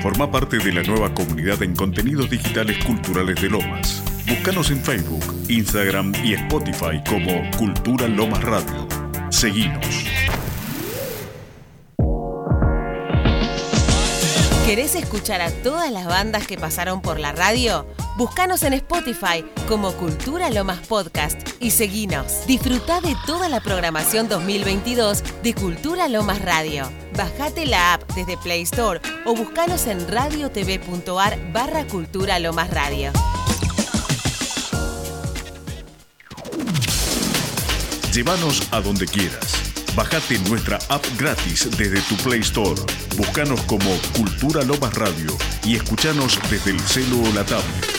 [0.00, 4.00] Forma parte de la nueva comunidad en contenidos digitales culturales de Lomas.
[4.28, 8.86] Búscanos en Facebook, Instagram y Spotify como Cultura Lomas Radio.
[9.28, 10.04] Seguinos.
[14.66, 17.84] ¿Querés escuchar a todas las bandas que pasaron por la radio?
[18.18, 22.48] Búscanos en Spotify como Cultura Lomas Podcast y seguinos.
[22.48, 26.90] Disfruta de toda la programación 2022 de Cultura Lomas Radio.
[27.16, 33.12] Bajate la app desde Play Store o búscanos en radiotv.ar barra Cultura Lomas Radio.
[38.12, 39.62] Llévanos a donde quieras.
[39.94, 42.80] Bájate nuestra app gratis desde tu Play Store.
[43.16, 45.30] Búscanos como Cultura Lomas Radio
[45.62, 47.97] y escuchanos desde el celo o la tablet.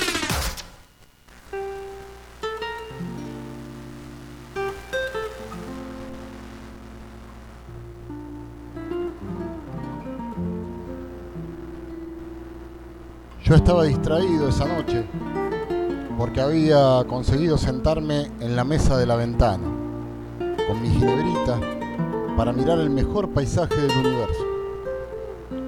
[13.49, 15.03] Yo estaba distraído esa noche
[16.19, 19.65] porque había conseguido sentarme en la mesa de la ventana
[20.67, 21.59] con mi ginebrita
[22.37, 24.45] para mirar el mejor paisaje del universo,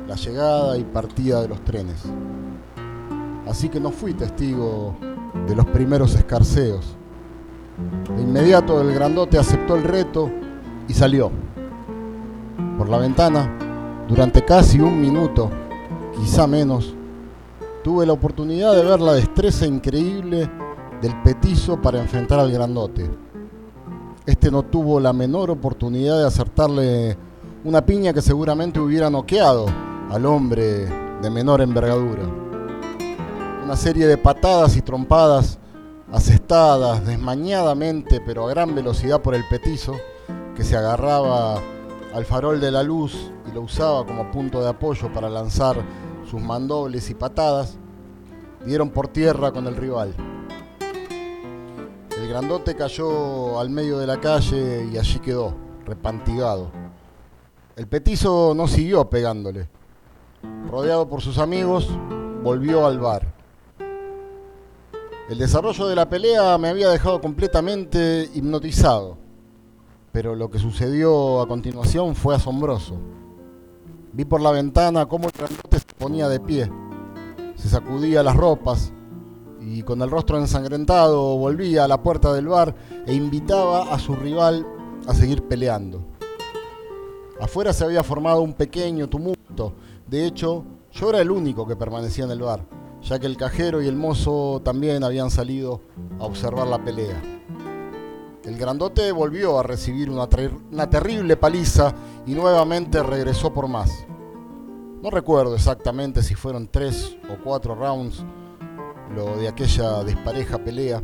[0.08, 2.04] la llegada y partida de los trenes.
[3.48, 4.96] Así que no fui testigo
[5.48, 6.96] de los primeros escarceos.
[8.16, 10.30] De inmediato el grandote aceptó el reto
[10.88, 11.32] y salió.
[12.78, 13.52] Por la ventana,
[14.08, 15.50] durante casi un minuto,
[16.16, 16.96] quizá menos,
[17.84, 20.50] tuve la oportunidad de ver la destreza increíble
[21.02, 23.10] del petizo para enfrentar al grandote.
[24.26, 27.18] Este no tuvo la menor oportunidad de acertarle
[27.64, 29.66] una piña que seguramente hubiera noqueado
[30.12, 30.86] al hombre
[31.22, 32.24] de menor envergadura.
[33.64, 35.58] Una serie de patadas y trompadas
[36.12, 39.96] asestadas desmañadamente pero a gran velocidad por el petizo
[40.56, 41.60] que se agarraba
[42.14, 45.78] al farol de la luz y lo usaba como punto de apoyo para lanzar
[46.32, 47.78] sus mandobles y patadas,
[48.66, 50.16] dieron por tierra con el rival.
[52.18, 55.54] El grandote cayó al medio de la calle y allí quedó,
[55.86, 56.72] repantigado.
[57.76, 59.68] El petizo no siguió pegándole.
[60.70, 61.90] Rodeado por sus amigos,
[62.42, 63.34] volvió al bar.
[65.30, 69.18] El desarrollo de la pelea me había dejado completamente hipnotizado,
[70.14, 72.96] pero lo que sucedió a continuación fue asombroso.
[74.14, 76.70] Vi por la ventana cómo el grandote se ponía de pie,
[77.56, 78.92] se sacudía las ropas
[79.62, 84.16] y con el rostro ensangrentado volvía a la puerta del bar e invitaba a su
[84.16, 84.68] rival
[85.08, 86.04] a seguir peleando.
[87.40, 89.74] Afuera se había formado un pequeño tumulto.
[90.08, 92.66] De hecho, yo era el único que permanecía en el bar,
[93.02, 95.82] ya que el cajero y el mozo también habían salido
[96.20, 97.22] a observar la pelea.
[98.44, 100.28] El grandote volvió a recibir una,
[100.90, 101.94] terrible paliza
[102.26, 104.08] y nuevamente regresó por más.
[105.04, 108.24] No recuerdo exactamente si fueron tres o cuatro rounds
[109.16, 111.04] lo de aquella despareja pelea,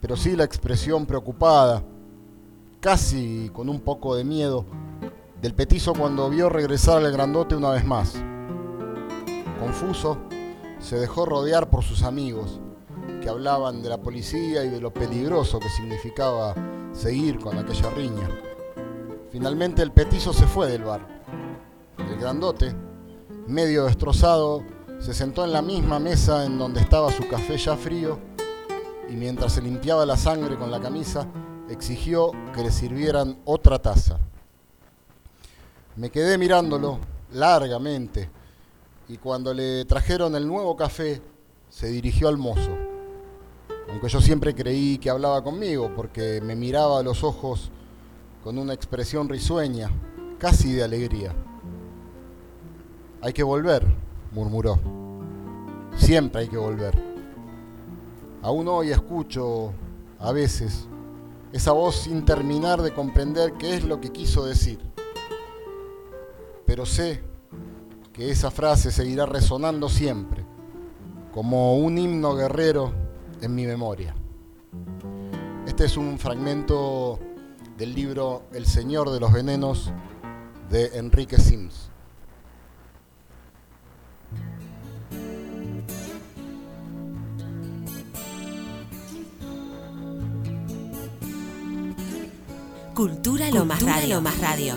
[0.00, 1.84] pero sí la expresión preocupada,
[2.80, 4.64] casi con un poco de miedo,
[5.40, 8.14] del petizo cuando vio regresar al grandote una vez más.
[9.60, 10.18] Confuso,
[10.80, 12.60] se dejó rodear por sus amigos
[13.20, 16.54] que hablaban de la policía y de lo peligroso que significaba
[16.92, 18.28] seguir con aquella riña.
[19.30, 21.06] Finalmente el petizo se fue del bar.
[21.98, 22.74] El grandote,
[23.46, 24.64] medio destrozado,
[24.98, 28.18] se sentó en la misma mesa en donde estaba su café ya frío
[29.08, 31.26] y mientras se limpiaba la sangre con la camisa,
[31.68, 34.18] exigió que le sirvieran otra taza.
[35.96, 36.98] Me quedé mirándolo
[37.32, 38.30] largamente
[39.08, 41.20] y cuando le trajeron el nuevo café,
[41.68, 42.79] se dirigió al mozo
[43.90, 47.72] aunque yo siempre creí que hablaba conmigo porque me miraba a los ojos
[48.44, 49.90] con una expresión risueña,
[50.38, 51.34] casi de alegría.
[53.20, 53.84] Hay que volver,
[54.32, 54.78] murmuró.
[55.96, 56.96] Siempre hay que volver.
[58.42, 59.72] Aún hoy escucho,
[60.20, 60.86] a veces,
[61.52, 64.78] esa voz sin terminar de comprender qué es lo que quiso decir.
[66.64, 67.22] Pero sé
[68.12, 70.46] que esa frase seguirá resonando siempre,
[71.34, 72.99] como un himno guerrero
[73.42, 74.14] en mi memoria.
[75.66, 77.18] Este es un fragmento
[77.76, 79.92] del libro El Señor de los Venenos
[80.68, 81.90] de Enrique Sims.
[92.94, 94.16] Cultura lo más radio.
[94.16, 94.74] Lo más radio.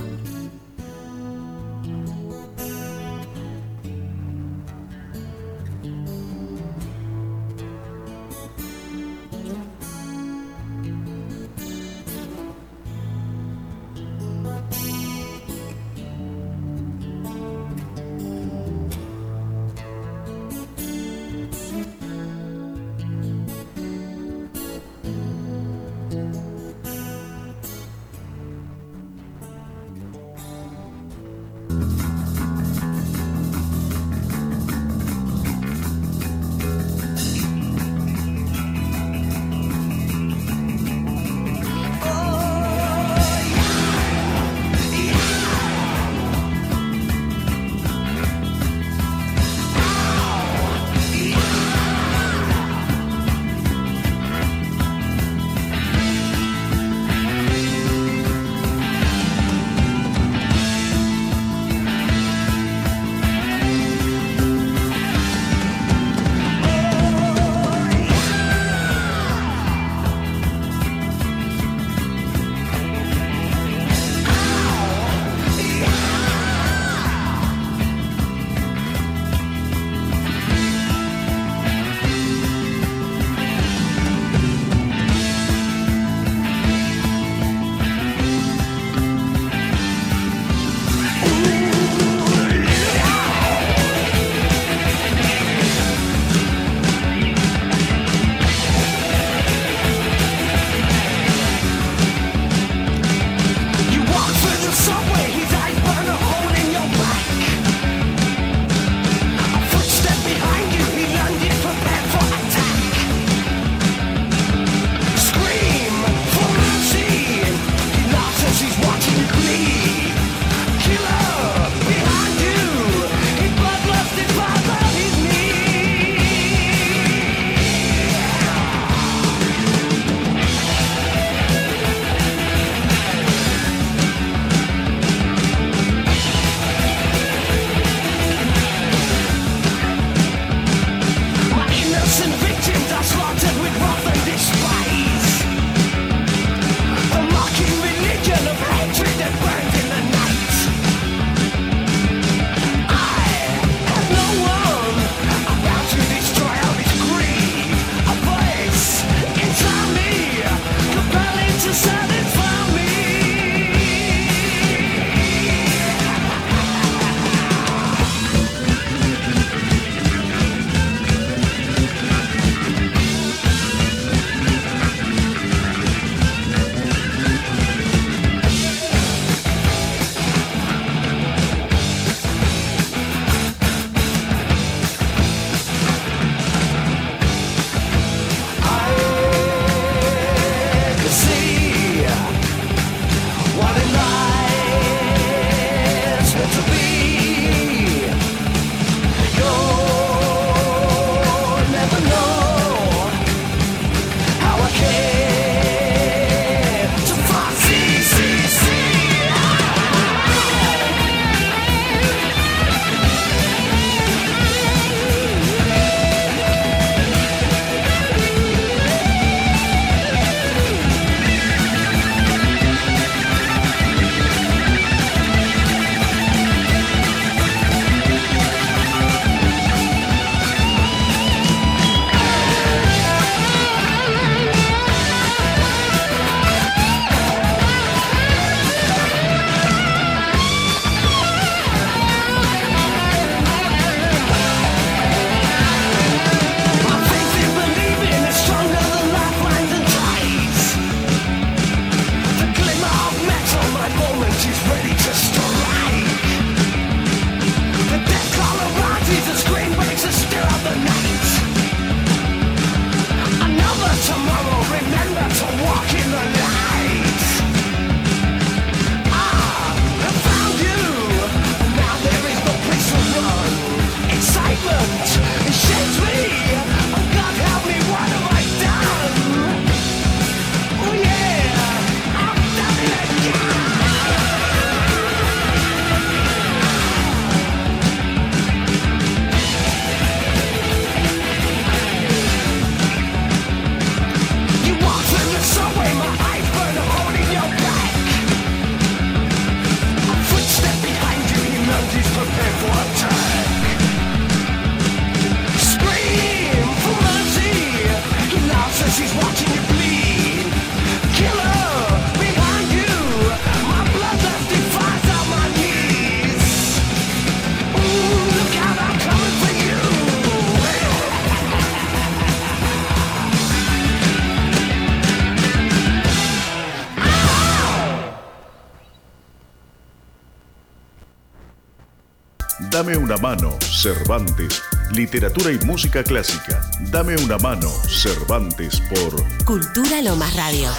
[332.93, 334.62] Dame una mano, Cervantes.
[334.91, 336.62] Literatura y música clásica.
[336.91, 340.69] Dame una mano, Cervantes por Cultura Lomas Radio.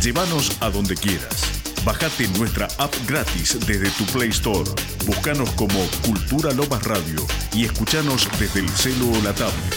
[0.00, 1.42] Llévanos a donde quieras.
[1.84, 4.70] Bájate nuestra app gratis desde tu Play Store.
[5.04, 9.75] Búscanos como Cultura Lomas Radio y escuchanos desde el celo o la tablet.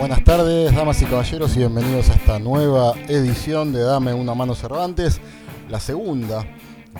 [0.00, 4.54] Buenas tardes, damas y caballeros, y bienvenidos a esta nueva edición de Dame una mano
[4.54, 5.20] Cervantes,
[5.68, 6.42] la segunda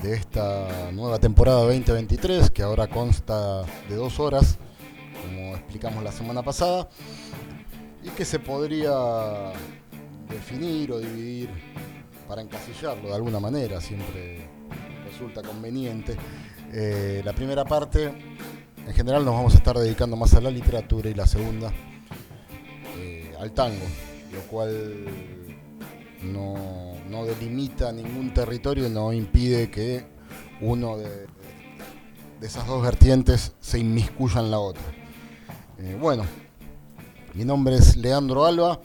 [0.02, 4.58] de esta nueva temporada 2023, que ahora consta de dos horas,
[5.22, 6.90] como explicamos la semana pasada,
[8.04, 8.92] y que se podría
[10.28, 11.48] definir o dividir
[12.28, 14.46] para encasillarlo de alguna manera, siempre
[15.10, 16.18] resulta conveniente.
[16.70, 18.12] Eh, la primera parte,
[18.86, 21.72] en general, nos vamos a estar dedicando más a la literatura y la segunda
[23.40, 23.86] al tango,
[24.32, 25.06] lo cual
[26.22, 30.04] no, delimita ningún territorio no impide que
[30.60, 31.26] uno de,
[32.42, 34.82] esas dos vertientes se inmiscuya en la otra.
[35.78, 36.24] Eh, bueno,
[37.34, 38.80] mi nombre es Leandro Alba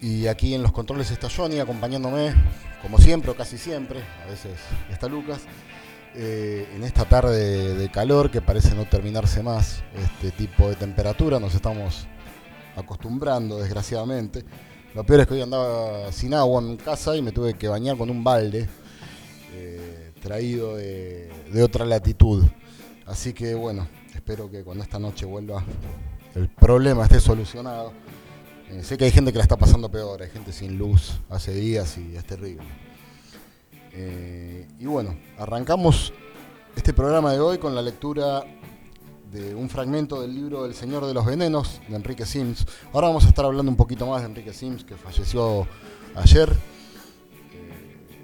[0.00, 2.34] y aquí en los controles está Johnny acompañándome,
[2.82, 4.58] como siempre o casi siempre, a veces
[4.90, 5.40] está Lucas.
[6.14, 11.40] Eh, en esta tarde de calor que parece no terminarse más este tipo de temperatura,
[11.40, 12.06] nos estamos
[12.76, 14.44] acostumbrando, desgraciadamente.
[14.94, 17.96] Lo peor es que hoy andaba sin agua en casa y me tuve que bañar
[17.96, 18.68] con un balde
[19.54, 21.30] eh, traído de,
[21.62, 22.44] otra latitud.
[23.06, 25.64] Así que bueno, espero que cuando esta noche vuelva
[26.34, 27.92] el problema esté solucionado.
[28.70, 31.52] Eh, sé que hay gente que la está pasando peor, hay gente sin luz hace
[31.52, 32.64] días y es terrible.
[33.92, 36.12] Eh, y bueno, arrancamos
[36.76, 38.44] este programa de hoy con la lectura
[39.32, 42.66] de un fragmento del libro El Señor de los Venenos de Enrique Sims.
[42.92, 45.66] Ahora vamos a estar hablando un poquito más de Enrique Sims, que falleció
[46.14, 46.50] ayer.
[46.50, 48.18] Eh,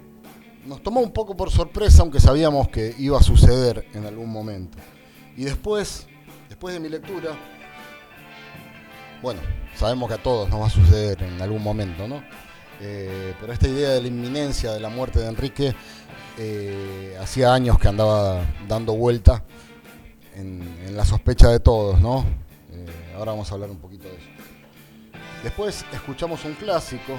[0.67, 4.77] nos tomó un poco por sorpresa, aunque sabíamos que iba a suceder en algún momento.
[5.35, 6.05] Y después,
[6.47, 7.31] después de mi lectura,
[9.23, 9.41] bueno,
[9.75, 12.21] sabemos que a todos nos va a suceder en algún momento, ¿no?
[12.81, 15.75] Eh, pero esta idea de la inminencia de la muerte de Enrique
[16.37, 19.43] eh, hacía años que andaba dando vuelta
[20.39, 22.25] en, la sospecha de todos, ¿no?
[22.71, 24.27] Eh, ahora vamos a hablar un poquito de eso.
[25.43, 27.13] Después escuchamos un clásico,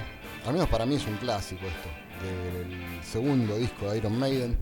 [0.46, 1.88] al menos para mí es un clásico esto,
[2.24, 4.58] del segundo disco de Iron Maiden,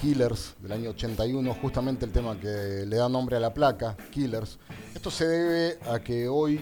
[0.00, 4.58] Killers, del año 81, justamente el tema que le da nombre a la placa, Killers.
[4.94, 6.60] Esto se debe a que hoy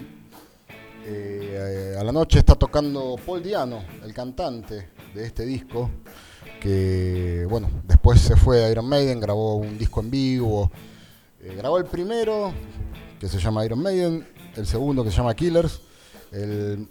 [1.05, 5.89] eh, a la noche está tocando Paul Diano, el cantante de este disco,
[6.59, 10.71] que bueno, después se fue a Iron Maiden, grabó un disco en vivo,
[11.41, 12.53] eh, grabó el primero,
[13.19, 15.81] que se llama Iron Maiden, el segundo que se llama Killers,
[16.31, 16.87] el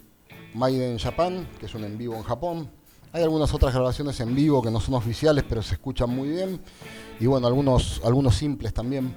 [0.53, 2.69] Maiden Japan, que es un en vivo en Japón.
[3.11, 6.61] Hay algunas otras grabaciones en vivo que no son oficiales, pero se escuchan muy bien.
[7.19, 9.13] Y bueno, algunos, algunos simples también.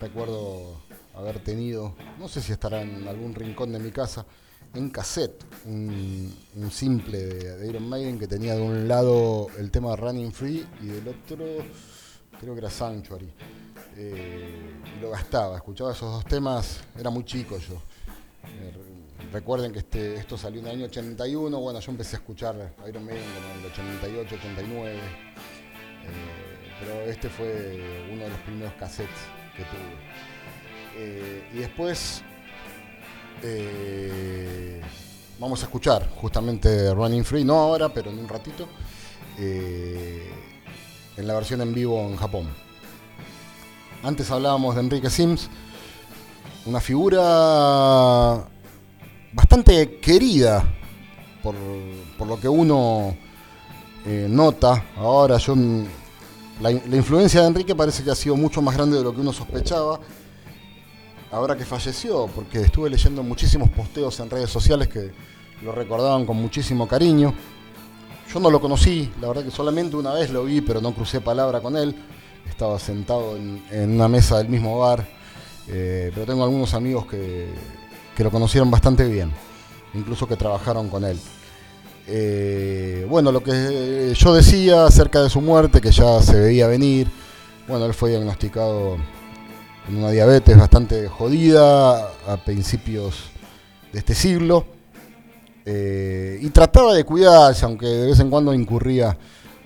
[0.00, 0.82] Recuerdo
[1.14, 4.26] haber tenido, no sé si estará en algún rincón de mi casa,
[4.74, 6.34] en cassette, un,
[6.70, 11.08] simple de, Iron Maiden que tenía de un lado el tema Running Free y del
[11.08, 11.44] otro
[12.40, 13.32] creo que era Sanctuary.
[13.96, 17.74] Eh, lo gastaba, escuchaba esos dos temas, era muy chico yo.
[18.44, 18.72] Eh,
[19.32, 23.04] recuerden que este, esto salió en el año 81, bueno, yo empecé a escuchar Iron
[23.04, 25.00] Maiden en el 88, 89, eh,
[26.80, 29.10] pero este fue uno de los primeros cassettes
[29.56, 30.14] que tuve.
[31.54, 32.22] y después
[35.38, 38.66] vamos a escuchar justamente Running Free, no ahora, pero en un ratito,
[39.38, 40.32] en
[41.16, 42.63] la versión en vivo en Japón.
[44.04, 45.48] Antes hablábamos de Enrique Sims,
[46.66, 48.46] una figura
[49.32, 50.62] bastante querida
[51.42, 51.54] por,
[52.26, 53.16] lo que uno
[54.04, 54.84] eh, nota.
[54.98, 55.56] Ahora yo
[56.60, 59.32] la, influencia de Enrique parece que ha sido mucho más grande de lo que uno
[59.32, 59.98] sospechaba.
[61.32, 65.12] Ahora que falleció, porque estuve leyendo muchísimos posteos en redes sociales que
[65.62, 67.32] lo recordaban con muchísimo cariño.
[68.30, 71.22] Yo no lo conocí, la verdad que solamente una vez lo vi, pero no crucé
[71.22, 71.96] palabra con él
[72.48, 75.06] estaba sentado en, una mesa del mismo bar,
[75.68, 77.48] eh, pero tengo algunos amigos que,
[78.18, 79.32] lo conocieron bastante bien,
[79.94, 81.18] incluso que trabajaron con él.
[82.06, 87.08] Eh, bueno, lo que yo decía acerca de su muerte, que ya se veía venir,
[87.66, 88.96] bueno, él fue diagnosticado
[89.86, 93.30] con una diabetes bastante jodida a principios
[93.92, 94.66] de este siglo.
[95.66, 99.16] Eh, y trataba de cuidarse, aunque de vez en cuando incurría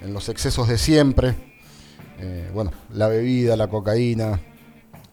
[0.00, 1.47] en los excesos de siempre.
[2.20, 4.40] Eh, bueno, la bebida, la cocaína,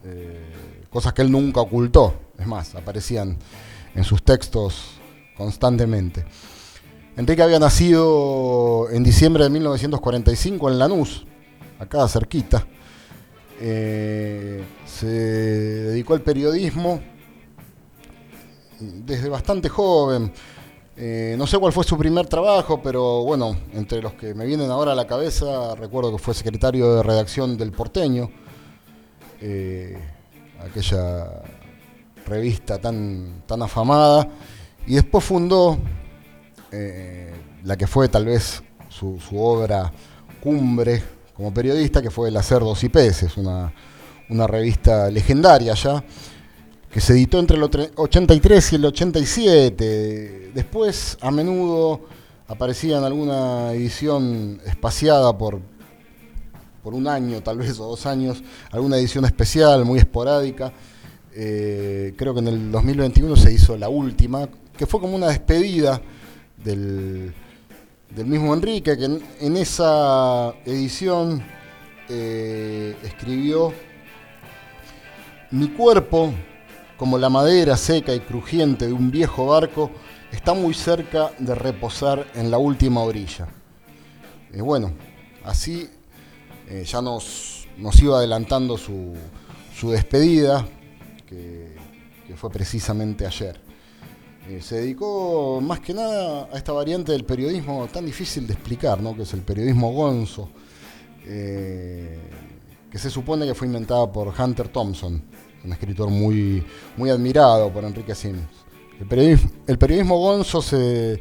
[0.04, 0.52] eh,
[0.90, 3.38] cosas que él nunca ocultó, es más, aparecían
[3.94, 4.92] en sus textos
[5.38, 6.26] constantemente.
[7.18, 11.26] Enrique había nacido en diciembre de 1945 en Lanús,
[11.80, 12.66] acá cerquita.
[13.60, 17.00] Eh, se dedicó al periodismo
[18.80, 20.34] desde bastante joven.
[20.98, 24.72] Eh, no sé cuál fue su primer trabajo, pero bueno, entre los que me vienen
[24.72, 28.30] ahora a la cabeza, recuerdo que fue secretario de redacción del Porteño,
[29.42, 29.98] eh,
[30.62, 31.42] aquella
[32.26, 34.30] revista tan, tan afamada,
[34.88, 35.78] y después fundó
[36.72, 37.34] eh,
[37.66, 39.92] la que fue tal vez su, obra
[40.42, 41.04] cumbre
[41.36, 43.74] como periodista, que fue El Hacer Dos y Peces, una,
[44.30, 46.02] una revista legendaria ya
[46.96, 50.52] que se editó entre el 83 y el 87.
[50.56, 52.06] Después, a menudo,
[52.48, 55.60] aparecía en alguna edición espaciada por,
[56.82, 60.72] por un año, tal vez, o dos años, alguna edición especial, muy esporádica.
[61.34, 64.48] Eh, creo que en el 2021 se hizo la última,
[64.78, 66.02] que fue como una despedida
[66.64, 67.34] del,
[68.26, 71.44] mismo Enrique, que en, esa edición
[72.08, 73.74] eh, escribió
[75.52, 76.34] Mi cuerpo
[76.98, 79.92] como la madera seca y crujiente de un viejo barco,
[80.32, 83.48] está muy cerca de reposar en la última orilla.
[84.54, 84.94] Y bueno,
[85.44, 85.90] así
[86.68, 89.14] eh, ya nos, nos, iba adelantando su,
[89.84, 90.66] despedida,
[91.28, 91.76] que,
[92.36, 93.60] fue precisamente ayer.
[94.48, 99.02] Eh, se dedicó más que nada a esta variante del periodismo tan difícil de explicar,
[99.02, 99.16] ¿no?
[99.16, 100.50] que es el periodismo gonzo,
[101.26, 102.20] eh,
[102.92, 105.22] que se supone que fue inventada por Hunter Thompson
[105.66, 106.64] un escritor muy,
[106.96, 108.66] muy admirado por Enrique Sims.
[109.68, 111.20] El periodismo, gonzo se,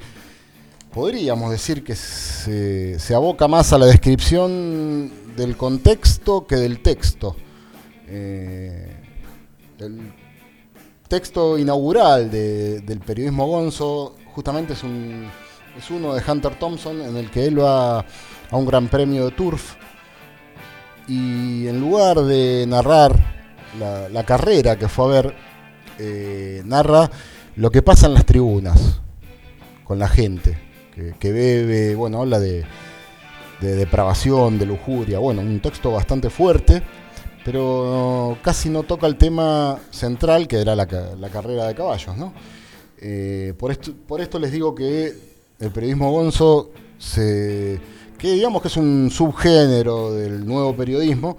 [0.92, 7.34] podríamos decir que se, aboca más a la descripción del contexto que del texto.
[8.06, 8.96] Eh,
[9.80, 10.12] el
[11.08, 15.26] texto inaugural del periodismo gonzo justamente es, un,
[15.76, 19.30] es uno de Hunter Thompson en el que él va a un gran premio de
[19.32, 19.74] turf
[21.08, 23.43] y en lugar de narrar
[23.78, 25.34] la, carrera que fue a ver,
[25.98, 27.10] eh, narra
[27.56, 29.00] lo que pasa en las tribunas
[29.84, 30.58] con la gente,
[31.18, 32.64] que, bebe, bueno, habla de,
[33.60, 36.82] depravación, de lujuria, bueno, un texto bastante fuerte,
[37.44, 42.32] pero casi no toca el tema central que era la, carrera de caballos, ¿no?
[42.98, 45.12] Eh, por, esto, por esto les digo que
[45.60, 47.78] el periodismo gonzo se
[48.24, 51.36] que digamos que es un subgénero del nuevo periodismo,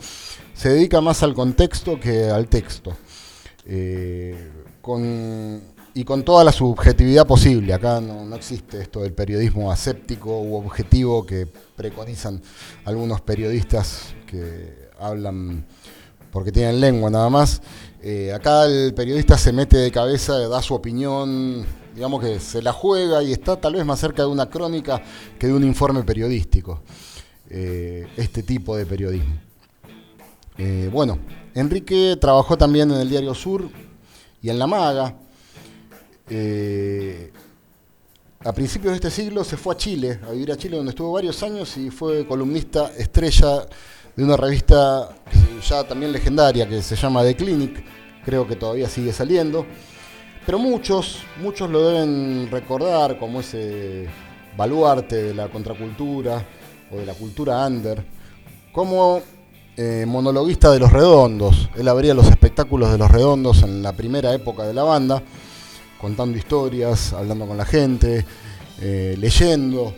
[0.54, 2.96] se dedica más al contexto que al texto.
[3.66, 4.52] Eh,
[5.96, 7.74] y con toda la subjetividad posible.
[7.74, 12.40] Acá no, existe esto del periodismo aséptico u objetivo que preconizan
[12.84, 15.66] algunos periodistas que hablan
[16.30, 17.64] porque tienen lengua nada más.
[18.04, 22.74] Eh, acá el periodista se mete de cabeza, da su opinión, digamos que se la
[22.74, 25.02] juega y está tal vez más cerca de una crónica
[25.40, 26.82] que de un informe periodístico.
[27.50, 29.36] Eh, este tipo de periodismo.
[30.58, 31.20] Eh, bueno,
[31.54, 33.70] Enrique trabajó también en el Diario Sur
[34.42, 35.16] y en La Maga.
[36.30, 37.32] Eh,
[38.44, 41.14] a principios de este siglo se fue a Chile, a vivir a Chile, donde estuvo
[41.14, 43.66] varios años y fue columnista estrella
[44.16, 45.16] de una revista
[45.68, 47.84] ya también legendaria que se llama The Clinic,
[48.24, 49.66] creo que todavía sigue saliendo.
[50.46, 54.08] Pero muchos, muchos lo deben recordar como ese
[54.56, 56.46] baluarte de la contracultura
[56.92, 58.06] o de la cultura under,
[58.72, 59.22] como
[59.76, 61.70] eh, monologuista de Los Redondos.
[61.76, 65.24] Él abría los espectáculos de Los Redondos en la primera época de la banda,
[66.00, 68.24] contando historias, hablando con la gente,
[68.82, 69.96] eh, leyendo.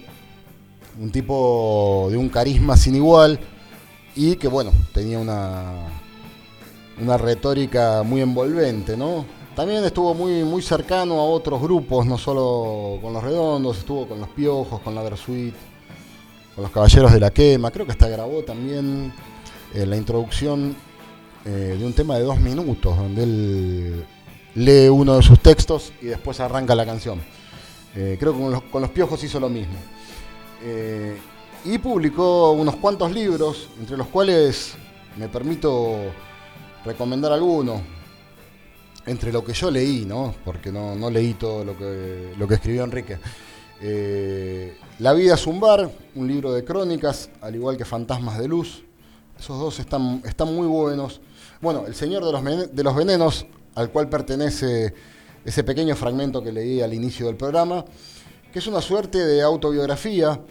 [1.00, 3.40] Un tipo de un carisma sin igual
[4.16, 5.74] y que, bueno, tenía una,
[7.00, 9.37] una retórica muy envolvente, ¿no?
[9.58, 14.20] También estuvo muy, muy cercano a otros grupos, no solo con los redondos, estuvo con
[14.20, 15.56] los piojos, con la Versuit,
[16.54, 19.12] con los caballeros de la quema, creo que hasta grabó también
[19.74, 20.76] eh, la introducción
[21.44, 24.06] eh, de un tema de dos minutos, donde él
[24.54, 27.20] lee uno de sus textos y después arranca la canción.
[27.96, 29.74] Eh, creo que con los, piojos hizo lo mismo.
[31.66, 34.76] y publicó unos cuantos libros, entre los cuales
[35.18, 35.96] me permito
[36.86, 37.82] recomendar algunos,
[39.08, 40.36] entre lo que yo leí, ¿no?
[40.46, 43.18] porque no, leí todo lo que, escribió Enrique.
[45.00, 48.84] la vida es un bar, un libro de crónicas, al igual que Fantasmas de Luz,
[49.40, 51.22] esos dos están, están muy buenos.
[51.62, 54.94] Bueno, El Señor de los, de los Venenos, al cual pertenece
[55.46, 57.86] ese pequeño fragmento que leí al inicio del programa,
[58.52, 60.42] que es una suerte de autobiografía,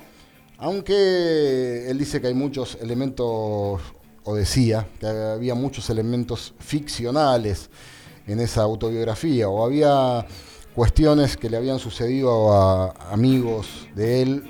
[0.59, 3.83] aunque él dice que hay muchos elementos,
[4.25, 7.69] o decía, que había muchos elementos ficcionales
[8.27, 10.27] en esa autobiografía, o había
[10.75, 14.45] cuestiones que le habían sucedido a amigos de él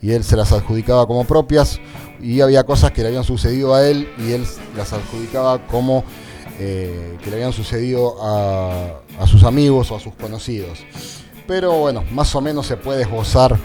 [0.00, 1.78] y él se las adjudicaba como propias
[2.20, 6.04] y había cosas que le habían sucedido a él y él las adjudicaba como
[6.58, 10.80] eh, que le habían sucedido a, sus amigos o a sus conocidos.
[11.46, 13.56] Pero bueno, más o menos se puede esbozar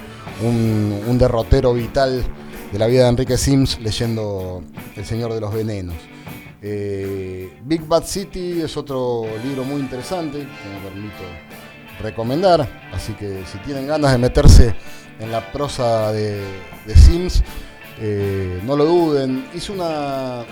[0.41, 2.23] un, derrotero vital
[2.71, 4.61] de la vida de Enrique Sims leyendo
[4.95, 5.95] El Señor de los Venenos.
[6.65, 11.23] Eh, Big Bad City es otro libro muy interesante que me permito
[12.01, 14.73] recomendar, así que si tienen ganas de meterse
[15.19, 16.41] en la prosa de,
[16.95, 17.43] Sims,
[17.99, 19.45] eh, no lo duden.
[19.53, 20.45] Hizo una,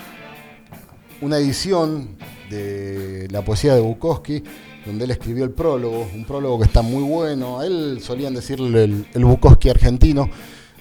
[1.22, 2.16] una edición
[2.50, 4.42] de la poesía de Bukowski,
[4.84, 7.60] donde él escribió el prólogo, un prólogo que está muy bueno.
[7.60, 10.28] A él solían decirle el, Bukowski argentino,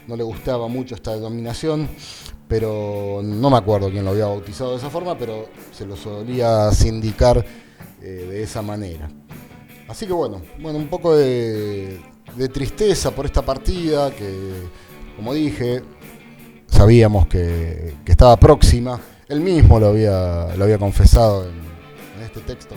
[0.07, 1.87] no le gustaba mucho esta denominación,
[2.51, 6.69] pero no me acuerdo quién lo había bautizado de esa forma, pero se lo solía
[6.73, 7.45] sindicar
[8.01, 9.09] eh, de esa manera.
[9.87, 11.97] Así que bueno, bueno, un poco de,
[12.51, 14.67] tristeza por esta partida que,
[15.15, 15.81] como dije,
[16.67, 18.99] sabíamos que, estaba próxima.
[19.29, 22.75] Él mismo lo había, lo había confesado en, este texto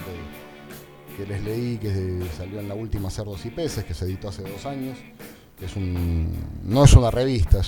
[1.17, 4.43] que, les leí, que salió en la última Cerdos y Peces, que se editó hace
[4.43, 4.97] dos años.
[5.59, 7.61] Que es no es una revista,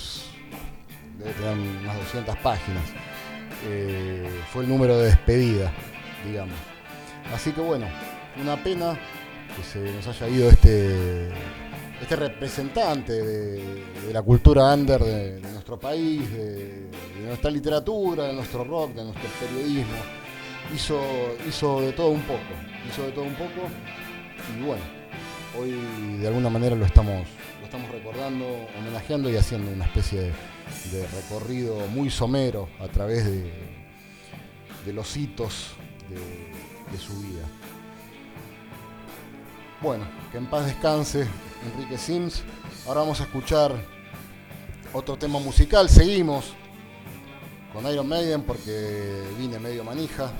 [1.19, 1.53] debe tener
[1.83, 2.85] unas 200 páginas.
[3.65, 5.73] Eh, fue el número de despedida,
[6.25, 6.57] digamos.
[7.35, 7.87] Así que bueno,
[8.41, 8.99] una pena
[9.57, 11.29] que se nos haya ido este,
[12.01, 16.87] este representante de, la cultura under de, nuestro país, de,
[17.27, 19.97] nuestra literatura, de nuestro rock, de nuestro periodismo.
[20.75, 21.01] Hizo,
[21.49, 22.41] hizo de todo un poco,
[22.89, 23.69] hizo de todo un poco
[24.59, 24.83] y bueno,
[25.59, 27.27] hoy de alguna manera lo estamos,
[27.67, 28.47] estamos recordando,
[28.79, 30.33] homenajeando y haciendo una especie
[30.91, 35.75] de, recorrido muy somero a través de, los hitos
[36.09, 37.43] de su vida.
[39.83, 41.27] Bueno, que en paz descanse
[41.75, 42.43] Enrique Sims.
[42.87, 43.73] Ahora vamos a escuchar
[44.93, 45.89] otro tema musical.
[45.91, 46.55] Seguimos
[47.73, 50.33] con Iron Maiden porque vine medio manija.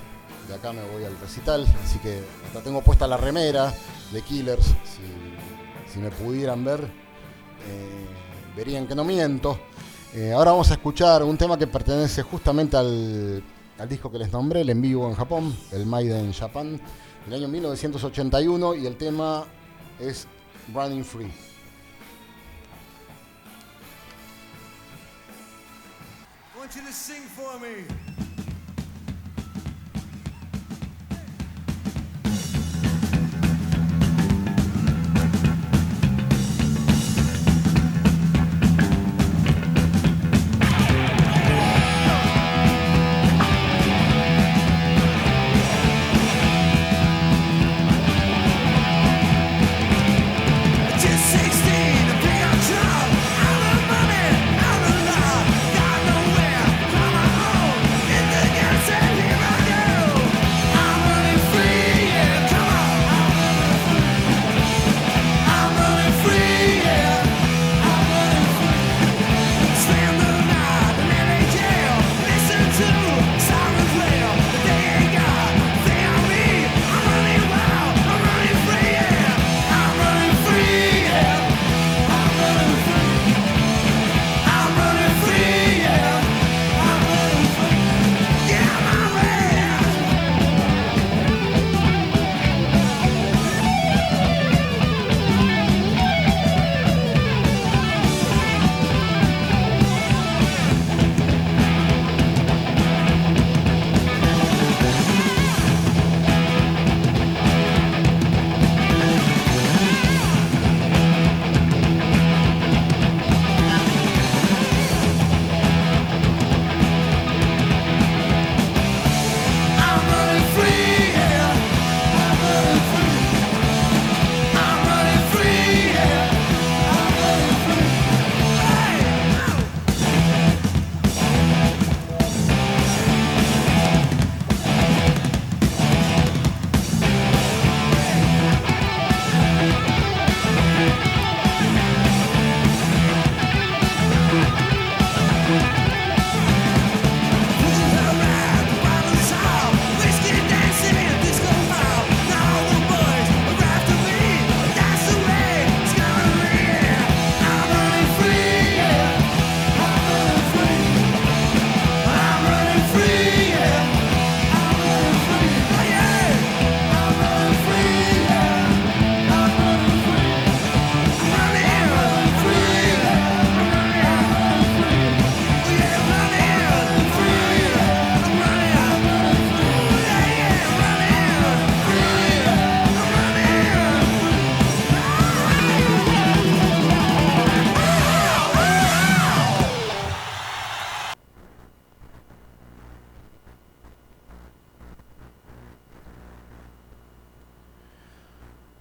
[0.47, 3.73] De acá me voy al recital, así que acá tengo puesta la remera
[4.11, 4.73] de Killers.
[5.93, 6.91] Si, me pudieran ver,
[7.67, 8.07] eh,
[8.55, 9.59] verían que no miento.
[10.13, 13.43] Eh, ahora vamos a escuchar un tema que pertenece justamente al,
[13.77, 16.79] al disco que les nombré, el en vivo en Japón, el Maiden Japan,
[17.25, 19.45] del año 1981 y el tema
[19.99, 20.27] es
[20.73, 21.31] Running Free.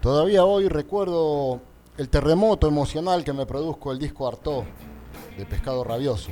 [0.07, 1.61] Todavía hoy recuerdo
[1.99, 4.65] el terremoto emocional que me produjo el disco Artó
[5.37, 6.31] de Pescado Rabioso.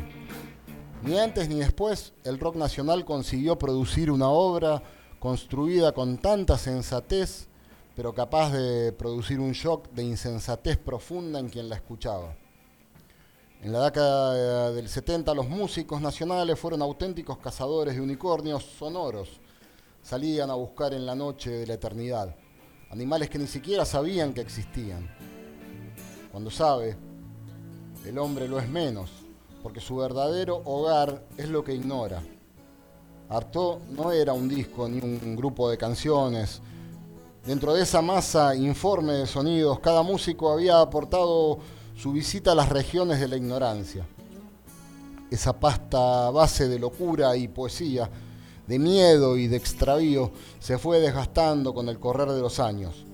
[1.02, 4.80] Ni antes ni después el rock nacional consiguió producir una obra
[5.18, 7.48] construida con tanta sensatez,
[7.96, 12.36] pero capaz de producir un shock de insensatez profunda en quien la escuchaba.
[13.60, 19.40] En la década del 70 los músicos nacionales fueron auténticos cazadores de unicornios sonoros.
[20.00, 22.36] Salían a buscar en la noche de la eternidad,
[22.90, 25.08] animales que ni siquiera sabían que existían.
[26.30, 26.96] Cuando sabe,
[28.04, 29.10] el hombre lo es menos,
[29.62, 32.22] porque su verdadero hogar es lo que ignora.
[33.28, 36.60] Artaud no era un disco ni un grupo de canciones.
[37.46, 41.58] Dentro de esa masa informe de sonidos, cada músico había aportado
[41.96, 44.06] su visita a las regiones de la ignorancia.
[45.30, 48.10] Esa pasta base de locura y poesía,
[48.66, 53.04] de miedo y de extravío, se fue desgastando con el correr de los años.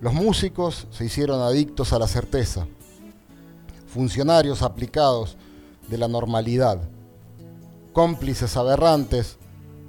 [0.00, 2.66] Los músicos se hicieron adictos a la certeza,
[3.86, 5.36] funcionarios aplicados
[5.88, 6.80] de la normalidad,
[7.92, 9.36] cómplices aberrantes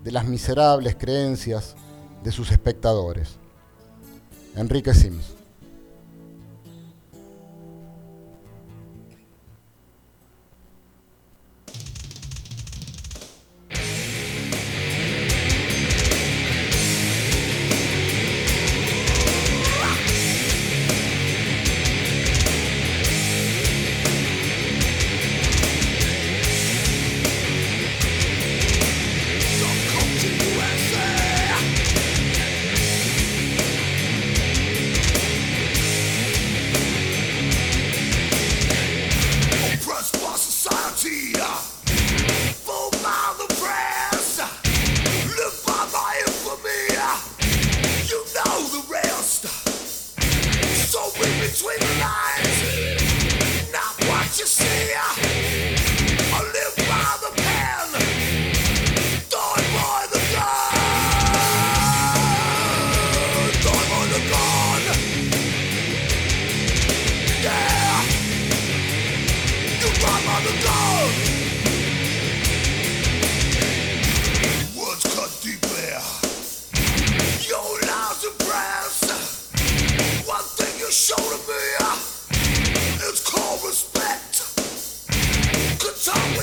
[0.03, 1.75] de las miserables creencias
[2.23, 3.35] de sus espectadores.
[4.55, 5.36] Enrique Sims.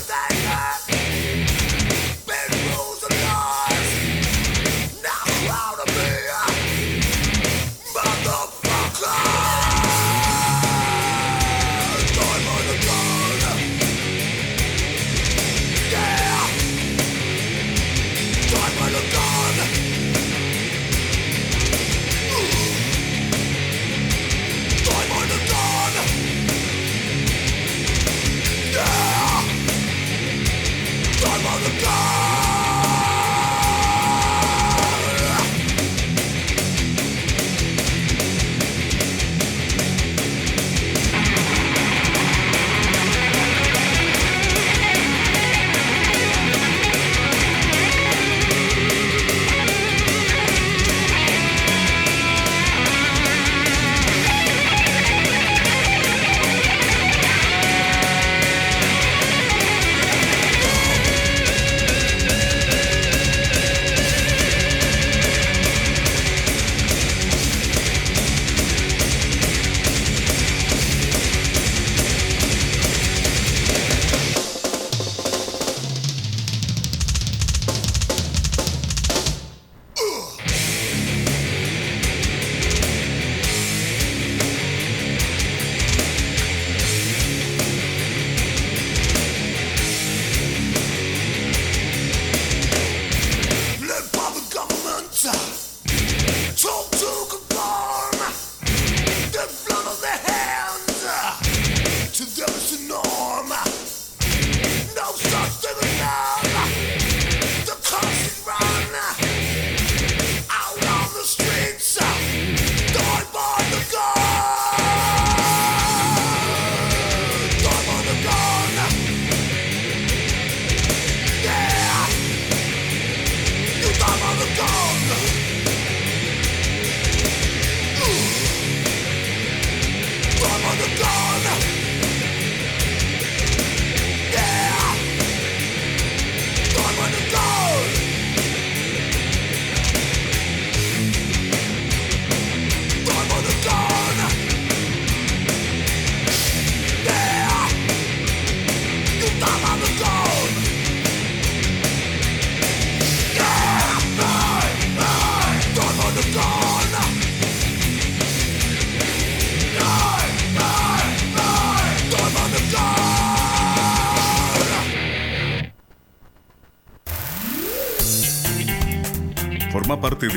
[0.07, 0.74] Savior!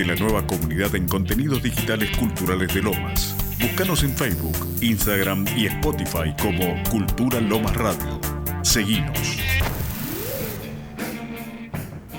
[0.07, 3.35] La nueva comunidad en contenidos digitales culturales de Lomas.
[3.59, 8.21] Búscanos en Facebook, Instagram y Spotify como Cultura Lomas Radio.
[8.61, 9.19] Seguinos.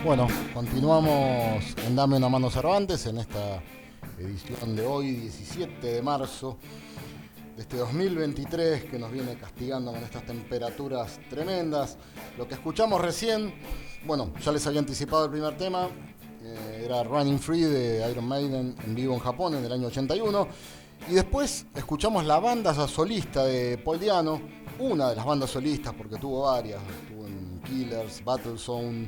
[0.04, 3.62] Bueno, continuamos en Dame una mano Cervantes en esta
[4.18, 6.58] edición de hoy, 17 de marzo
[7.56, 11.96] de este 2023 que nos viene castigando con estas temperaturas tremendas.
[12.36, 13.54] Lo que escuchamos recién,
[14.04, 15.88] bueno, ya les había anticipado el primer tema,
[16.88, 20.48] era Running Free de Iron Maiden en vivo en Japón en el año 81.
[21.10, 24.40] Y después escuchamos la banda solista de Paul Diano,
[24.78, 29.06] una de las bandas solistas, porque tuvo varias, estuvo en Killers, Battlezone,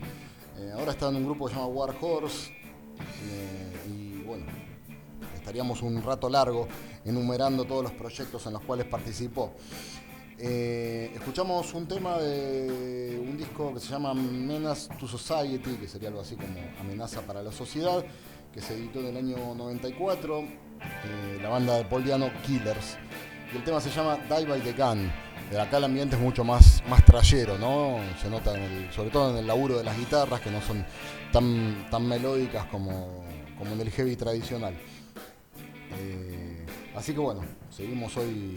[0.59, 2.53] eh, ahora está en un grupo que se llama War Horse,
[3.25, 4.45] eh, y bueno,
[5.35, 6.69] estaríamos un rato largo
[7.07, 9.53] enumerando todos los proyectos en los cuales participó.
[10.43, 16.09] Eh, escuchamos un tema de un disco que se llama Menace to Society, que sería
[16.09, 18.03] algo así como Amenaza para la Sociedad,
[18.51, 22.97] que se editó en el año 94, eh, la banda de Paul Diano Killers.
[23.53, 25.13] Y el tema se llama Die by the Gun.
[25.51, 27.99] De acá el ambiente es mucho más, más trayero, ¿no?
[28.23, 28.55] Se nota
[28.93, 30.87] sobre todo en el laburo de las guitarras, que no son
[31.33, 33.25] tan, tan melódicas como,
[33.59, 34.75] como en el heavy tradicional.
[35.99, 36.65] Eh,
[36.97, 38.57] así que bueno, seguimos hoy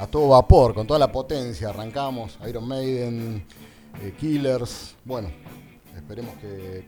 [0.00, 1.68] a todo vapor, con toda la potencia.
[1.68, 3.44] Arrancamos Iron Maiden,
[4.02, 4.96] eh, Killers.
[5.04, 5.30] Bueno,
[5.94, 6.34] esperemos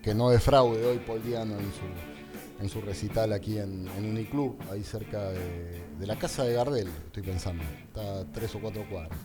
[0.02, 4.82] que, no defraude hoy Paul Diano en su, en su recital aquí en, Uniclub, ahí
[4.82, 7.62] cerca de, la casa de Gardel, estoy pensando.
[7.86, 9.18] Está tres o cuatro cuadras.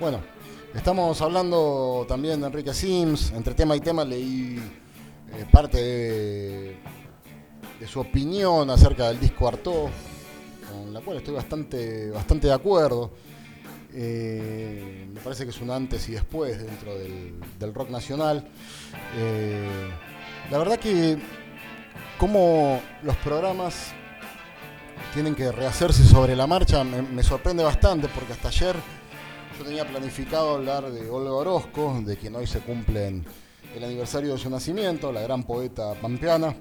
[0.00, 0.20] Bueno,
[0.74, 3.32] estamos hablando también de Enrique Sims.
[3.32, 4.58] Entre tema y tema leí
[5.34, 6.76] eh, parte de,
[7.78, 9.90] de su opinión acerca del disco Artaud
[10.70, 13.10] con la cual estoy bastante, bastante de acuerdo.
[13.92, 18.46] Eh, me parece que es un antes y después dentro del, rock nacional.
[19.16, 19.90] Eh,
[20.50, 21.18] la verdad que
[22.18, 23.92] como los programas
[25.14, 28.76] tienen que rehacerse sobre la marcha me, sorprende bastante porque hasta ayer
[29.58, 33.22] yo tenía planificado hablar de Olga Orozco, de quien hoy se cumple
[33.74, 36.54] el aniversario de su nacimiento, la gran poeta pampeana.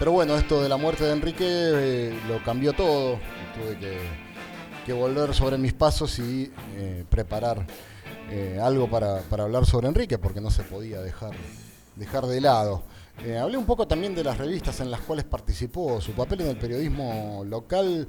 [0.00, 3.20] Pero bueno, esto de la muerte de Enrique eh, lo cambió todo.
[3.54, 3.78] Tuve
[4.86, 7.66] que, volver sobre mis pasos y eh, preparar
[8.30, 11.32] eh, algo para, hablar sobre Enrique, porque no se podía dejar,
[11.96, 12.82] dejar de lado.
[13.40, 16.00] hablé un poco también de las revistas en las cuales participó.
[16.00, 18.08] Su papel en el periodismo local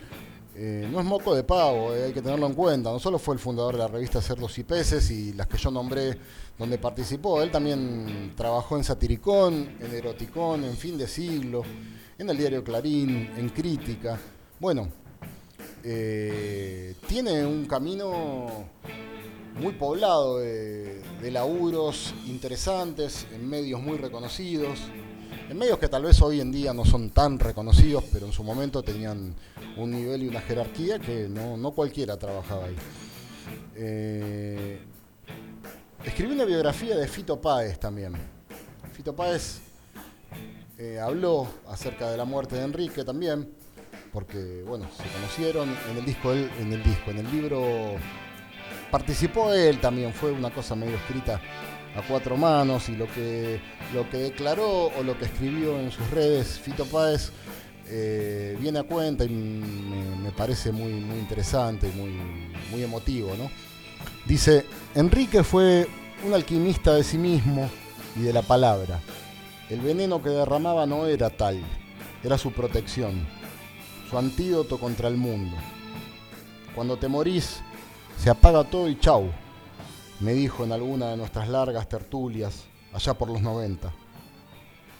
[0.55, 2.91] no es moco de pavo, hay que tenerlo en cuenta.
[2.91, 5.71] No solo fue el fundador de la revista Cerdos y Peces y las que yo
[5.71, 6.17] nombré
[6.57, 7.41] donde participó.
[7.41, 11.63] Él también trabajó en Satiricón, en Eroticón, en Fin de Siglo,
[12.17, 14.19] en el diario Clarín, en Crítica.
[14.59, 14.89] Bueno,
[15.83, 18.65] eh, tiene un camino
[19.59, 24.79] muy poblado de, de laburos interesantes, en medios muy reconocidos,
[25.51, 28.41] en medios que tal vez hoy en día no son tan reconocidos, pero en su
[28.41, 29.35] momento tenían
[29.75, 32.75] un nivel y una jerarquía que no, cualquiera trabajaba ahí.
[33.75, 34.79] Eh,
[36.05, 38.13] Escribí una biografía de Fito Páez también.
[38.93, 39.59] Fito Páez
[40.77, 43.53] eh, habló acerca de la muerte de Enrique también,
[44.13, 47.95] porque bueno, se conocieron en el disco, en el disco, en el libro
[48.89, 51.41] participó él también, fue una cosa medio escrita
[51.95, 53.59] a cuatro manos y lo que,
[53.93, 57.31] lo que declaró o lo que escribió en sus redes Fito Páez
[57.87, 62.11] eh, viene a cuenta y me, parece muy, muy interesante muy,
[62.71, 63.49] muy emotivo, ¿no?
[64.25, 64.65] Dice,
[64.95, 65.87] Enrique fue
[66.25, 67.69] un alquimista de sí mismo
[68.15, 68.99] y de la palabra.
[69.69, 71.59] El veneno que derramaba no era tal,
[72.23, 73.27] era su protección,
[74.09, 75.57] su antídoto contra el mundo.
[76.75, 77.61] Cuando te morís,
[78.17, 79.31] se apaga todo y chau,
[80.21, 83.91] me dijo en alguna de nuestras largas tertulias, allá por los 90.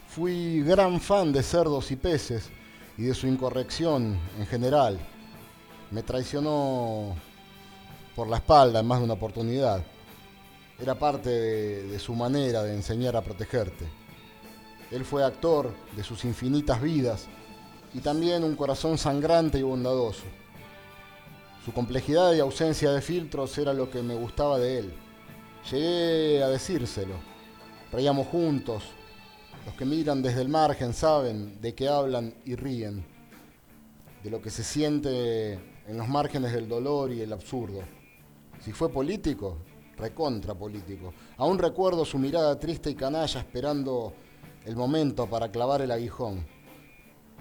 [0.08, 2.50] Fui gran fan de cerdos y peces
[2.98, 5.00] y de su incorrección en general.
[5.92, 7.16] Me traicionó
[8.16, 9.84] por la espalda en más de una oportunidad.
[10.80, 13.88] Era parte de, su manera de enseñar a protegerte.
[14.90, 17.28] Él fue actor de sus infinitas vidas
[17.94, 20.24] y también un corazón sangrante y bondadoso.
[21.64, 24.94] Su complejidad y ausencia de filtros era lo que me gustaba de él.
[25.70, 27.16] Llegué a decírselo.
[27.92, 28.84] Reíamos juntos.
[29.66, 33.06] Los que miran desde el margen saben de qué hablan y ríen.
[34.24, 37.82] De lo que se siente en los márgenes del dolor y el absurdo.
[38.60, 39.58] Si fue político,
[39.98, 41.14] recontra político.
[41.38, 44.14] Aún recuerdo su mirada triste y canalla esperando
[44.66, 46.46] el momento para clavar el aguijón.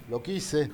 [0.09, 0.71] Lo quise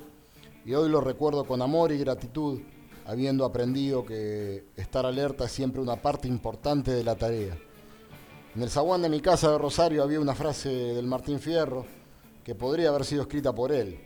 [0.65, 2.61] y hoy lo recuerdo con amor y gratitud,
[3.07, 7.57] habiendo aprendido que estar alerta es siempre una parte importante de la tarea.
[8.55, 11.87] En el zaguán de mi casa de Rosario había una frase del Martín Fierro
[12.43, 14.01] que podría haber sido escrita por él.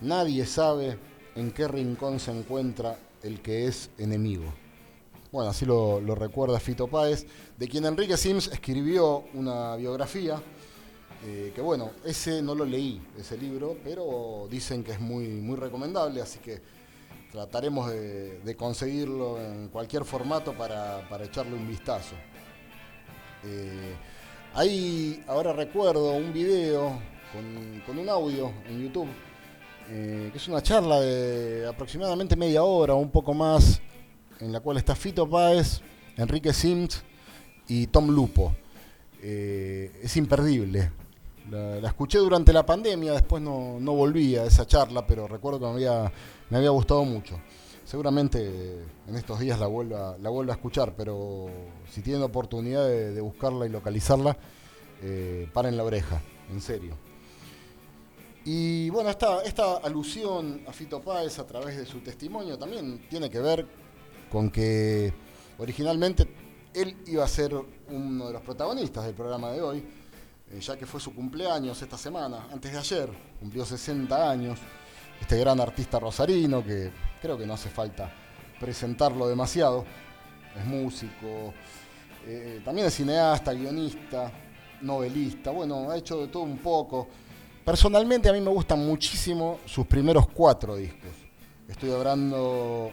[0.00, 0.98] Nadie sabe
[1.36, 4.52] en qué rincón se encuentra el que es enemigo.
[5.30, 10.42] Bueno, así lo, recuerda Fito Páez, de quien Enrique Sims escribió una biografía,
[11.24, 15.54] eh, que bueno, ese no lo leí, ese libro, pero dicen que es muy, muy
[15.54, 16.60] recomendable, así que
[17.30, 22.14] trataremos de, conseguirlo en cualquier formato para, echarle un vistazo.
[23.44, 23.94] Eh,
[24.54, 26.98] ahí ahora recuerdo un video
[27.86, 29.08] con, un audio en YouTube,
[29.88, 33.80] eh, que es una charla de aproximadamente media hora o un poco más,
[34.40, 35.80] en la cual está Fito Páez,
[36.16, 37.02] Enrique Sims
[37.68, 38.54] y Tom Lupo.
[39.22, 40.90] Eh, es imperdible.
[41.50, 45.66] La, escuché durante la pandemia, después no, no, volví a esa charla, pero recuerdo que
[45.66, 46.12] me había,
[46.48, 47.40] me había gustado mucho.
[47.84, 51.48] Seguramente en estos días la vuelva, la vuelva a escuchar, pero
[51.90, 54.36] si tienen oportunidad de, buscarla y localizarla,
[55.02, 56.22] eh, paren la oreja,
[56.52, 56.96] en serio.
[58.44, 63.28] Y bueno, esta, esta alusión a Fito Páez a través de su testimonio también tiene
[63.28, 63.66] que ver
[64.30, 65.12] con que
[65.58, 66.32] originalmente
[66.72, 67.54] él iba a ser
[67.88, 69.84] uno de los protagonistas del programa de hoy,
[70.50, 74.58] eh, ya que fue su cumpleaños esta semana, antes de ayer, cumplió 60 años,
[75.20, 76.90] este gran artista rosarino que
[77.20, 78.12] creo que no hace falta
[78.58, 79.84] presentarlo demasiado,
[80.58, 81.54] es músico,
[82.26, 84.30] eh, también es cineasta, guionista,
[84.82, 87.08] novelista, bueno, ha hecho de todo un poco
[87.64, 91.10] Personalmente a mí me gustan muchísimo sus primeros cuatro discos.
[91.68, 92.90] Estoy hablando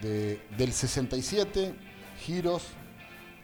[0.00, 1.74] del 67,
[2.20, 2.62] Giros,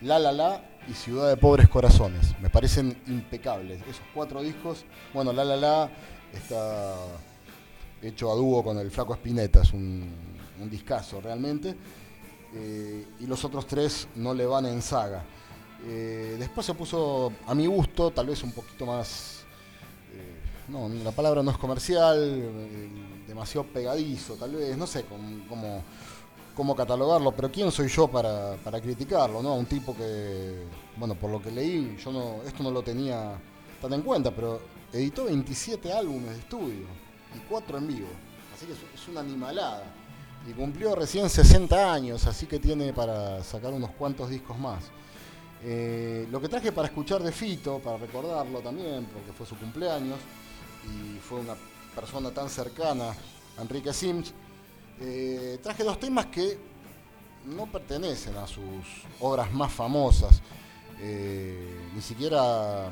[0.03, 2.35] La La La y Ciudad de Pobres Corazones.
[2.41, 3.81] Me parecen impecables.
[3.83, 5.91] Esos cuatro discos, bueno, La La La
[6.33, 6.95] está
[8.03, 10.11] hecho a dúo con el Flaco Espineta, es un,
[10.71, 11.77] discazo realmente.
[12.55, 15.25] Eh, y los otros tres no le van en saga.
[15.87, 19.39] Eh, después se puso, a mi gusto, tal vez un poquito más
[20.69, 22.89] no, la palabra no es comercial, eh,
[23.27, 25.05] demasiado pegadizo, tal vez, no sé
[25.49, 25.83] cómo,
[26.59, 29.41] cómo, catalogarlo, pero ¿quién soy yo para, criticarlo?
[29.41, 29.55] ¿no?
[29.55, 30.65] Un tipo que,
[30.97, 33.41] bueno, por lo que leí, yo no, esto no lo tenía
[33.81, 34.61] tan en cuenta, pero
[34.93, 36.87] editó 27 álbumes de estudio
[37.37, 38.09] y 4 en vivo,
[38.53, 39.85] así que es una animalada.
[40.49, 44.83] Y cumplió recién 60 años, así que tiene para sacar unos cuantos discos más.
[45.63, 50.19] Eh, lo que traje para escuchar de Fito, para recordarlo también, porque fue su cumpleaños,
[50.85, 51.55] y fue una
[51.95, 53.15] persona tan cercana
[53.61, 54.33] Enrique Sims,
[55.01, 56.59] eh, traje dos temas que
[57.47, 60.43] no pertenecen a sus obras más famosas.
[61.01, 62.91] Eh, ni siquiera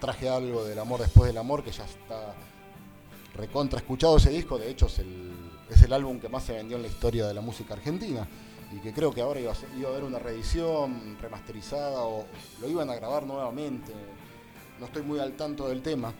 [0.00, 2.34] traje algo del amor después del amor, que ya está
[3.34, 5.32] recontra escuchado ese disco, de hecho es el,
[5.70, 8.26] es el álbum que más se vendió en la historia de la música argentina
[8.72, 12.26] y que creo que ahora iba a, haber una reedición remasterizada o
[12.60, 13.92] lo iban a grabar nuevamente,
[14.78, 16.12] no estoy muy al tanto del tema.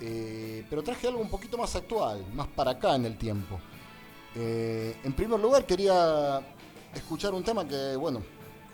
[0.00, 3.60] Eh, pero traje algo un poquito más actual, más para acá en el tiempo.
[4.36, 6.40] Eh, en primer lugar quería
[6.94, 8.22] escuchar un tema que, bueno,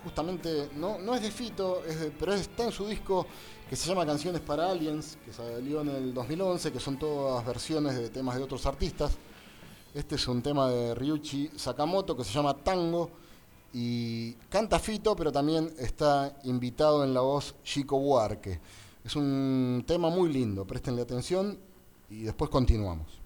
[0.02, 1.82] justamente no, no es de Fito,
[2.18, 3.26] pero está en su disco
[3.68, 7.94] que se llama Canciones para Aliens, que salió en el 2011, que son todas versiones
[7.96, 9.12] de temas de otros artistas.
[9.94, 13.10] Este es un tema de Ryuichi Sakamoto que se llama Tango
[13.72, 18.60] y canta Fito, pero también está invitado en la voz Chico Buarque.
[19.04, 21.58] Es un tema muy lindo, prestenle atención
[22.08, 23.19] y después continuamos.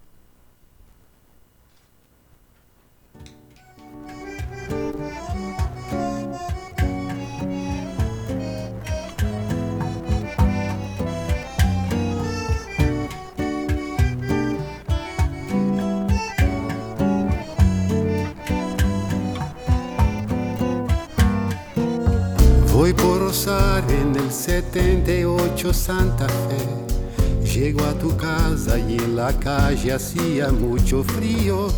[22.75, 27.55] Voy por Rosario en el 78 Santa Fe.
[27.55, 31.69] Llego a tu casa y en la calle hacía mucho frío.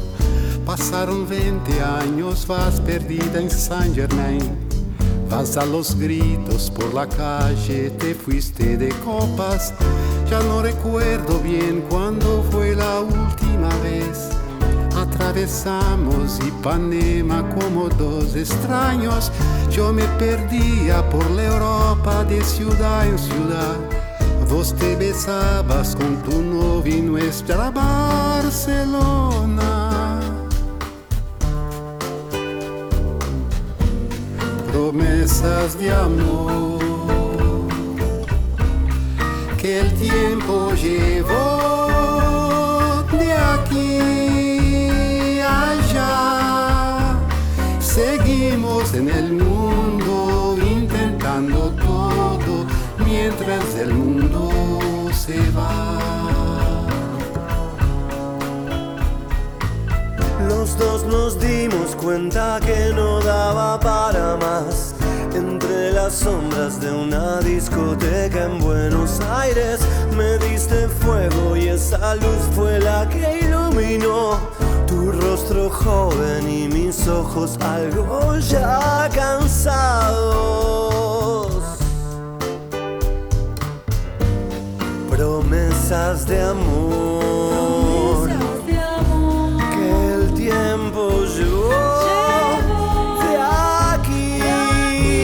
[0.64, 4.56] Pasaron 20 años, vas perdida en San Germain.
[5.28, 9.74] Vas a los gritos por la calle, te fuiste de copas.
[10.30, 14.30] Ya no recuerdo bien cuándo fue la última vez
[14.96, 19.30] atravesamos Ipanema como dos extraños.
[19.76, 23.76] Yo me perdía por la Europa de ciudad en ciudad.
[24.48, 29.10] Vos te besabas con tu novio en nuestra Barcelona.
[34.72, 36.78] Promesas de amor
[39.58, 41.58] que el tiempo llevó
[43.12, 44.16] de aquí
[47.96, 49.55] Seguimos en el mundo
[60.48, 64.94] Los dos nos dimos cuenta que no daba para más.
[65.34, 69.80] Entre las sombras de una discoteca en Buenos Aires
[70.16, 74.38] me diste fuego y esa luz fue la que iluminó
[74.86, 80.95] tu rostro joven y mis ojos algo ya cansados.
[85.16, 88.28] Promesas de amor
[89.72, 91.70] que el tiempo llevó
[93.22, 93.38] de
[93.94, 94.42] aquí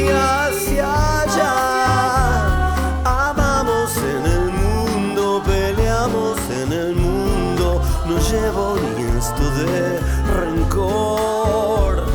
[0.08, 2.74] hacia allá.
[3.04, 7.82] Amamos en el mundo, peleamos en el mundo.
[8.06, 10.00] No llevo ni esto de
[10.40, 12.06] rencor.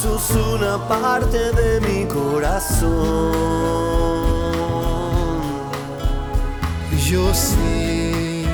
[0.00, 3.87] Sos una parte de mi corazón.
[7.10, 8.44] Yo sé,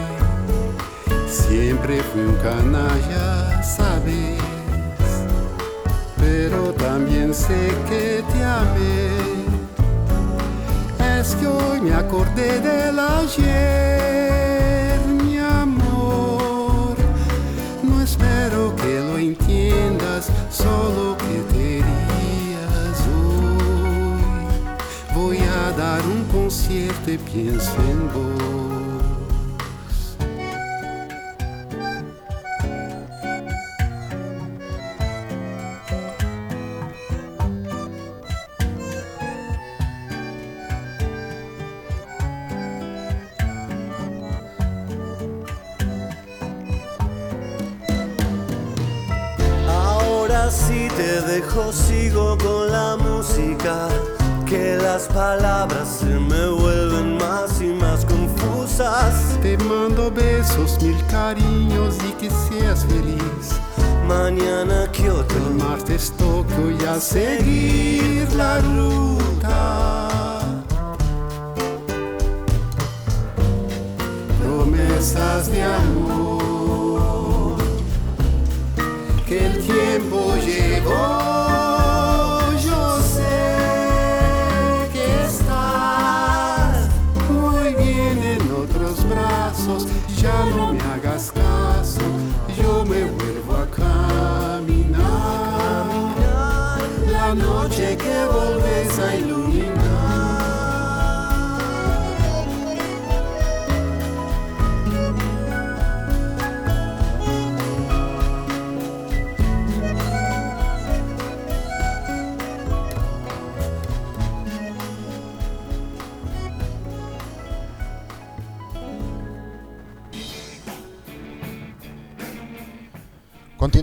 [1.27, 4.39] siempre fui un canalla, sabes,
[6.17, 9.11] pero también sé que te amé.
[11.19, 16.95] Es que hoy me acordé del ayer, mi amor.
[17.83, 22.04] No espero que lo entiendas, solo que te rías
[25.27, 28.45] Voy a dar un concierto y pienso en vos.
[49.67, 53.89] Ahora sí te dejo, sigo con la música.
[54.55, 59.37] Que las palabras se me vuelven más y más confusas.
[59.43, 63.59] Te mando besos, mil cariños y que seas feliz.
[64.07, 70.09] Mañana Kioto, El martes Tokio y a seguir la ruta.
[74.41, 77.57] Promesas de amor
[79.27, 81.44] que el tiempo llevó.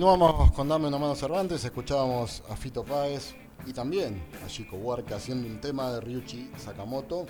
[0.02, 3.36] Continuamos con Dame una mano Cervantes, escuchábamos a Fito Páez
[3.68, 7.28] y también a Chico Huarca haciendo un tema de Ryuichi Sakamoto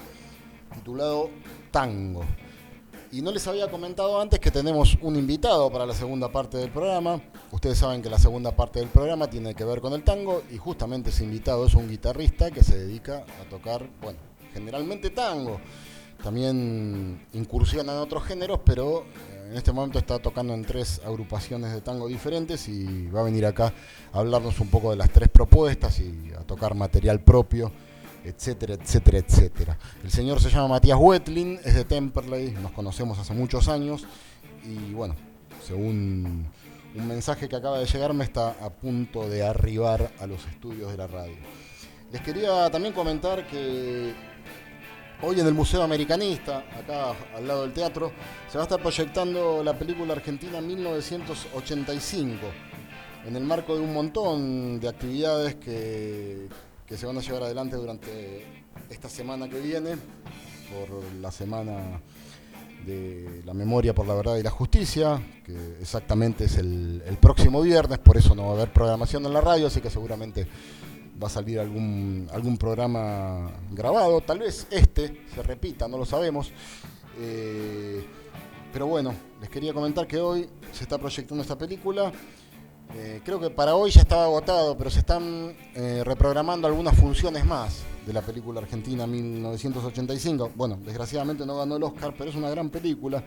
[0.73, 1.29] titulado
[1.69, 2.23] Tango.
[3.11, 6.71] Y no les había comentado antes que tenemos un invitado para la segunda parte del
[6.71, 7.21] programa.
[7.51, 10.55] Ustedes saben que la segunda parte del programa tiene que ver con el tango y
[10.55, 14.19] justamente ese invitado es un guitarrista que se dedica a tocar, bueno,
[14.53, 15.59] generalmente tango.
[16.23, 21.73] También incursiona en otros géneros, pero eh, en este momento está tocando en tres agrupaciones
[21.73, 23.73] de tango diferentes y va a venir acá
[24.13, 27.69] a hablarnos un poco de las tres propuestas y a tocar material propio,
[28.23, 29.77] etcétera, etcétera, etcétera.
[30.05, 34.07] El señor se llama Matías Wetlin, es de Temperley, nos conocemos hace muchos años
[34.63, 35.15] y bueno,
[35.61, 36.47] según
[36.95, 40.97] un mensaje que acaba de llegarme está a punto de arribar a los estudios de
[40.97, 41.35] la radio.
[42.09, 44.13] Les quería también comentar que
[45.23, 48.11] Hoy en el Museo Americanista, acá al lado del teatro,
[48.49, 52.39] se va a estar proyectando la película argentina 1985,
[53.27, 56.47] en el marco de un montón de actividades que,
[56.87, 59.91] que se van a llevar adelante durante esta semana que viene,
[60.71, 62.01] por la semana
[62.83, 67.61] de la memoria por la verdad y la justicia, que exactamente es el, el próximo
[67.61, 70.47] viernes, por eso no va a haber programación en la radio, así que seguramente
[71.21, 76.51] va a salir algún, algún programa grabado, tal vez este se repita, no lo sabemos.
[77.19, 78.03] Eh,
[78.71, 82.11] pero bueno, les quería comentar que hoy se está proyectando esta película.
[82.93, 87.45] Eh, creo que para hoy ya estaba agotado, pero se están eh, reprogramando algunas funciones
[87.45, 90.51] más de la película argentina 1985.
[90.55, 93.23] Bueno, desgraciadamente no ganó el Oscar, pero es una gran película,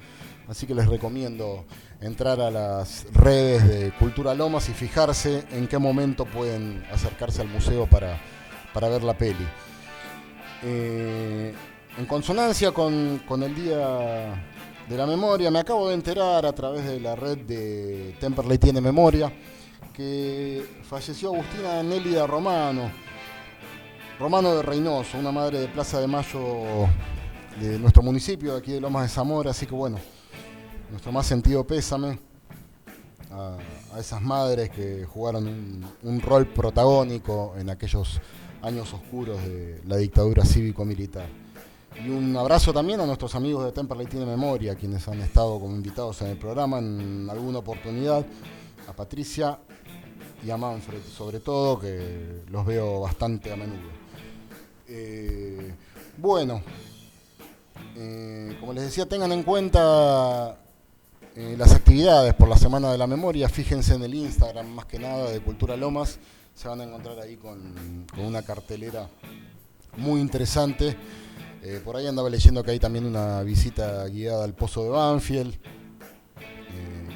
[0.49, 1.65] así que les recomiendo
[2.01, 7.49] entrar a las redes de Cultura Lomas y fijarse en qué momento pueden acercarse al
[7.49, 8.21] museo para,
[8.75, 9.47] para ver la peli.
[10.63, 11.55] Eh,
[11.97, 14.43] en consonancia con, con el Día
[14.89, 18.83] de la Memoria, me acabo de enterar a través de la red de Temperley Tiene
[18.83, 19.33] Memoria
[19.95, 22.91] que falleció Agustina Nélida Romano,
[24.19, 26.89] Romano de Reynoso, una madre de Plaza de Mayo
[27.61, 29.99] de nuestro municipio, aquí de Lomas de Zamora, así que bueno,
[30.91, 32.19] nuestro más sentido pésame
[33.31, 33.57] a,
[33.99, 38.21] esas madres que jugaron un, rol protagónico en aquellos
[38.63, 41.29] años oscuros de la dictadura cívico-militar.
[42.05, 45.77] Y un abrazo también a nuestros amigos de Temperley Tiene Memoria, quienes han estado como
[45.77, 48.27] invitados en el programa en alguna oportunidad,
[48.89, 49.57] a Patricia
[50.45, 53.89] y a Manfred, sobre todo, que los veo bastante a menudo.
[54.87, 55.75] Eh,
[56.19, 56.63] bueno,
[57.97, 60.59] eh, como les decía, tengan en cuenta
[61.35, 64.99] eh, las actividades por la Semana de la Memoria, fíjense en el Instagram más que
[64.99, 66.19] nada de Cultura Lomas,
[66.55, 69.09] se van a encontrar ahí con, una cartelera
[69.97, 70.97] muy interesante.
[71.83, 75.55] Por ahí andaba leyendo que hay también una visita guiada al Pozo de Banfield.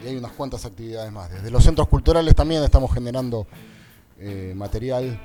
[0.03, 1.31] Eh, y hay unas cuantas actividades más.
[1.31, 3.47] Desde los centros culturales también estamos generando
[4.55, 5.17] material,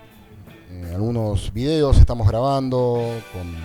[0.94, 3.02] algunos videos estamos grabando
[3.32, 3.56] con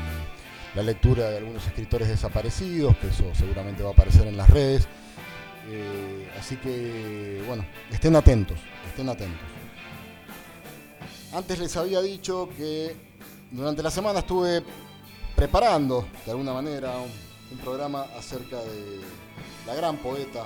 [0.74, 4.86] la lectura de algunos escritores desaparecidos, que eso seguramente va a aparecer en las redes.
[5.70, 9.46] Eh, así que, bueno, estén atentos, estén atentos.
[11.32, 12.96] Antes les había dicho que
[13.50, 14.62] durante la semana estuve
[15.36, 19.00] preparando, de alguna manera, un, programa acerca de
[19.66, 20.44] la gran poeta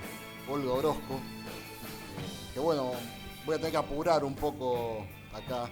[0.49, 1.21] Olga Orozco.
[2.55, 2.93] Que bueno,
[3.47, 5.69] voy a tener que apurar un poco acá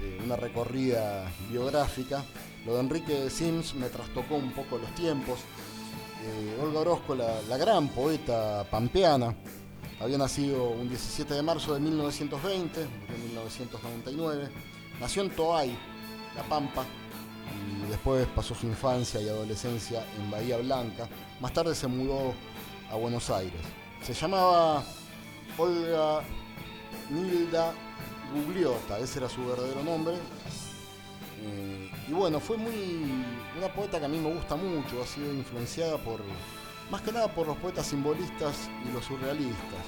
[0.00, 2.24] eh, una recorrida biográfica.
[2.64, 5.40] Lo de Enrique Sims me trastocó un poco los tiempos.
[6.24, 9.34] Eh, Olga Orozco, la, gran poeta pampeana,
[10.00, 14.48] había nacido un 17 de marzo de 1920, de 1999.
[15.00, 15.78] Nació en Toay,
[16.34, 16.84] La Pampa,
[17.86, 21.08] y después pasó su infancia y adolescencia en Bahía Blanca.
[21.40, 22.34] Más tarde se mudó
[22.90, 23.60] a Buenos Aires.
[24.02, 24.84] Se llamaba
[25.58, 26.22] Olga
[27.10, 27.72] Nilda
[28.34, 30.14] Gugliota, ese era su verdadero nombre.
[31.42, 33.24] Eh, y bueno, fue muy
[33.56, 36.20] una poeta que a mí me gusta mucho, ha sido influenciada por,
[36.90, 39.84] más que nada por los poetas simbolistas y los surrealistas.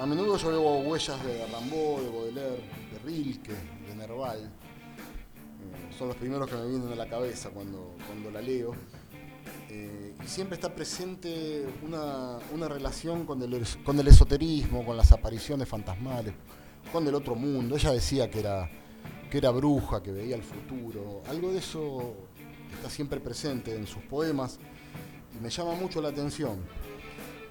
[0.00, 2.62] A, menudo yo veo huellas de Rimbaud, de Baudelaire,
[2.92, 4.38] de Rilke, de Nerval.
[4.38, 8.74] Eh, son los primeros que me vienen a la cabeza cuando, cuando la leo.
[9.74, 15.68] Eh, y siempre está presente una, relación con el, con el esoterismo, con las apariciones
[15.68, 16.32] fantasmales,
[16.92, 17.74] con el otro mundo.
[17.74, 18.70] Ella decía que era,
[19.28, 21.22] que era bruja, que veía el futuro.
[21.28, 22.14] Algo de eso
[22.72, 24.60] está siempre presente en sus poemas
[25.36, 26.60] y me llama mucho la atención.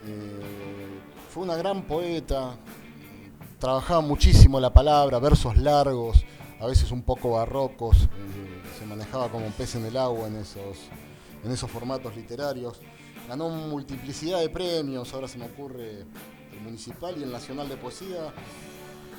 [0.08, 1.00] Eh,
[1.30, 2.56] fue una gran poeta,
[3.60, 6.24] trabajaba muchísimo la palabra, versos largos,
[6.62, 10.38] a veces un poco barrocos, eh, se manejaba como un pez en el agua en
[10.38, 10.78] esos,
[11.44, 12.80] en esos formatos literarios.
[13.28, 16.02] Ganó multiplicidad de premios, ahora se me ocurre
[16.52, 18.34] el municipal y el nacional de poesía.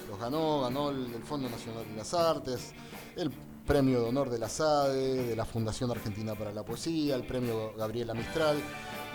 [0.08, 2.72] Los ganó, ganó el, el Fondo Nacional de las Artes,
[3.16, 3.30] el
[3.66, 7.74] premio de honor de la SADE, de la Fundación Argentina para la Poesía, el premio
[7.76, 8.58] Gabriela Mistral,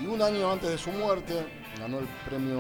[0.02, 1.46] y un año antes de su muerte
[1.78, 2.60] ganó el premio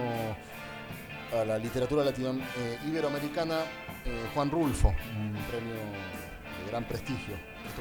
[1.33, 3.59] a la literatura latino, eh, iberoamericana
[4.05, 7.35] eh, Juan Rulfo, un premio de gran prestigio.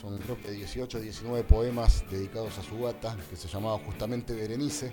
[0.00, 4.34] Son creo que 18 o 19 poemas dedicados a su gata, que se llamaba justamente
[4.34, 4.92] Berenice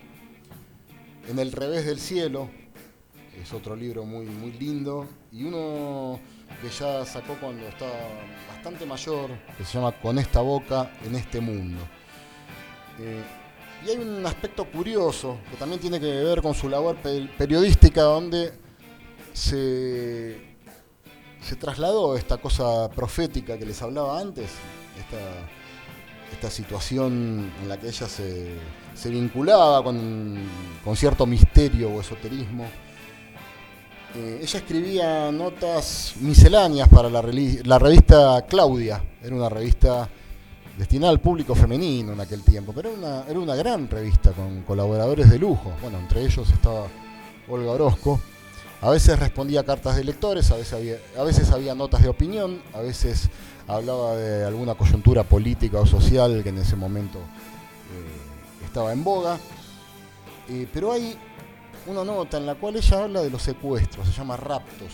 [1.28, 2.50] en el revés del cielo,
[3.40, 6.20] es otro libro muy, muy lindo, y uno
[6.62, 7.94] que ya sacó cuando estaba
[8.48, 11.82] bastante mayor, que se llama Con esta boca en este mundo.
[13.00, 13.24] Eh,
[13.86, 16.98] y hay un aspecto curioso que también tiene que ver con su labor
[17.38, 18.52] periodística, donde
[19.32, 20.49] se,
[21.42, 24.50] se trasladó esta cosa profética que les hablaba antes,
[26.32, 28.56] esta situación en la que ella se,
[29.00, 30.38] se vinculaba con,
[30.96, 32.66] cierto misterio o esoterismo.
[34.16, 40.10] Eh, ella escribía notas misceláneas para la, revista Claudia, era una revista
[40.78, 44.64] destinada al público femenino en aquel tiempo, pero era una, era una gran revista con
[44.64, 45.74] colaboradores de lujo.
[45.82, 46.88] Bueno, entre ellos estaba
[47.48, 48.20] Olga Orozco.
[48.82, 53.30] A veces respondía cartas de lectores, a veces había, notas de opinión, a veces
[53.68, 57.20] hablaba de alguna coyuntura política o social que en ese momento
[58.70, 59.38] estaba en boga.
[60.48, 61.18] Eh, pero hay
[61.88, 64.94] una nota en la cual ella habla de los secuestros, se llama Raptos.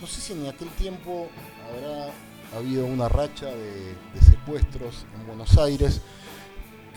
[0.00, 1.28] No sé si en aquel tiempo
[1.68, 2.12] habrá
[2.56, 6.00] habido una racha de, secuestros en Buenos Aires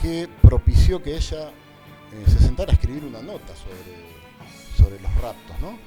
[0.02, 5.60] que propició que ella eh, se sentara a escribir una nota sobre, sobre los raptos,
[5.60, 5.78] ¿no?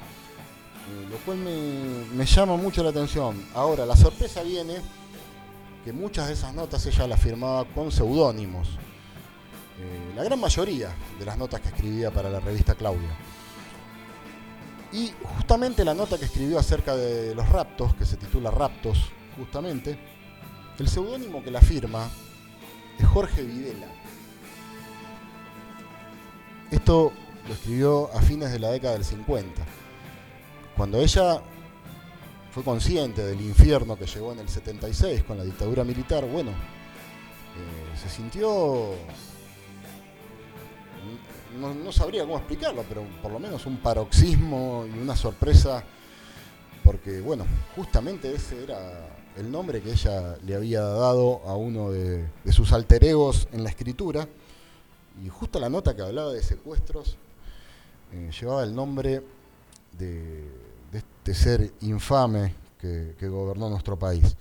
[0.89, 3.45] Eh, lo cual me, llama mucho la atención.
[3.55, 4.76] Ahora, la sorpresa viene
[5.84, 8.68] que muchas de esas notas ella las firmaba con seudónimos.
[9.78, 13.16] Eh, la gran mayoría de las notas que escribía para la revista Claudia.
[14.93, 19.99] Y justamente la nota que escribió acerca de los raptos, que se titula Raptos, justamente,
[20.78, 22.09] el seudónimo que la firma
[22.99, 23.89] es Jorge Videla.
[26.70, 27.12] Esto
[27.47, 29.62] lo escribió a fines de la década del 50.
[30.77, 31.41] Cuando ella
[32.51, 37.99] fue consciente del infierno que llegó en el 76 con la dictadura militar, bueno, eh,
[37.99, 38.91] se sintió,
[41.59, 45.83] no, sabría cómo explicarlo, pero por lo menos un paroxismo y una sorpresa,
[46.85, 49.09] porque bueno, justamente ese era
[49.39, 53.70] el nombre que ella le había dado a uno de, sus alter egos en la
[53.70, 54.29] escritura,
[55.24, 57.16] y justo la nota que hablaba de secuestros
[58.12, 59.22] eh, llevaba el nombre
[59.99, 60.66] de
[60.97, 64.36] este ser infame que, gobernó nuestro país.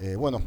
[0.00, 0.40] Eh, bueno,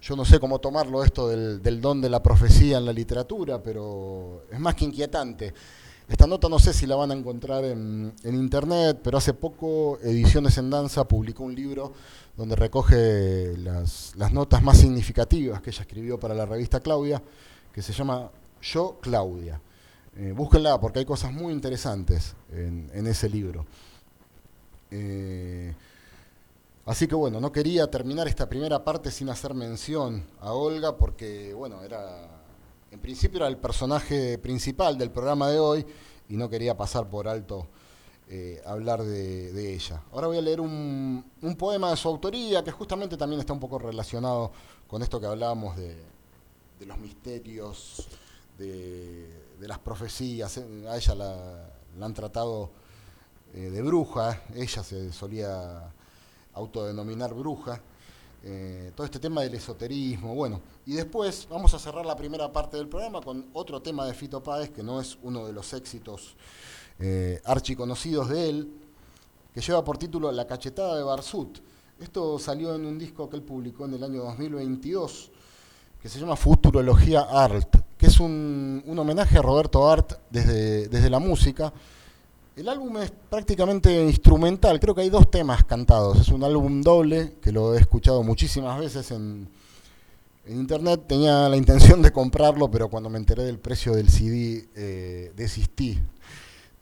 [0.00, 4.44] yo no sé cómo tomarlo esto del, don de la profecía en la literatura, pero
[4.50, 5.52] es más que inquietante.
[6.06, 10.58] Esta nota no sé si la van a encontrar en, internet, pero hace poco Ediciones
[10.58, 11.92] en Danza publicó un libro
[12.36, 17.22] donde recoge las, notas más significativas que ella escribió para la revista Claudia,
[17.72, 19.60] que se llama Yo Claudia.
[20.16, 23.64] Eh, búsquenla porque hay cosas muy interesantes en ese libro.
[24.96, 25.74] Eh,
[26.86, 31.52] así que bueno, no quería terminar esta primera parte sin hacer mención a Olga porque,
[31.52, 32.28] bueno, era,
[32.92, 35.86] en principio era el personaje principal del programa de hoy
[36.28, 37.66] y no quería pasar por alto
[38.28, 40.00] eh, hablar de, ella.
[40.12, 41.24] Ahora voy a leer un,
[41.58, 44.52] poema de su autoría que justamente también está un poco relacionado
[44.86, 45.96] con esto que hablábamos de,
[46.86, 48.06] los misterios,
[48.58, 49.28] de,
[49.58, 50.56] las profecías.
[50.88, 52.83] A ella la han tratado
[53.54, 55.92] eh, de bruja, ella se solía
[56.54, 57.80] autodenominar bruja,
[58.42, 62.76] eh, todo este tema del esoterismo, bueno, y después vamos a cerrar la primera parte
[62.76, 66.34] del programa con otro tema de Fito Páez, que no es uno de los éxitos
[66.98, 68.72] eh, archiconocidos de él,
[69.54, 71.60] que lleva por título La cachetada de Barsut.
[72.00, 75.30] Esto salió en un disco que él publicó en el año 2022,
[76.02, 81.20] que se llama Futurología Art, que es un, homenaje a Roberto Art desde, desde la
[81.20, 81.72] música,
[82.56, 86.20] el álbum es prácticamente instrumental, creo que hay dos temas cantados.
[86.20, 89.48] Es un álbum doble que lo he escuchado muchísimas veces en,
[90.46, 91.02] internet.
[91.08, 95.98] Tenía la intención de comprarlo, pero cuando me enteré del precio del CD eh, desistí.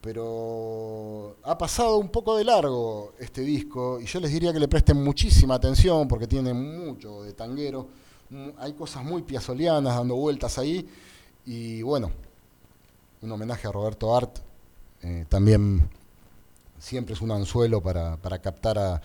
[0.02, 4.66] Pero ha pasado un poco de largo este disco y yo les diría que le
[4.66, 7.86] presten muchísima atención porque tiene mucho de tanguero.
[8.58, 10.86] Hay cosas muy piazolianas dando vueltas ahí
[11.46, 12.10] y bueno,
[13.22, 14.38] un homenaje a Roberto Art
[15.02, 15.88] eh, también
[16.78, 19.00] siempre es un anzuelo para, captar a,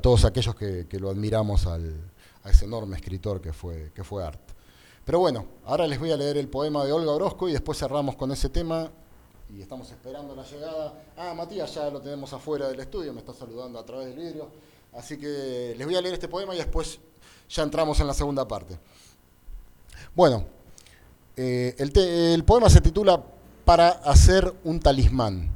[0.00, 1.78] todos aquellos que, lo admiramos a
[2.44, 4.40] ese enorme escritor que fue, que fue Art.
[5.04, 8.16] Pero bueno, ahora les voy a leer el poema de Olga Orozco y después cerramos
[8.16, 8.90] con ese tema
[9.50, 10.94] y estamos esperando la llegada.
[11.16, 14.48] Ah, Matías ya lo tenemos afuera del estudio, me está saludando a través del vidrio.
[14.94, 16.98] Así que les voy a leer este poema y después
[17.50, 18.78] ya entramos en la segunda parte.
[20.14, 20.46] Bueno,
[21.36, 23.22] eh, el poema se titula
[23.64, 25.50] para hacer un talismán.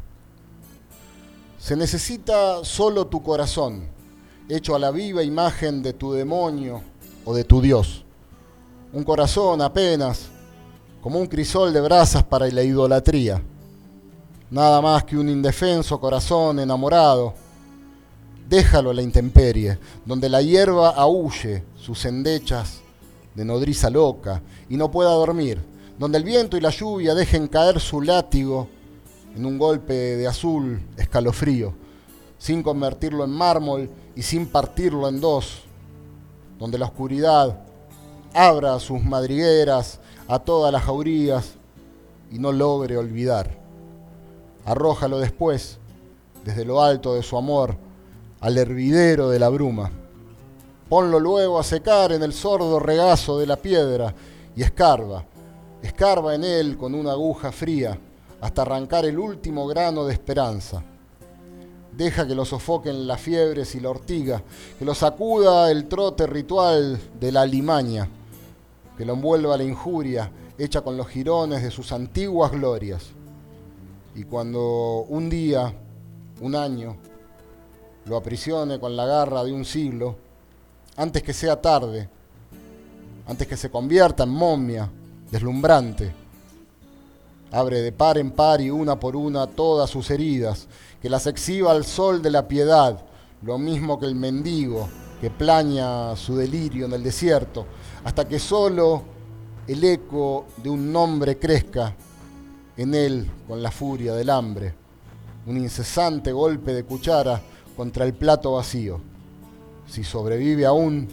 [1.59, 3.88] Se necesita solo tu corazón,
[4.48, 6.80] hecho a la viva imagen de tu demonio
[7.24, 8.04] o de tu Dios.
[8.92, 10.28] Un corazón apenas,
[11.02, 13.42] como un crisol de brasas para la idolatría.
[14.50, 17.34] Nada más que un indefenso corazón enamorado.
[18.48, 22.80] Déjalo a la intemperie, donde la hierba aúlle sus endechas
[23.34, 24.40] de nodriza loca
[24.70, 25.67] y no pueda dormir
[25.99, 28.68] donde el viento y la lluvia dejen caer su látigo
[29.34, 31.74] en un golpe de azul escalofrío,
[32.38, 35.62] sin convertirlo en mármol y sin partirlo en dos,
[36.59, 37.59] donde la oscuridad
[38.32, 41.55] abra sus madrigueras a todas las jaurías
[42.30, 43.59] y no logre olvidar.
[44.64, 45.78] Arrójalo después,
[46.44, 47.76] desde lo alto de su amor,
[48.40, 49.90] al hervidero de la bruma.
[50.88, 54.14] Ponlo luego a secar en el sordo regazo de la piedra
[54.55, 55.24] y escarba
[55.82, 57.98] Escarba en él con una aguja fría
[58.40, 60.82] hasta arrancar el último grano de esperanza.
[61.92, 64.42] Deja que lo sofoquen las fiebres y la ortiga,
[64.78, 68.08] que lo sacuda el trote ritual de la alimaña,
[68.96, 73.06] que lo envuelva la injuria hecha con los jirones de sus antiguas glorias.
[74.14, 75.72] Y cuando un día,
[76.40, 76.96] un año,
[78.04, 80.16] lo aprisione con la garra de un siglo,
[80.96, 82.08] antes que sea tarde,
[83.26, 84.90] antes que se convierta en momia,
[85.30, 86.12] deslumbrante,
[87.50, 90.66] abre de par en par y una por una todas sus heridas,
[91.00, 93.02] que las exhiba al sol de la piedad,
[93.42, 94.88] lo mismo que el mendigo
[95.20, 97.66] que plaña su delirio en el desierto,
[98.04, 99.02] hasta que solo
[99.66, 101.94] el eco de un nombre crezca
[102.76, 104.74] en él con la furia del hambre,
[105.46, 107.40] un incesante golpe de cuchara
[107.76, 109.00] contra el plato vacío.
[109.88, 111.08] Si sobrevive aún,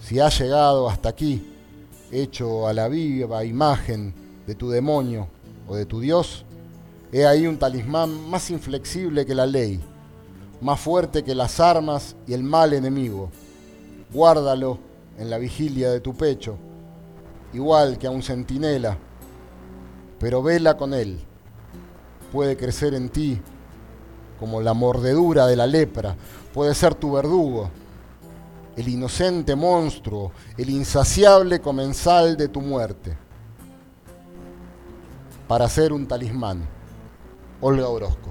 [0.00, 1.42] si ha llegado hasta aquí,
[2.10, 4.14] hecho a la viva imagen
[4.46, 5.28] de tu demonio
[5.68, 6.44] o de tu Dios,
[7.12, 9.80] he ahí un talismán más inflexible que la ley,
[10.60, 13.30] más fuerte que las armas y el mal enemigo.
[14.12, 14.78] Guárdalo
[15.18, 16.56] en la vigilia de tu pecho,
[17.52, 18.98] igual que a un centinela,
[20.18, 21.20] pero vela con él.
[22.32, 23.40] Puede crecer en ti
[24.38, 26.16] como la mordedura de la lepra,
[26.54, 27.70] puede ser tu verdugo,
[28.80, 33.14] el inocente monstruo, el insaciable comensal de tu muerte,
[35.46, 36.66] para ser un talismán.
[37.60, 38.30] Olga Orozco.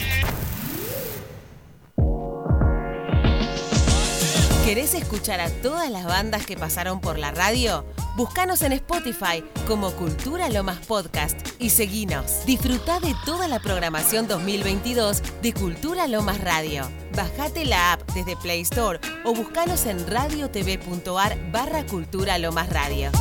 [5.11, 7.83] Escuchar a todas las bandas que pasaron por la radio?
[8.15, 12.45] Búscanos en Spotify como Cultura Lomas Podcast y seguinos.
[12.45, 16.89] Disfruta de toda la programación 2022 de Cultura Lomas Radio.
[17.13, 23.11] Bajate la app desde Play Store o búscanos en radiotv.ar barra Cultura Lomas Radio.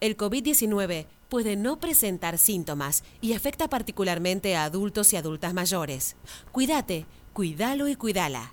[0.00, 6.16] El COVID-19 puede no presentar síntomas y afecta particularmente a adultos y adultas mayores.
[6.52, 8.52] Cuídate, cuídalo y cuídala.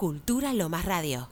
[0.00, 1.28] Cultura Lomas Radio.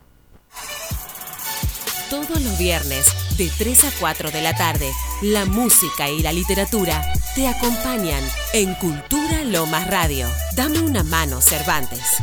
[2.10, 3.06] Todos los viernes,
[3.38, 4.92] de 3 a 4 de la tarde,
[5.22, 7.02] la música y la literatura
[7.34, 10.26] te acompañan en Cultura Lomas Radio.
[10.54, 12.18] Dame una mano, Cervantes.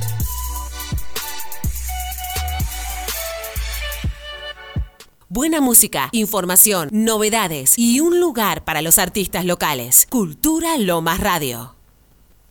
[5.28, 10.06] Buena música, información, novedades y un lugar para los artistas locales.
[10.12, 11.74] Cultura Lomas Radio.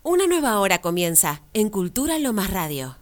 [0.03, 2.97] Una nueva hora comienza en Cultura Lomas Radio.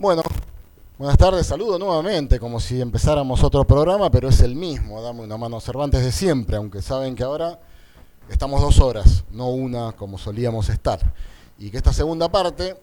[0.00, 0.22] Bueno,
[0.96, 5.36] buenas tardes, saludo nuevamente, como si empezáramos otro programa, pero es el mismo, dame una
[5.36, 7.58] mano Cervantes de siempre, aunque saben que ahora
[8.30, 11.00] estamos dos horas, no una como solíamos estar.
[11.58, 12.76] Y que esta segunda parte,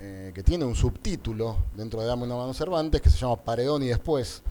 [0.00, 3.84] eh, que tiene un subtítulo dentro de Dame una mano Cervantes, que se llama Paredón
[3.84, 4.42] y después,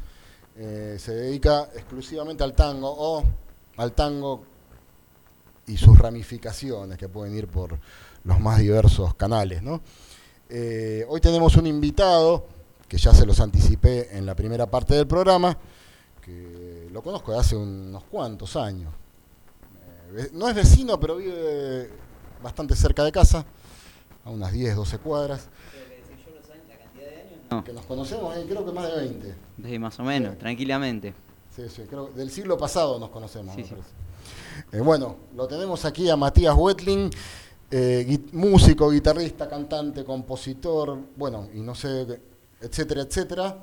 [0.56, 3.22] eh, se dedica exclusivamente al tango o
[3.76, 4.46] al tango
[5.68, 7.78] y sus ramificaciones que pueden ir por
[8.24, 9.82] los más diversos canales, ¿no?
[10.54, 12.46] Eh, hoy tenemos un invitado,
[12.90, 15.58] que ya se los anticipé en la primera parte del programa,
[16.22, 18.94] que lo conozco de hace unos cuantos años.
[20.14, 21.90] Eh, no es vecino, pero vive
[22.44, 23.46] bastante cerca de casa,
[24.26, 25.48] a unas 10, 12 cuadras.
[27.50, 29.36] No, Que nos conocemos, eh, creo que más de 20.
[29.56, 31.14] desde más o menos, tranquilamente.
[31.56, 33.56] Sí, sí, creo que del siglo pasado nos conocemos.
[33.56, 34.84] Sí, me sí.
[34.84, 37.10] bueno, lo tenemos aquí a Matías Wetling,
[37.72, 42.20] eh, músico, guitarrista, cantante, compositor, bueno, y no sé,
[42.60, 43.58] etcétera, etcétera.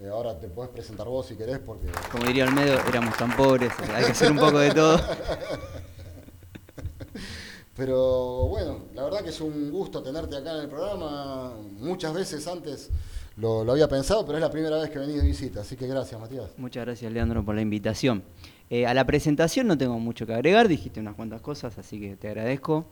[0.00, 3.72] Eh, ahora te puedes presentar vos si querés, porque Como diría Olmedo, éramos tan pobres,
[3.94, 5.00] hay que hacer un poco de todo.
[7.76, 11.54] Pero bueno, la verdad que es un gusto tenerte acá en el programa.
[11.78, 12.90] Muchas veces antes
[13.36, 15.86] lo, lo había pensado, pero es la primera vez que venís de visita, así que
[15.86, 16.50] gracias, Matías.
[16.58, 18.24] Muchas gracias, Leandro, por la invitación.
[18.68, 22.16] Eh, a la presentación no tengo mucho que agregar, dijiste unas cuantas cosas, así que
[22.16, 22.86] te agradezco.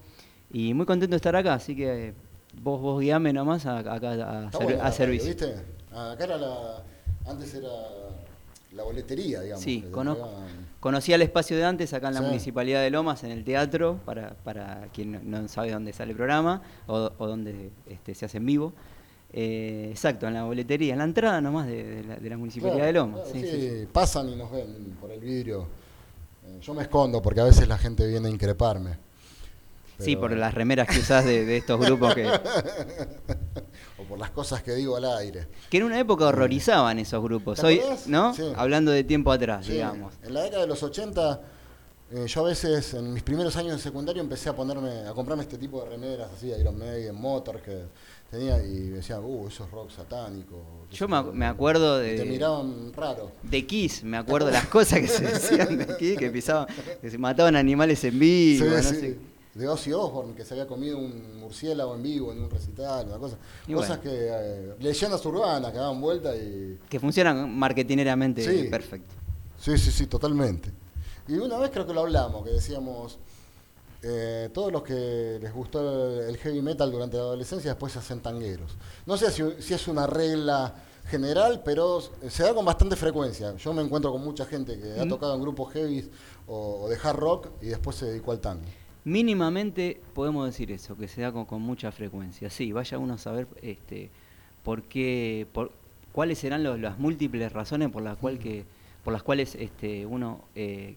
[0.53, 2.15] Y muy contento de estar acá, así que eh,
[2.63, 5.29] vos, vos guiame nomás a- acá a, ser- a la radio, servicio.
[5.29, 5.55] ¿viste?
[5.93, 6.83] Acá era la.
[7.27, 7.69] Antes era
[8.73, 9.63] la boletería, digamos.
[9.65, 10.31] Sí, conozco.
[10.81, 12.27] Conocía el espacio de antes acá en la Sí.
[12.27, 16.17] Municipalidad de Lomas, en el teatro, para, para quien no- no sabe dónde sale el
[16.17, 18.73] programa o, o dónde este, se hace en vivo.
[19.33, 22.79] Eh, exacto, en la boletería, en la entrada nomás de, de la, de la Municipalidad
[22.79, 23.21] Claro, de Lomas.
[23.31, 23.87] claro, sí, sí, sí, sí.
[23.93, 25.67] pasan y nos ven por el vidrio.
[26.47, 28.97] Eh, yo me escondo porque a veces la gente viene a increparme.
[30.01, 32.27] Sí, por las remeras que usás de, de estos grupos que,
[33.99, 35.47] o por las cosas que digo al aire.
[35.69, 37.61] que en una época horrorizaban esos grupos.
[37.61, 37.81] ¿Te Hoy?
[38.07, 38.35] ¿no?
[38.35, 38.53] Sí.
[38.57, 40.15] Hablando de tiempo atrás, Sí, digamos.
[40.23, 41.41] En la década de los 80,
[42.13, 45.43] eh, yo a veces, en mis primeros años de secundario, empecé a ponerme, a comprarme
[45.45, 47.83] este tipo de remeras, así, Iron Maiden, Motor, que
[48.31, 50.61] tenía, y decían, uh, eso es rock satánico.
[50.91, 53.31] Yo me ac- me acuerdo de- te miraban raro.
[53.43, 56.67] De Kiss, me acuerdo las cosas que se decían de Kiss, que pisaban,
[57.01, 58.95] que se mataban animales en vivo, Sí, no sí.
[58.97, 59.19] sé.
[59.55, 63.19] De Ozzy Osbourne, que se había comido un murciélago en vivo, en un recital, una
[63.19, 63.37] cosa.
[63.67, 64.03] Y Cosas bueno.
[64.03, 66.79] que, eh, leyendas urbanas que daban vuelta y...
[66.89, 68.69] Que funcionan marketineramente Sí.
[68.69, 69.13] perfecto.
[69.59, 70.71] Sí, sí, sí, totalmente.
[71.27, 73.19] Y una vez creo que lo hablamos, que decíamos,
[74.03, 78.21] eh, todos los que les gustó el heavy metal durante la adolescencia después se hacen
[78.21, 78.77] tangueros.
[79.05, 80.75] No sé si, si es una regla
[81.11, 83.57] general, pero se da con bastante frecuencia.
[83.57, 86.09] Yo me encuentro con mucha gente que ha tocado en grupos heavy
[86.47, 88.65] o, o de hard rock y después se dedicó al tango.
[89.05, 92.51] Mínimamente podemos decir eso, que se da con, con mucha frecuencia.
[92.51, 94.11] Sí, vaya uno a saber este,
[94.63, 95.73] por qué, por,
[96.13, 98.65] cuáles serán los- las múltiples razones por las, cual que,
[99.03, 100.97] por las cuales este, uno eh,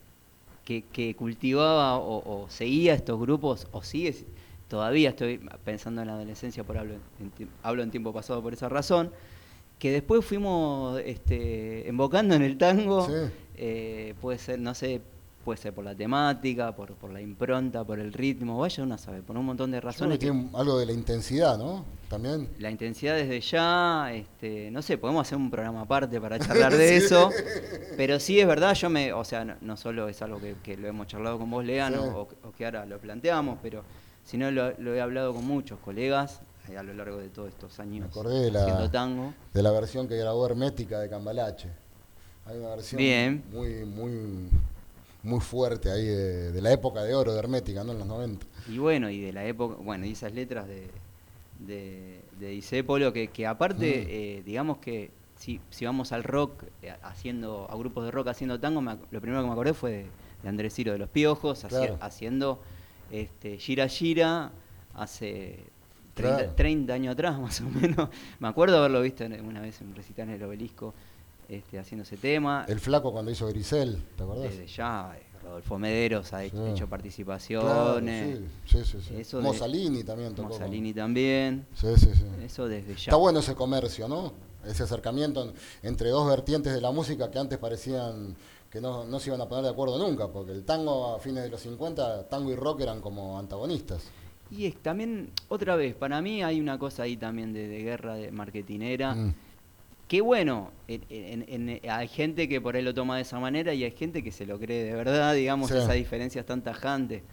[0.66, 4.14] que, que cultivaba o, o seguía estos grupos, o sigue,
[4.68, 8.68] todavía estoy pensando en la adolescencia, por hablo en, hablo en tiempo pasado por esa
[8.70, 9.12] razón,
[9.80, 13.14] que después fuimos este, embocando en el tango, Sí.
[13.56, 15.02] eh, puede ser, no sé,
[15.44, 19.22] puede ser por la temática, por, por la impronta, por el ritmo, vaya uno sabe,
[19.22, 20.18] por un montón de razones.
[20.18, 21.84] que tiene algo de la intensidad, ¿no?
[22.10, 22.50] También.
[22.60, 26.98] La intensidad desde ya, este, no sé, podemos hacer un programa aparte para charlar de
[26.98, 27.30] eso,
[27.98, 31.08] pero sí es verdad, yo me, o sea, no, solo es algo que, lo hemos
[31.08, 32.28] charlado con vos, Lean, o,
[32.58, 33.84] que ahora lo planteamos, pero
[34.24, 36.40] sino lo, lo he hablado con muchos colegas,
[36.70, 39.34] eh, a lo largo de todos estos años acordé de la, tango.
[39.54, 41.70] De la versión que grabó Hermética de Cambalache.
[42.46, 44.50] Hay una versión muy muy
[45.24, 47.94] muy fuerte ahí de, la época de oro de Hermética, ¿no?
[47.94, 48.46] En los 90.
[48.70, 50.90] Y bueno, y de la época, bueno, y esas letras de,
[51.60, 54.08] de, de que, que aparte, mm.
[54.10, 58.60] eh, digamos que si, si vamos al rock, eh, haciendo, a grupos de rock haciendo
[58.60, 61.66] tango, lo primero que me acordé fue de, Andrés Ciro de los Piojos,
[62.02, 62.62] haciendo
[63.12, 64.52] este, Gira Gira
[64.94, 65.60] hace
[66.16, 68.10] 30, años atrás, más o menos.
[68.40, 70.94] Me acuerdo haberlo visto una vez en un recital en el obelisco
[71.50, 72.66] este, haciendo ese tema.
[72.68, 74.52] El flaco cuando hizo Grisel, ¿te acordás?
[74.52, 78.40] Desde ya, Rodolfo Mederos ha hecho, participaciones.
[78.66, 79.16] sí, sí, sí.
[79.16, 80.50] Eso Mussolini también tocó.
[80.50, 81.66] Mussolini también.
[81.76, 82.26] Sí, sí, sí.
[82.44, 83.12] Eso desde ya.
[83.12, 84.34] Está bueno ese comercio, ¿no?
[84.66, 88.36] Ese acercamiento entre dos vertientes de la música que antes parecían
[88.74, 91.44] que no, no se iban a poner de acuerdo nunca, porque el tango a fines
[91.44, 94.10] de los 50, tango y rock eran como antagonistas.
[94.50, 98.32] Y es también, otra vez, para mí hay una cosa ahí también de, guerra de
[98.32, 99.14] marketinera.
[99.14, 99.36] Mm.
[100.08, 104.24] Qué bueno, hay gente que por ahí lo toma de esa manera y hay gente
[104.24, 107.24] que se lo cree de verdad, digamos, esa diferencia es tan tajante.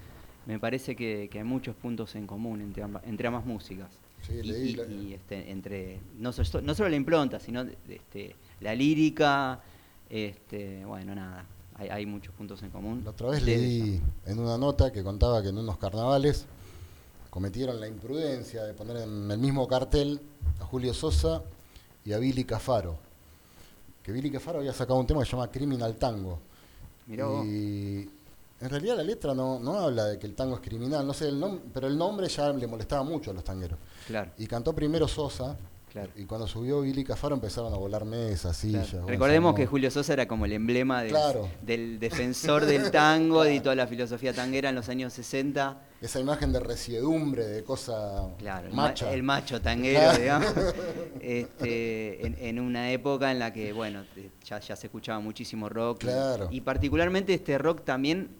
[0.46, 3.88] Me parece que, hay muchos puntos en común entre, entre ambas músicas.
[4.22, 6.30] Sí, y, y, este, entre no,
[6.62, 9.60] no, solo la impronta, sino este, la lírica,
[10.08, 13.02] este, bueno, nada, hay, hay, muchos puntos en común.
[13.02, 16.46] La otra vez leí en una nota que contaba que en unos carnavales
[17.30, 20.20] cometieron la imprudencia de poner en el mismo cartel
[20.60, 21.42] a Julio Sosa
[22.11, 22.98] y a Billy Cafaro.
[24.02, 26.40] Que Billy Cafaro había sacado un tema que se llama Criminal Tango.
[27.06, 28.08] y
[28.61, 31.28] en realidad la letra no, no habla de que el tango es criminal, no sé
[31.28, 33.78] el nombre, pero el nombre ya le molestaba mucho a los tangueros.
[34.06, 34.32] Claro.
[34.36, 35.56] Y cantó primero Sosa,
[36.16, 38.93] y cuando subió Billy Cafaro empezaron a volar mesas, sillas.
[39.07, 43.86] Recordemos que Julio Sosa era como el emblema del defensor del tango y toda la
[43.86, 45.86] filosofía tanguera en los años 60.
[46.01, 48.69] Esa imagen de resiedumbre, de cosa claro,
[49.10, 50.52] El, macho tanguero, digamos.
[51.20, 54.05] Este, en, una época en la que, bueno,
[54.43, 56.05] ya, se escuchaba muchísimo rock.
[56.51, 58.39] y particularmente este rock también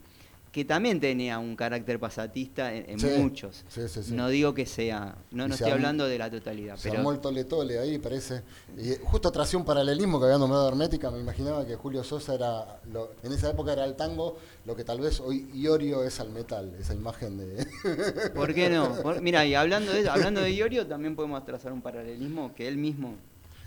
[0.53, 3.65] que también tenía un carácter pasatista en, muchos.
[4.11, 6.77] no digo que sea, no, no estoy hablando de la totalidad.
[6.77, 7.01] Se pero...
[7.01, 8.43] armó el tole tole ahí, parece.
[8.77, 12.81] Y justo tracé un paralelismo que había nombrado Hermética, me imaginaba que Julio Sosa era,
[13.23, 16.75] en esa época era el tango, lo que tal vez hoy Iorio es al metal,
[16.81, 17.67] esa imagen de...
[18.35, 18.93] ¿Por qué no?
[19.21, 23.15] mira, y hablando de, hablando de Iorio, también podemos trazar un paralelismo que él mismo...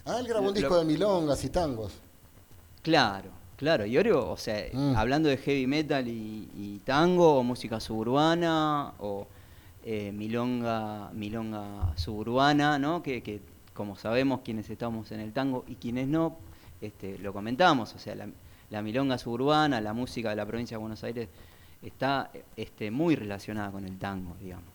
[0.05, 1.93] Ah, él grabó un disco de milongas y tangos.
[2.81, 3.29] Claro,
[3.63, 4.97] Claro, y o sea, mm.
[4.97, 9.25] hablando de heavy metal y, tango, o música suburbana, o
[9.85, 13.01] eh, milonga, milonga suburbana, ¿no?
[13.01, 13.39] Que,
[13.73, 16.39] como sabemos quienes estamos en el tango y quienes no,
[16.81, 18.15] este, lo comentamos, o sea,
[18.69, 21.29] la, milonga suburbana, la música de la provincia de Buenos Aires
[21.81, 24.73] está este, muy relacionada con el tango, digamos.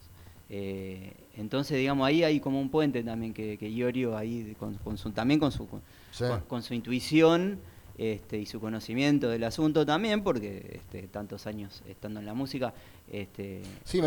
[0.48, 5.10] Eh, entonces, digamos, ahí hay como un puente también que, que Iorio ahí, con, su,
[5.10, 5.68] también con su,
[6.48, 7.60] con su intuición,
[7.98, 12.72] este, y su conocimiento del asunto también, porque este, tantos años estando en la música,
[13.10, 13.60] este,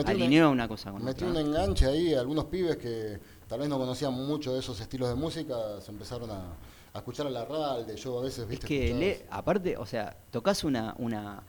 [0.06, 3.20] alineó una, cosa con Metió un enganche ahí, algunos pibes que
[3.50, 6.54] tal vez no conocían mucho de esos estilos de música, se empezaron a,
[6.96, 8.66] escuchar a la RAL, yo a veces, viste.
[8.66, 11.44] Es que, aparte, o sea, tocas una, una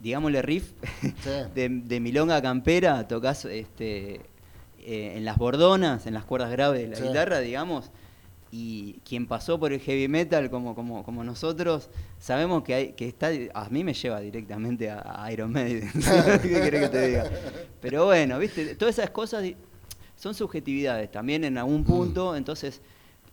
[0.00, 0.72] digámosle riff
[1.54, 4.20] de, milonga campera, tocas este,
[4.80, 7.90] eh, en las bordonas, en las cuerdas graves de la guitarra, digamos,
[8.56, 11.90] y quien pasó por el heavy metal como, como, como nosotros,
[12.20, 15.90] sabemos que, hay, que está, a mí me lleva directamente a, Iron Maiden,
[16.40, 17.30] ¿qué querés que te diga?
[17.80, 19.44] Pero bueno, viste, todas esas cosas
[20.14, 21.84] son subjetividades también en algún mm.
[21.84, 22.80] punto, entonces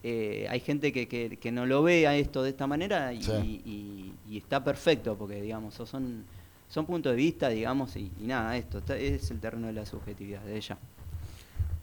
[0.02, 4.64] eh, hay gente que, que, no lo ve a esto de esta manera y, está
[4.64, 6.26] perfecto, porque digamos, son,
[6.68, 10.58] son puntos de vista, digamos, y, nada, esto es el terreno de la subjetividad de
[10.58, 10.80] ella.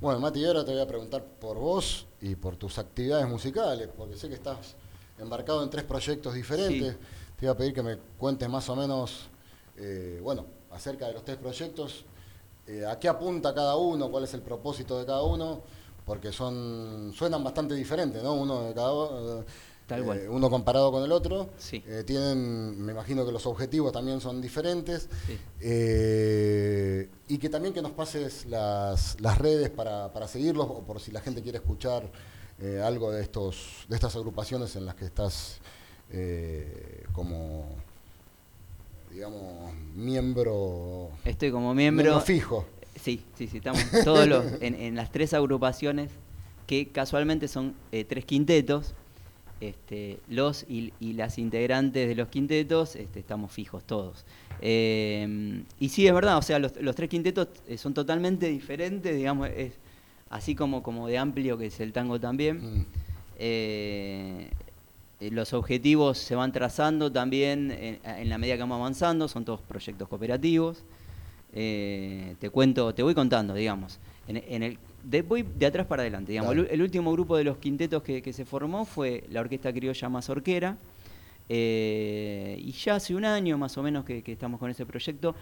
[0.00, 4.16] Bueno, Mati, ahora te voy a preguntar por vos y por tus actividades musicales, porque
[4.16, 4.76] sé que estás
[5.18, 6.96] embarcado en tres proyectos diferentes.
[7.36, 9.22] Te voy a pedir que me cuentes más o menos,
[9.76, 12.04] eh, bueno, acerca de los tres proyectos,
[12.68, 15.62] eh, a qué apunta cada uno, cuál es el propósito de cada uno,
[16.06, 18.34] porque son suenan bastante diferentes, ¿no?
[18.34, 19.44] Uno de cada
[19.96, 20.14] uno.
[20.14, 21.50] Eh, uno comparado con el otro.
[21.72, 25.08] Eh, tienen, me imagino que los objetivos también son diferentes.
[25.60, 31.00] Eh, y que también que nos pases las, las redes para, para, seguirlos, o por
[31.00, 32.10] si la gente quiere escuchar
[32.82, 35.60] algo de, estos, de estas agrupaciones en las que estás
[37.12, 37.76] como
[39.12, 41.10] digamos, miembro.
[41.24, 42.20] Estoy como miembro.
[42.20, 42.66] fijo.
[43.00, 46.10] Sí, sí, sí, estamos todos los, en, las tres agrupaciones
[46.66, 47.74] que casualmente son
[48.08, 48.94] tres quintetos.
[49.60, 54.24] Este, los y, las integrantes de los quintetos este, estamos fijos todos.
[54.60, 59.48] Eh, y sí, es verdad, o sea, los, tres quintetos eh, son totalmente diferentes, digamos,
[59.48, 59.72] es
[60.30, 62.86] así como, como de amplio que es el tango también.
[63.40, 64.44] Mm.
[65.30, 67.72] los objetivos se van trazando también
[68.02, 70.84] en, la medida que vamos avanzando, son todos proyectos cooperativos.
[71.52, 73.98] te cuento, te voy contando, digamos.
[74.28, 74.78] En, el,
[75.08, 76.32] de, voy de atrás para adelante.
[76.32, 76.54] Digamos.
[76.70, 80.76] El, último grupo de los quintetos que, se formó fue la Orquesta Criolla Mazorquera.
[81.48, 85.34] Eh, y ya hace un año más o menos que, estamos con ese proyecto.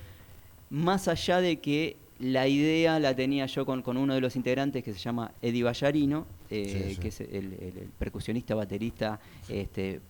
[0.71, 4.93] Más allá de que la idea la tenía yo con, uno de los integrantes que
[4.93, 9.19] se llama Eddie Ballarino, eh, que es el, percusionista, baterista,
[9.49, 10.01] este,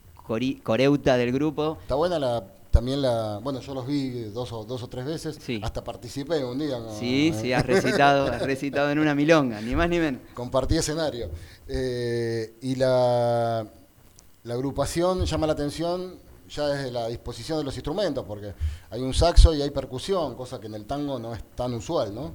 [0.63, 1.79] coreuta del grupo.
[1.81, 2.45] Está buena la
[2.77, 6.59] también la, bueno, yo los vi dos o, dos o tres veces, hasta participé un
[6.59, 6.77] día.
[6.91, 10.21] Sí, sí, has recitado, has recitado en una milonga, ni más ni menos.
[10.35, 11.31] Compartí escenario.
[11.67, 13.67] Eh, y la,
[14.45, 16.17] la agrupación llama la atención
[16.51, 18.53] ya desde la disposición de los instrumentos, porque
[18.91, 22.15] hay un saxo y hay percusión, cosa que en el tango no es tan usual,
[22.15, 22.35] ¿no?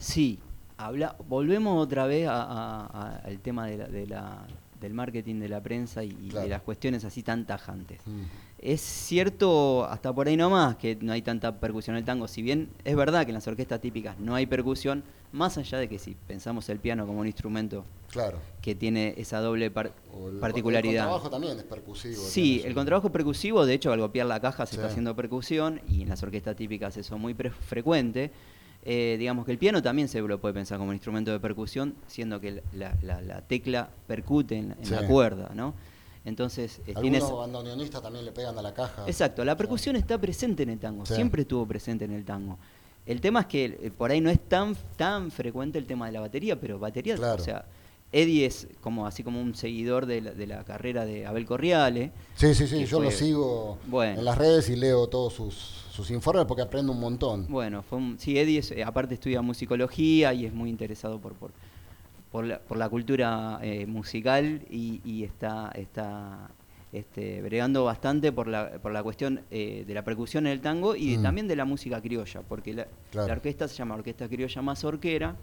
[0.00, 0.40] Sí,
[0.78, 4.48] habla, volvemos otra vez al tema de la,
[4.80, 8.00] del marketing de la prensa y, de las cuestiones así tan tajantes.
[8.04, 8.22] Mm.
[8.66, 12.26] Es cierto, hasta por ahí nomás, que no hay tanta percusión en el tango.
[12.26, 15.88] Si bien es verdad que en las orquestas típicas no hay percusión, más allá de
[15.88, 18.38] que si pensamos el piano como un instrumento claro.
[18.60, 21.04] que tiene esa doble particularidad.
[21.04, 22.16] El contrabajo también es percusivo.
[22.16, 25.80] Sí, el contrabajo es percusivo, de hecho al golpear la caja se está haciendo percusión
[25.88, 28.32] y en las orquestas típicas eso es muy frecuente.
[28.84, 31.94] Eh, digamos que el piano también se lo puede pensar como un instrumento de percusión,
[32.08, 35.72] siendo que la, tecla percute en, la cuerda, ¿no?
[36.26, 39.04] Entonces, eh, Algunos bandoneonistas también le pegan a la caja.
[39.06, 42.58] Exacto, la percusión está presente en el tango, siempre estuvo presente en el tango.
[43.06, 46.12] El tema es que eh, por ahí no es tan, tan frecuente el tema de
[46.12, 47.64] la batería, pero batería, o sea,
[48.10, 52.10] Eddie es como así como un seguidor de la, carrera de Abel Corriale.
[52.34, 56.62] Sí, sí, sí, yo lo sigo en las redes y leo todos sus, informes porque
[56.62, 57.46] aprendo un montón.
[57.48, 61.52] Bueno, fue sí, Eddie es, eh, aparte estudia musicología y es muy interesado por, por
[62.36, 66.50] por la, por la cultura eh, musical y, está, está
[66.92, 70.94] este, bregando bastante por la, por la cuestión eh, de la percusión en el tango
[70.94, 71.22] y mm.
[71.22, 72.88] también de la música criolla, porque la,
[73.24, 75.34] orquesta se llama Orquesta Criolla Mazorquera,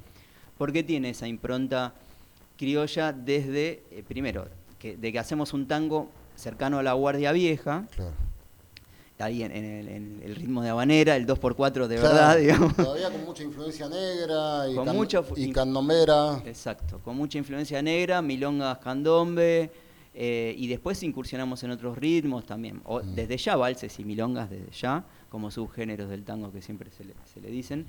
[0.56, 1.96] porque tiene esa impronta
[2.60, 4.46] criolla desde, eh, primero,
[4.78, 7.88] que, de que hacemos un tango cercano a la Guardia Vieja,
[9.26, 12.76] ahí en, el, ritmo de habanera, el 2x4 de verdad, digamos.
[12.76, 16.42] Todavía con mucha influencia negra y, con candomera.
[16.46, 19.72] Exacto, con mucha influencia negra, milongas, candombe,
[20.16, 23.16] eh, y después incursionamos en otros ritmos también, mm.
[23.16, 27.04] desde ya valses y milongas, desde ya, como subgéneros del tango que siempre se
[27.42, 27.86] le, dicen.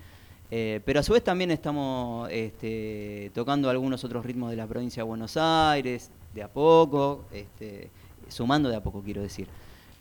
[0.51, 5.03] Eh, pero a su vez también estamos este, tocando algunos otros ritmos de la provincia
[5.03, 7.91] de Buenos Aires, de a poco, este,
[8.29, 9.49] sumando de a poco, quiero decir.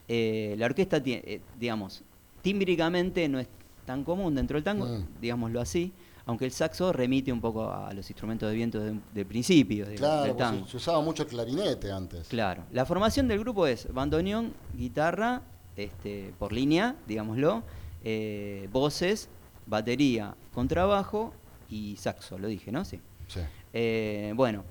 [0.07, 2.03] Eh, la orquesta, eh, digamos,
[2.41, 3.47] tímbricamente no es
[3.85, 5.21] tan común dentro del tango, mm.
[5.21, 5.93] digámoslo así,
[6.25, 10.35] aunque el saxo remite un poco a los instrumentos de viento de, principio claro, del
[10.35, 10.67] tango.
[10.67, 12.27] Se, usaba mucho clarinete antes.
[12.29, 12.63] Claro.
[12.71, 15.41] La formación del grupo es bandoneón, guitarra,
[15.75, 17.63] este, por línea, digámoslo,
[18.03, 19.29] eh, voces,
[19.65, 21.33] batería, contrabajo
[21.69, 22.85] y saxo, lo dije, ¿no?
[22.85, 22.99] Sí.
[23.27, 23.41] sí.
[24.33, 24.63] bueno,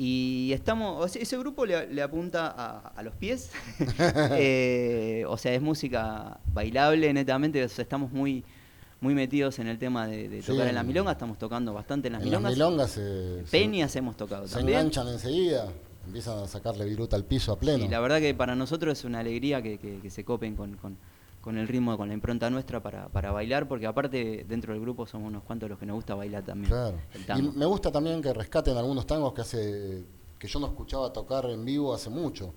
[0.00, 2.46] y estamos, ese grupo le, apunta
[2.96, 3.50] a, los pies,
[4.32, 8.44] eh, o sea, es música bailable netamente, estamos muy
[9.00, 12.22] muy metidos en el tema de, tocar en la milonga, estamos tocando bastante en las
[12.22, 12.50] en milongas.
[12.50, 15.68] Las milongas se, Peñas hemos tocado se enganchan enseguida,
[16.06, 17.84] empiezan a sacarle viruta al piso a pleno.
[17.84, 20.96] Y la verdad que para nosotros es una alegría que, se copen con con
[21.56, 25.28] el ritmo, con la impronta nuestra para, para bailar, porque aparte dentro del grupo somos
[25.28, 26.70] unos cuantos los que nos gusta bailar también.
[26.70, 26.98] Claro.
[27.38, 30.04] Y me gusta también que rescaten algunos tangos que hace
[30.38, 32.52] que yo no escuchaba tocar en vivo hace mucho,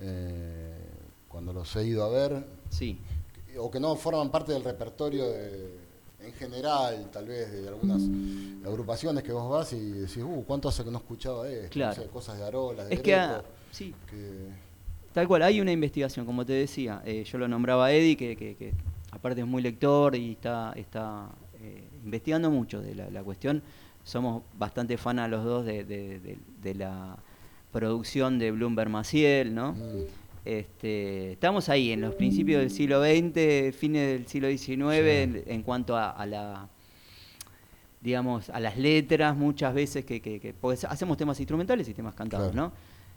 [0.00, 0.76] eh,
[1.28, 2.44] cuando los he ido a ver.
[2.70, 2.98] Sí.
[3.58, 5.24] O que no forman parte del repertorio
[6.20, 8.02] en general, tal vez, de algunas
[8.64, 11.70] agrupaciones que vos vas y decís, uh, ¿cuánto hace que no escuchaba esto?
[11.70, 12.06] Claro.
[12.08, 13.18] cosas de Arolas, de es que,
[13.72, 13.94] sí.
[15.18, 18.72] Tal cual, hay una investigación, como te decía, eh, yo lo nombraba a Eddie, que,
[19.10, 21.28] aparte es muy lector y está, está
[21.60, 23.60] eh, investigando mucho de la, cuestión.
[24.04, 26.38] Somos bastante fanas los dos de,
[26.76, 27.18] la
[27.72, 29.72] producción de Bloomberg Maciel, ¿no?
[29.72, 30.04] Mm.
[30.44, 35.96] Este, estamos ahí, en los principios del siglo XX, fines del siglo XIX, en, cuanto
[35.96, 36.68] a, la
[38.00, 40.54] digamos, a las letras muchas veces que,
[40.88, 42.72] hacemos temas instrumentales y temas cantados, ¿no?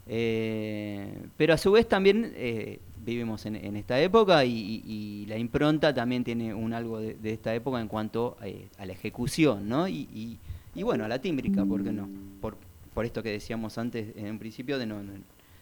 [0.08, 6.24] Eh, pero a su vez también, eh, vivimos en, esta época y, la impronta también
[6.24, 9.88] tiene un algo de, esta época en cuanto eh, a la ejecución, ¿no?
[9.88, 10.38] Y,
[10.76, 12.10] bueno, a la tímbrica, ¿por qué no?
[12.40, 12.58] Por,
[12.94, 15.02] por esto que decíamos antes en un principio, de no,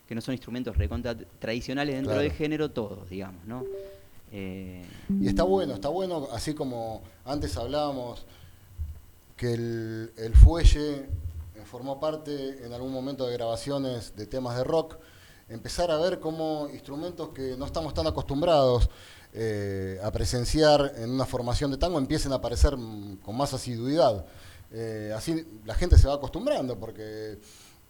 [0.07, 3.63] que no son instrumentos recontra tradicionales dentro del género, todos, digamos, ¿no?
[4.31, 8.25] Y está bueno, está bueno, así como antes hablábamos
[9.35, 11.07] que el, el fuelle
[11.69, 14.97] formó parte en algún momento de grabaciones de temas de rock,
[15.47, 18.89] empezar a ver cómo instrumentos que no estamos tan acostumbrados
[19.33, 22.73] eh, a presenciar en una formación de tango empiecen a aparecer
[23.23, 24.25] con más asiduidad.
[24.71, 27.39] Eh, así la gente se va acostumbrando porque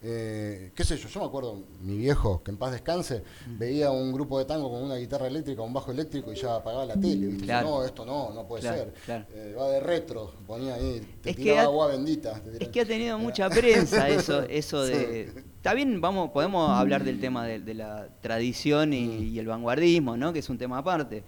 [0.01, 3.21] eh, qué sé yo, yo me acuerdo, mi viejo, que en paz descanse,
[3.57, 6.85] veía un grupo de tango con una guitarra eléctrica, un bajo eléctrico y ya apagaba
[6.85, 7.47] la tele, ¿viste?
[7.47, 8.93] no, esto no, no puede ser.
[9.09, 12.41] Eh, va de retro, ponía ahí, te tiraba agua bendita.
[12.59, 15.49] es que ha tenido mucha prensa eso, eso de...
[15.57, 20.31] Está bien, vamos, podemos hablar del tema de, la tradición y, el vanguardismo, ¿no?
[20.31, 21.23] Que es un tema aparte.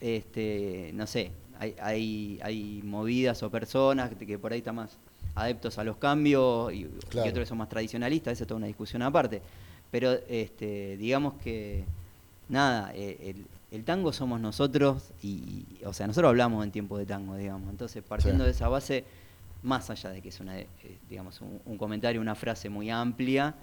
[0.00, 1.30] Este, no sé,
[1.60, 4.98] hay, hay, hay movidas o personas que por ahí está más
[5.34, 9.02] adeptos a los cambios y, otros que son más tradicionalistas, esa es toda una discusión
[9.02, 9.42] aparte.
[9.90, 11.84] Pero este, digamos que,
[12.48, 13.34] nada, eh,
[13.70, 17.70] el, tango somos nosotros y, o sea, nosotros hablamos en tiempo de tango, digamos.
[17.70, 19.04] Entonces, partiendo de esa base,
[19.62, 20.66] más allá de que es una, eh,
[21.08, 23.54] digamos, un, comentario, una frase muy amplia,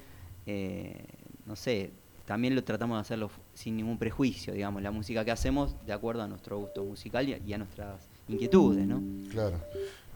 [0.45, 1.03] eh,
[1.45, 1.91] no sé,
[2.25, 6.21] también lo tratamos de hacerlo sin ningún prejuicio, digamos, la música que hacemos de acuerdo
[6.21, 9.01] a nuestro gusto musical y a nuestras inquietudes, ¿no?
[9.31, 9.59] Claro.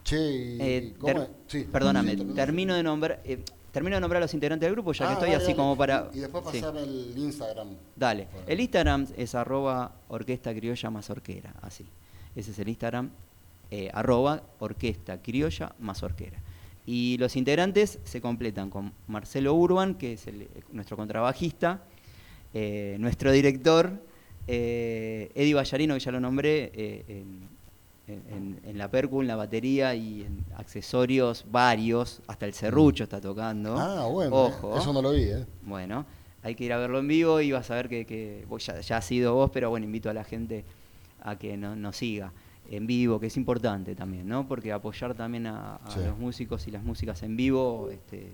[0.03, 0.93] Che, eh,
[1.71, 3.21] perdóname, termino de nombrar.
[3.23, 3.39] Eh,
[3.71, 6.09] termino de nombrar a los integrantes del grupo, ya que ah, estoy así como para.
[6.13, 7.69] Y, después pasame el Instagram.
[7.95, 8.27] Dale.
[8.45, 11.85] El Instagram es arroba orquesta criolla mazorquera, así.
[12.35, 13.11] Ese es el Instagram,
[13.71, 16.39] eh, arroba orquesta criolla mazorquera.
[16.85, 20.25] Y los integrantes se completan con Marcelo Urban, que es
[20.71, 21.81] nuestro contrabajista,
[22.97, 24.03] nuestro director,
[24.45, 26.73] Eddie Ballarino, que ya lo nombré,
[28.07, 33.77] en, la percu, en la batería y en accesorios varios, hasta el serrucho está tocando.
[33.77, 35.45] Ah, bueno, eh, eso no lo vi, ¿eh?
[35.63, 36.05] Bueno,
[36.41, 38.97] hay que ir a verlo en vivo y vas a ver que, que ya, ya
[38.97, 40.65] ha sido vos, pero bueno, invito a la gente
[41.21, 42.33] a que nos siga
[42.69, 44.47] en vivo, que es importante también, ¿no?
[44.47, 48.31] Porque apoyar también a, los músicos y las músicas en vivo, este,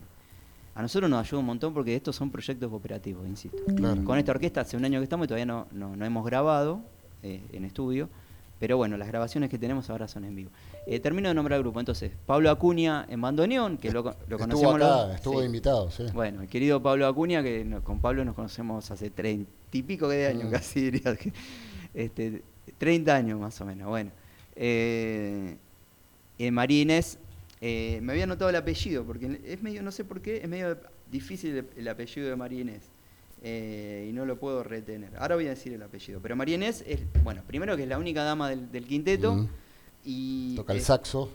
[0.76, 3.58] a nosotros nos ayuda un montón porque estos son proyectos operativos, insisto.
[4.04, 6.82] Con esta orquesta hace un año que estamos y todavía no, no, hemos grabado
[7.22, 8.10] eh, en estudio
[8.60, 10.52] pero bueno, las grabaciones que tenemos ahora son en vivo.
[10.86, 11.80] Eh, termino de nombrar el grupo.
[11.80, 14.76] Entonces, Pablo Acuña en bandoneón, que lo, lo conocemos.
[14.76, 16.03] Acá, estuvo invitado, sí.
[16.14, 20.27] Bueno, el querido Pablo Acuña, que con Pablo nos conocemos hace treinta y pico de
[20.27, 20.52] años, mm.
[20.52, 21.31] casi diría que.
[21.94, 22.44] Este,
[22.77, 23.88] 30 años más o menos.
[23.88, 24.11] Bueno.
[24.56, 25.57] Eh,
[26.38, 27.18] eh María Inés,
[27.61, 30.77] eh, me había notado el apellido, porque es medio, no sé por qué, es medio
[31.10, 32.84] difícil el apellido de María Inés.
[33.41, 35.16] Eh, y no lo puedo retener.
[35.18, 36.20] Ahora voy a decir el apellido.
[36.22, 39.48] Pero María Inés es, bueno, primero que es la única dama del, quinteto.
[40.03, 41.30] y toca el saxo.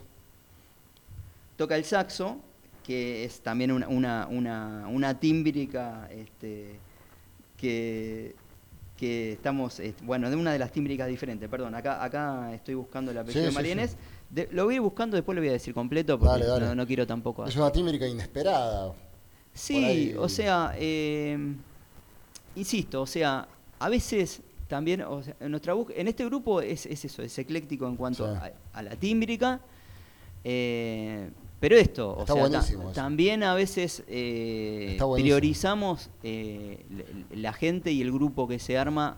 [1.57, 2.39] Toca el saxo,
[2.83, 6.79] que es también una, una, una, una tímbrica este,
[7.57, 8.35] que,
[8.97, 11.49] que estamos, bueno, de una de las tímbricas diferentes.
[11.49, 13.97] Perdón, acá, acá estoy buscando el apellido de María Inés.
[14.51, 16.45] lo voy buscando, después lo voy a decir completo porque
[16.75, 17.45] No, quiero tampoco.
[17.45, 18.93] Es una tímbrica inesperada.
[19.53, 21.55] Sí, o sea, eh,
[22.55, 23.47] insisto, o sea,
[23.79, 27.95] a veces también, o sea, en, nuestra en este grupo es, eso, es ecléctico en
[27.95, 29.61] cuanto a, la tímbrica,
[30.43, 31.29] eh,
[31.59, 32.61] pero esto, o sea,
[32.93, 36.85] también a veces eh, priorizamos eh,
[37.31, 39.17] la gente y el grupo que se arma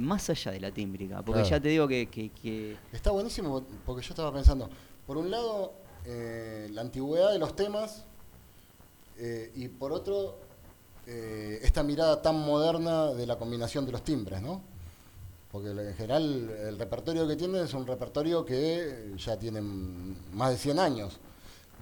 [0.00, 4.32] más allá de la tímbrica, porque ya te digo que, Está buenísimo porque yo estaba
[4.32, 4.68] pensando,
[5.06, 5.72] por un lado,
[6.06, 8.04] la antigüedad de los temas
[9.54, 10.38] y por otro,
[11.10, 14.60] eh, esta mirada tan moderna de la combinación de los timbres, ¿no?
[15.50, 20.58] Porque en general el repertorio que tienen es un repertorio que ya tienen más de
[20.58, 21.14] 100 años,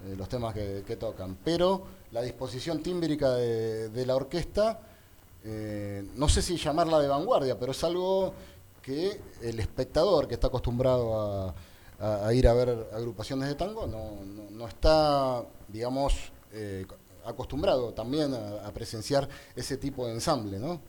[0.07, 1.37] eh, los temas que, tocan.
[1.45, 1.83] Pero
[2.13, 4.79] la disposición tímbrica de, la orquesta,
[5.43, 8.33] eh, no sé si llamarla de vanguardia, pero es algo
[8.81, 11.53] que el espectador que está acostumbrado
[11.99, 14.21] a, ir a ver agrupaciones de tango no,
[14.53, 16.15] no está, digamos,
[17.27, 20.81] acostumbrado también a, presenciar ese tipo de ensamble, ¿no?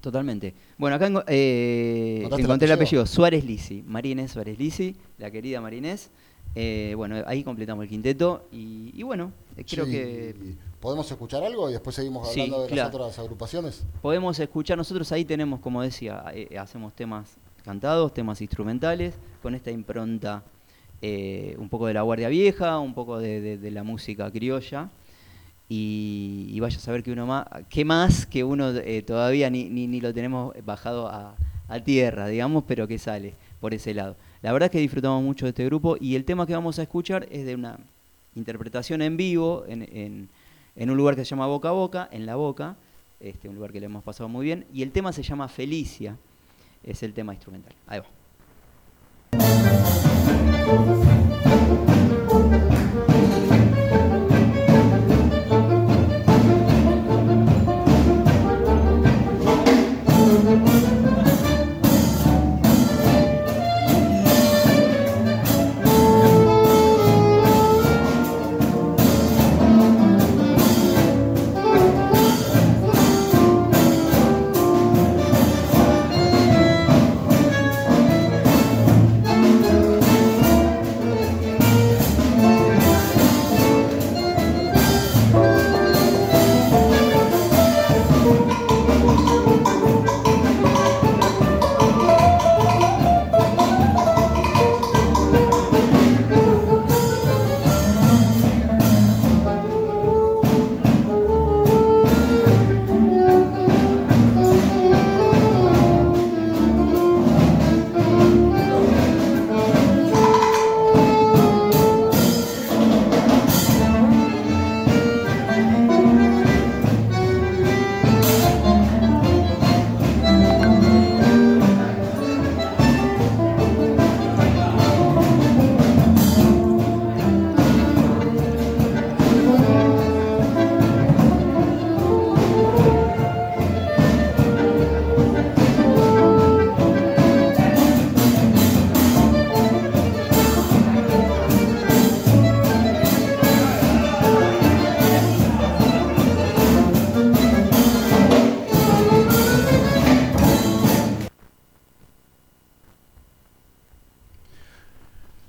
[0.00, 0.54] Totalmente.
[0.78, 3.06] Bueno, acá eh, encontré el apellido?
[3.06, 6.10] Suárez Lisi, Marinés Suárez Lisi, la querida Marinés.
[6.54, 10.54] Eh, bueno, ahí completamos el quinteto y, bueno, eh, creo que...
[10.80, 13.84] ¿Podemos escuchar algo y después seguimos hablando de las otras agrupaciones?
[14.00, 16.24] Podemos escuchar, nosotros ahí tenemos, como decía,
[16.58, 20.44] hacemos temas cantados, temas instrumentales, con esta impronta
[21.02, 24.90] un poco de la Guardia Vieja, un poco de la música criolla.
[25.68, 30.00] Y, vaya a saber que uno más, qué más que uno eh, todavía ni, ni,
[30.00, 31.34] lo tenemos bajado a,
[31.84, 34.16] tierra, digamos, pero que sale por ese lado.
[34.40, 36.82] La verdad es que disfrutamos mucho de este grupo y el tema que vamos a
[36.82, 37.80] escuchar es de una
[38.36, 40.28] interpretación en vivo en,
[40.76, 42.76] en, un lugar que se llama Boca a Boca, en La Boca,
[43.18, 46.16] este, un lugar que le hemos pasado muy bien, y el tema se llama Felicia,
[46.84, 47.74] es el tema instrumental.
[47.88, 48.06] Ahí va.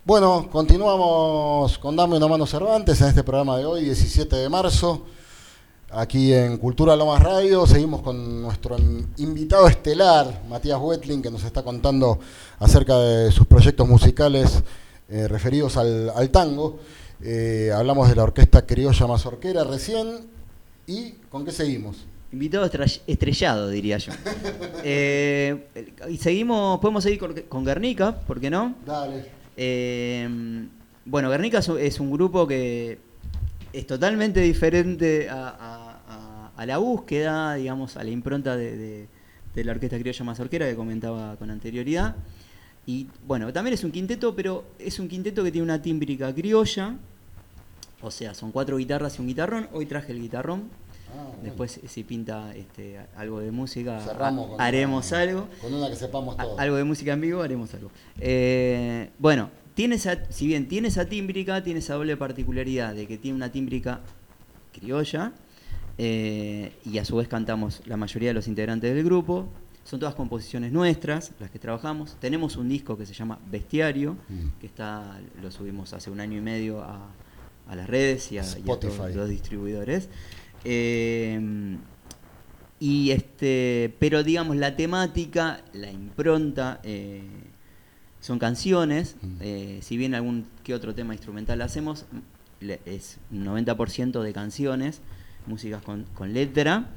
[0.08, 5.06] Bueno, continuamos con Dame una mano Cervantes en este programa de hoy, 17 de marzo,
[5.92, 7.68] aquí en Cultura Lomas Radio.
[7.68, 8.78] Seguimos con nuestro
[9.18, 12.20] invitado estelar, Matías Wetling, que nos está contando
[12.58, 14.64] acerca de sus proyectos musicales
[15.10, 16.80] eh, referidos al, tango.
[17.22, 20.22] Eh, hablamos de la orquesta criolla mazorquera recién.
[20.88, 22.06] ¿Y con qué seguimos?
[22.32, 22.70] Invitado
[23.08, 24.14] estrellado, diría yo.
[24.90, 28.74] Eh, y seguimos, podemos seguir con, con Guernica, ¿por qué no?
[28.86, 29.37] Dale.
[29.58, 30.70] Em,
[31.06, 33.00] bueno, Guernica es un grupo que
[33.74, 35.84] es totalmente diferente a,
[36.66, 39.08] la búsqueda, digamos, a la impronta de,
[39.56, 42.16] la orquesta criolla mazorquera que comentaba con anterioridad.
[42.86, 46.96] Y bueno, también es un quinteto, pero es un quinteto que tiene una tímbrica criolla,
[48.02, 49.68] o sea, son cuatro guitarras y un guitarrón.
[49.74, 50.70] Hoy traje el guitarrón.
[51.16, 54.00] Ah, Después, si pinta este, algo de música,
[54.58, 55.48] haremos algo.
[55.62, 56.60] Con una que sepamos todo.
[56.60, 57.92] Algo de música en vivo, haremos algo.
[58.20, 63.18] Eh, bueno, tiene esa, si bien tiene esa tímbrica, tiene esa doble particularidad de que
[63.18, 64.02] tiene una tímbrica
[64.74, 65.34] criolla
[65.98, 69.48] eh, y a su vez cantamos la mayoría de los integrantes del grupo.
[69.84, 72.18] Son todas composiciones nuestras, las que trabajamos.
[72.20, 74.60] Tenemos un disco que se llama Bestiario, mm.
[74.60, 77.08] que está lo subimos hace un año y medio a,
[77.74, 80.10] las redes y a, todos los distribuidores.
[80.69, 81.39] Eh,
[82.80, 87.23] y este, pero digamos, la temática, la impronta, eh,
[88.19, 89.15] son canciones.
[89.22, 89.38] Mm.
[89.39, 92.06] Eh, si bien algún que otro tema instrumental hacemos,
[92.85, 94.99] es un 90% de canciones,
[95.45, 96.89] músicas con, letra.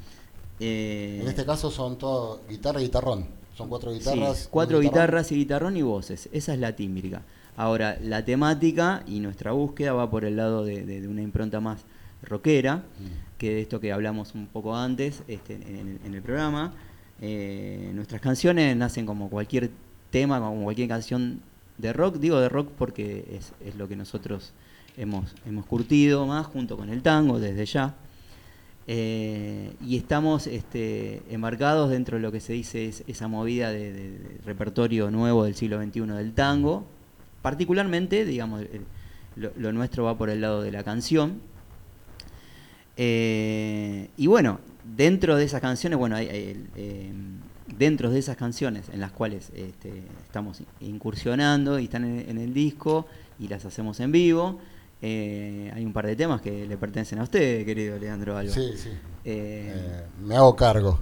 [0.59, 3.27] en este caso son todo guitarra y guitarrón.
[3.57, 4.49] Son cuatro guitarras.
[4.51, 6.29] cuatro guitarras y guitarrón y voces.
[6.33, 7.23] Esa es la tímbrica.
[7.57, 11.83] Ahora, la temática y nuestra búsqueda va por el lado de, una impronta más
[12.23, 12.77] rockera.
[12.77, 16.75] Mm que de esto que hablamos un poco antes este, en, el, programa.
[17.23, 19.71] Eh, nuestras canciones nacen como cualquier
[20.11, 21.41] tema, como cualquier canción
[21.79, 22.17] de rock.
[22.17, 24.53] Digo de rock porque es, lo que nosotros
[24.99, 27.95] hemos, hemos curtido más junto con el tango desde ya.
[28.87, 34.19] Eh, y estamos este, embarcados dentro de lo que se dice es esa movida de,
[34.45, 36.85] repertorio nuevo del siglo XXI del tango.
[37.41, 38.65] Particularmente, digamos,
[39.37, 41.41] lo, nuestro va por el lado de la canción,
[43.03, 46.29] eh, y bueno, dentro de esas canciones, bueno, hay,
[46.77, 47.13] eh,
[47.79, 53.07] dentro de esas canciones en las cuales este, estamos incursionando y están en, el disco
[53.39, 54.59] y las hacemos en vivo,
[55.01, 58.53] eh, hay un par de temas que le pertenecen a usted, querido Leandro Alba.
[58.53, 58.91] Sí, sí.
[60.23, 61.01] me hago cargo.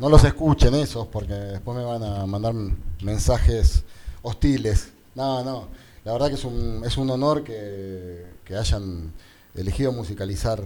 [0.00, 2.54] No los escuchen esos porque después me van a mandar
[3.02, 3.84] mensajes
[4.22, 4.94] hostiles.
[5.14, 5.68] No, no.
[6.06, 9.12] La verdad que es un, es un honor que, que hayan
[9.54, 10.62] elegido musicalizar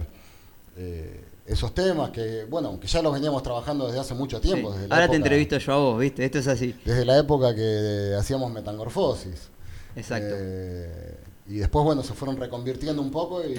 [0.77, 4.69] eh, esos temas que, bueno, aunque ya los veníamos trabajando desde hace mucho tiempo.
[4.69, 4.75] Sí.
[4.75, 6.23] Desde la Ahora te entrevisto yo a vos, ¿viste?
[6.25, 6.75] Esto es así.
[6.85, 9.49] Desde la época que hacíamos metamorfosis.
[9.95, 10.33] Exacto.
[10.37, 11.17] Eh,
[11.49, 13.53] y después, bueno, se fueron reconvirtiendo un poco y,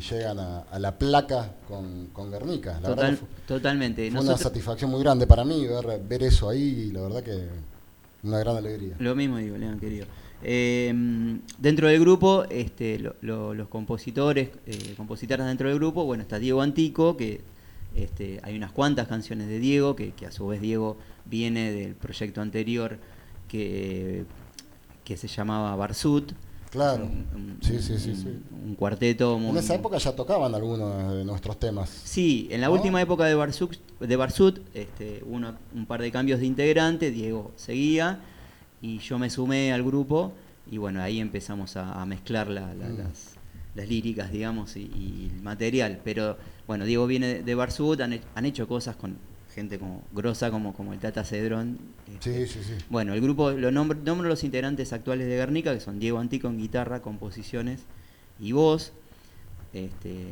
[0.00, 2.74] llegan a, a la placa con, con Guernica.
[2.82, 4.10] La Total- verdad fue, totalmente.
[4.10, 7.46] fue una satisfacción muy grande para mí ver, ver eso ahí y la verdad que
[8.24, 8.96] una gran alegría.
[8.98, 10.06] Lo mismo digo, León, querido.
[10.44, 10.92] Eh,
[11.58, 16.38] dentro del grupo, este, lo- lo- los compositores, eh, compositoras dentro del grupo, bueno, está
[16.38, 17.40] Diego Antico, que
[17.94, 21.94] este, hay unas cuantas canciones de Diego, que, que a su vez Diego viene del
[21.94, 22.98] proyecto anterior
[23.48, 24.24] que,
[25.04, 26.32] que se llamaba Barsut.
[26.70, 27.04] Claro.
[27.04, 28.36] Un, un- Sí, sí, sí, sí.
[28.66, 29.50] un cuarteto muy...
[29.52, 31.88] En esa época ya tocaban algunos de nuestros temas.
[31.88, 32.72] Sí, en la ¿No?
[32.72, 37.12] última época de Barsut, de Barsut este, hubo uno- un par de cambios de integrante,
[37.12, 38.20] Diego seguía
[38.84, 40.32] y yo me sumé al grupo
[40.70, 42.98] y bueno, ahí empezamos a, a mezclar la- la- Mm.
[42.98, 43.34] las,
[43.74, 46.00] las líricas, digamos, y, y el material.
[46.04, 46.36] Pero
[46.66, 49.16] bueno, Diego viene de, Barsut, han, he- han hecho cosas con
[49.54, 51.78] gente como grosa como, como el Tata Cedrón.
[52.12, 52.84] este, Sí, sí, sí.
[52.90, 56.48] bueno, el grupo, lo nombro, nombro los integrantes actuales de Guernica, que son Diego Antico
[56.48, 57.80] en guitarra, composiciones
[58.40, 58.92] y voz.
[59.72, 60.24] Este,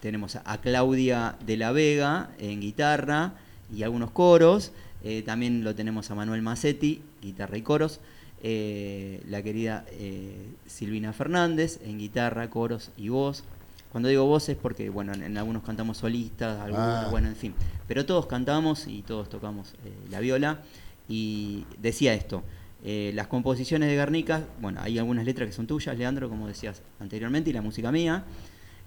[0.00, 3.34] tenemos a, a Claudia de la Vega en guitarra
[3.74, 4.72] y algunos coros.
[5.04, 8.00] Eh, también lo tenemos a Manuel Macetti, guitarra y coros.
[8.42, 13.44] Eh, la querida eh, Silvina Fernández en guitarra, coros y voz.
[13.90, 17.08] Cuando digo voz es porque, bueno, en, en algunos cantamos solistas, algunos, Ah.
[17.10, 17.54] bueno, en fin.
[17.86, 20.60] Pero todos cantamos y todos tocamos eh, la viola.
[21.08, 22.42] Y decía esto,
[22.84, 26.82] eh, las composiciones de Guernica, bueno, hay algunas letras que son tuyas, Leandro, como decías
[27.00, 28.24] anteriormente, y la música mía.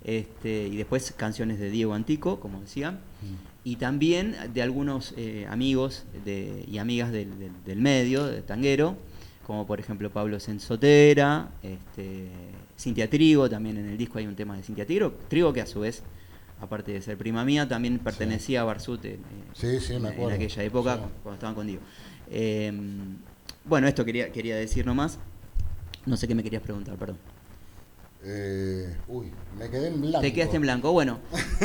[0.05, 2.99] Este, y después canciones de Diego Antico, como decía.
[3.63, 8.95] Y también de algunos eh, amigos de- y amigas del, del- del medio, de tanguero,
[9.47, 12.27] como por ejemplo Pablo Sensotera, este,
[12.79, 15.65] Cintia Trigo, también en el disco hay un tema de Cintia Trigo, Trigo que a
[15.65, 16.03] su vez,
[16.61, 19.17] aparte de ser prima mía, también pertenecía a Barsut en, eh,
[19.53, 21.81] Sí, sí, me en- aquella época cuando estaban con Diego.
[22.29, 22.71] Eh,
[23.63, 25.17] bueno, esto quería, quería decir nomás.
[26.05, 27.17] No sé qué me querías preguntar, perdón.
[28.27, 30.21] Eh, uy, me quedé en blanco.
[30.21, 30.91] Te quedaste en blanco.
[30.91, 31.19] Bueno,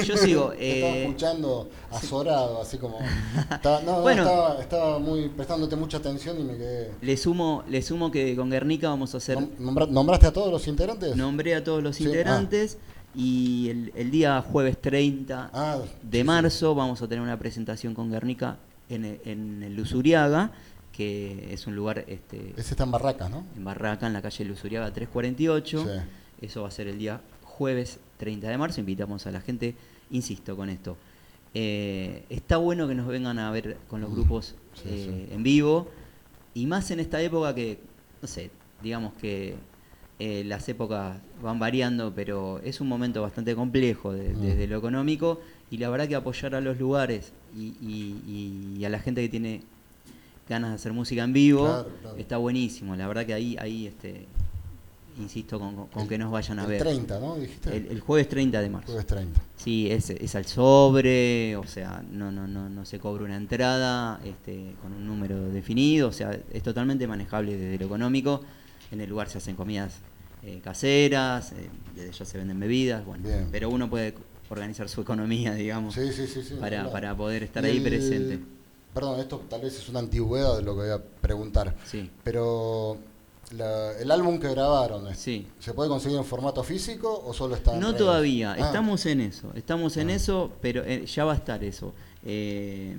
[0.05, 0.51] yo sigo.
[0.51, 2.99] Te estaba eh, escuchando azorado, así como.
[3.51, 4.23] Estaba, no, no, Bueno.
[4.23, 6.91] estaba, estaba muy prestándote mucha atención y me quedé.
[7.01, 9.39] le sumo, le sumo que con Guernica vamos a hacer.
[9.39, 11.17] Nom- nombra- ¿Nombraste a todos los integrantes?
[11.17, 12.77] Nombré a todos los Sí, integrantes
[13.15, 17.95] y el, el día jueves 30 Ah, de sí, marzo vamos a tener una presentación
[17.95, 18.59] con Guernica
[18.91, 20.53] en el, en el Lusuriaga,
[20.93, 23.45] que es un lugar este, Ese está en Barracas, ¿no?
[23.57, 25.85] en Barraca, en la calle Lusuriaga 348.
[25.85, 25.91] Sí.
[26.41, 28.81] Eso va a ser el día jueves 30 de marzo.
[28.81, 29.75] Invitamos a la gente,
[30.11, 30.97] insisto con esto.
[31.53, 35.35] eh, está bueno que nos vengan a ver con los Mm, grupos sí, eh, sí.
[35.35, 35.89] en vivo.
[36.55, 37.79] Y más en esta época que,
[38.23, 38.51] no sé,
[38.83, 39.57] digamos que
[40.21, 44.41] eh, las épocas van variando, pero es un momento bastante complejo de- Mm.
[44.43, 45.41] desde lo económico.
[45.73, 49.29] Y la verdad que apoyar a los lugares y, y- y a la gente que
[49.29, 49.63] tiene
[50.49, 52.17] ganas de hacer música en vivo Claro, claro.
[52.17, 52.95] está buenísimo.
[52.95, 54.27] La verdad que ahí, ahí este,
[55.21, 56.83] insisto con, El- que nos vayan a el ver.
[56.83, 57.37] 30, ¿no?
[57.37, 57.77] Dijiste.
[57.77, 58.87] El, el jueves 30 de marzo.
[58.89, 59.41] Jueves 30.
[59.57, 64.21] Sí, es, es al sobre, o sea, no, no, no, no se cobra una entrada
[64.25, 68.41] este, con un número definido, o sea, es totalmente manejable desde lo económico.
[68.91, 69.99] En el lugar se hacen comidas
[70.43, 73.49] eh, caseras, eh, desde ya se venden bebidas, bueno, Bien.
[73.53, 74.15] pero uno puede
[74.49, 76.43] organizar su economía, digamos, Sí, sí, sí.
[76.43, 76.91] sí para, claro.
[76.93, 78.41] para poder estar ahí el- presente.
[78.93, 81.77] Perdón, esto tal vez es una antigüedad de lo que voy a preguntar.
[81.85, 82.99] Sí, Pero
[83.57, 85.47] la- el álbum que grabaron, ¿es- sí.
[85.59, 87.99] ¿se puede conseguir en formato físico o solo está en No redes?
[87.99, 90.15] todavía, Ah, estamos en eso, estamos en Ah.
[90.15, 91.93] eso, pero eh, ya va a estar eso.
[92.25, 92.95] Eh,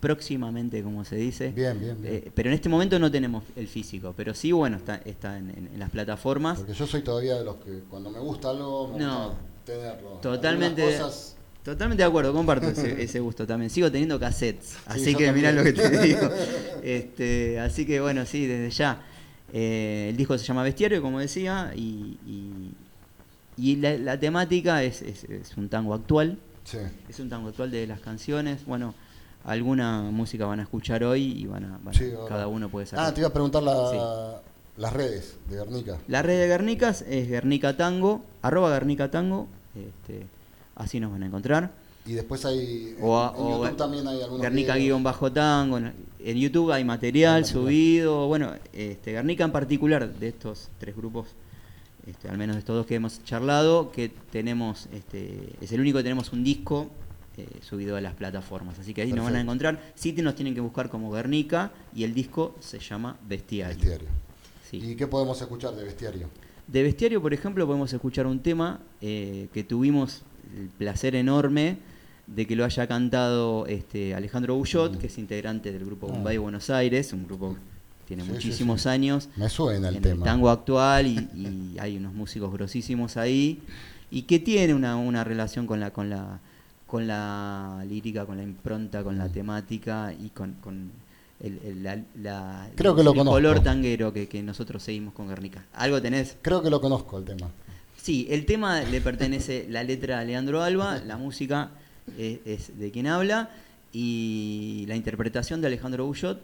[0.00, 1.50] próximamente, como se dice.
[1.50, 2.14] Bien, bien, bien.
[2.14, 5.50] Eh, pero en este momento no tenemos el físico, pero sí, bueno, está, está en,
[5.50, 6.58] en- en las plataformas.
[6.58, 9.26] Porque yo soy todavía de los que cuando me gusta algo, me No.
[9.28, 10.08] gusta tenerlo.
[10.20, 10.98] Totalmente,
[11.64, 13.70] totalmente de acuerdo, comparto ese, ese gusto también.
[13.70, 16.28] Sigo teniendo cassettes, así que mirá lo que te digo.
[16.82, 19.02] Este, así que bueno, sí, desde ya.
[19.52, 22.74] Eh, el disco se llama Bestiario, como decía, y, y-
[23.56, 26.38] y la, la temática es, es- es un tango actual.
[26.64, 26.78] Sí.
[27.08, 28.64] Es un tango actual de las canciones.
[28.66, 28.94] Bueno,
[29.44, 33.06] alguna música van a escuchar hoy y van a, van Sí, cada uno puede sacar.
[33.06, 34.40] Ah, te iba a preguntar la-
[34.78, 35.98] las redes de Guernica.
[36.08, 40.26] La red de Guernicas es Guernica Tango, arroba Guernica Tango, este,
[40.76, 41.72] así nos van a encontrar.
[42.04, 42.96] Y después hay.
[43.00, 44.42] O, a- en o YouTube Guer- también hay algunos.
[44.42, 44.86] Guernica videos.
[44.86, 50.28] guion bajo tango, en, en YouTube hay material, subido, bueno, este, Guernica en particular, de
[50.28, 51.28] estos tres grupos,
[52.06, 55.98] este, al menos de estos dos que hemos charlado, que tenemos, este, es el único
[55.98, 56.90] que tenemos un disco
[57.36, 60.34] eh, subido a las plataformas, así que ahí nos van a encontrar, sí te nos
[60.34, 63.76] tienen que buscar como Guernica y el disco se llama Bestiario.
[63.78, 64.08] Bestiario.
[64.68, 64.78] Sí.
[64.78, 66.28] ¿Y qué podemos escuchar de Bestiario?
[66.66, 70.22] De bestiario, por ejemplo, podemos escuchar un tema eh, que tuvimos
[70.56, 71.76] el placer enorme
[72.26, 76.70] de que lo haya cantado este, Alejandro Bullot, que es integrante del grupo Bombay Buenos
[76.70, 78.88] Aires, un grupo que tiene Sí, muchísimos sí.
[78.88, 80.16] años Me suena el en tema.
[80.18, 83.60] el tango actual y, y hay unos músicos grosísimos ahí
[84.10, 86.38] y que tiene una, una relación con la con la
[86.86, 90.90] con la lírica, con la impronta, con la temática y con, con
[91.40, 93.36] el, el- la, la- Creo que lo el conozco.
[93.36, 95.64] color tanguero que, que nosotros seguimos con Guernica.
[95.72, 96.36] ¿Algo tenés?
[96.42, 97.48] Creo que lo conozco el tema.
[97.96, 101.70] Sí, el tema le pertenece la letra a Leandro Alba, la música
[102.18, 103.50] es, es de quien habla
[103.92, 106.40] y la interpretación de Alejandro Bullot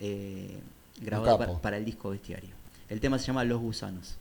[0.00, 0.58] eh,
[1.00, 2.50] grabada para, para el disco Bestiario.
[2.88, 4.16] El tema se llama Los Gusanos.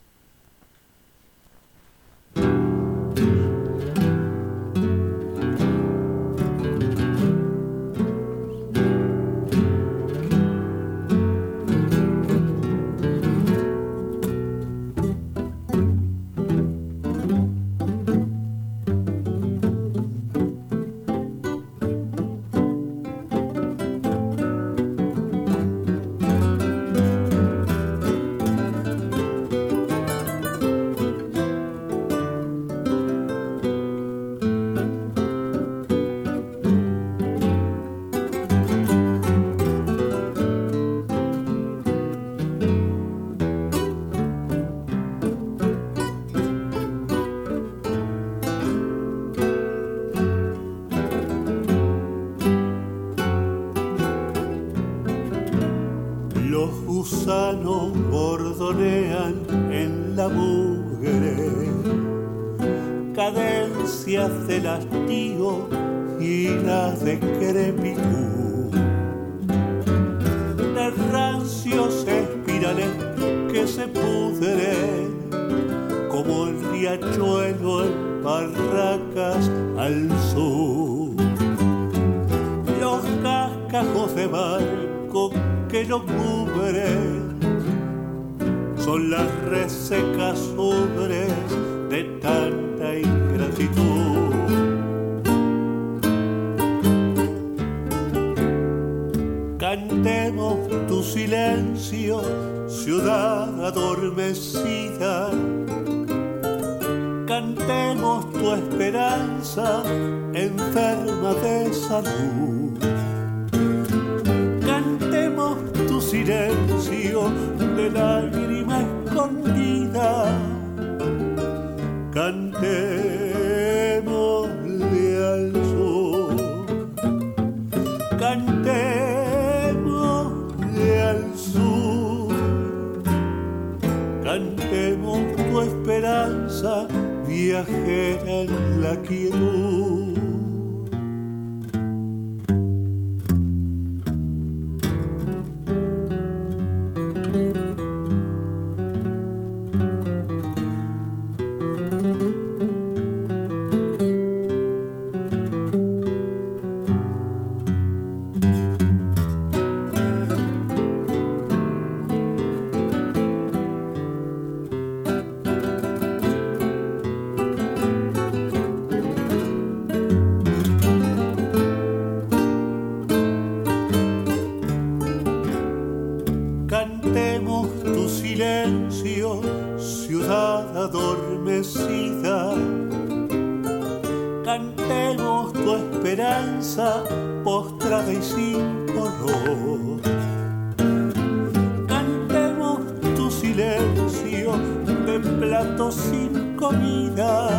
[195.88, 197.50] Sin comida.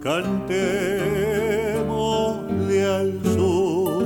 [0.00, 4.04] Cantémosle al sur.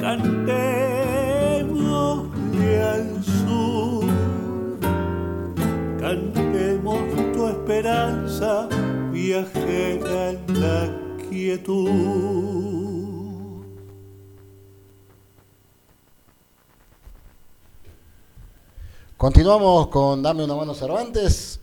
[0.00, 4.04] Cantémosle al sur,
[6.00, 7.00] cantemos
[7.32, 8.68] tu esperanza,
[9.12, 10.80] viajera en la
[11.28, 12.61] quietud.
[19.22, 21.60] Continuamos con Dame una mano Cervantes,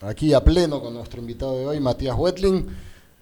[0.00, 2.66] aquí a pleno con nuestro invitado de hoy, Matías Wetling,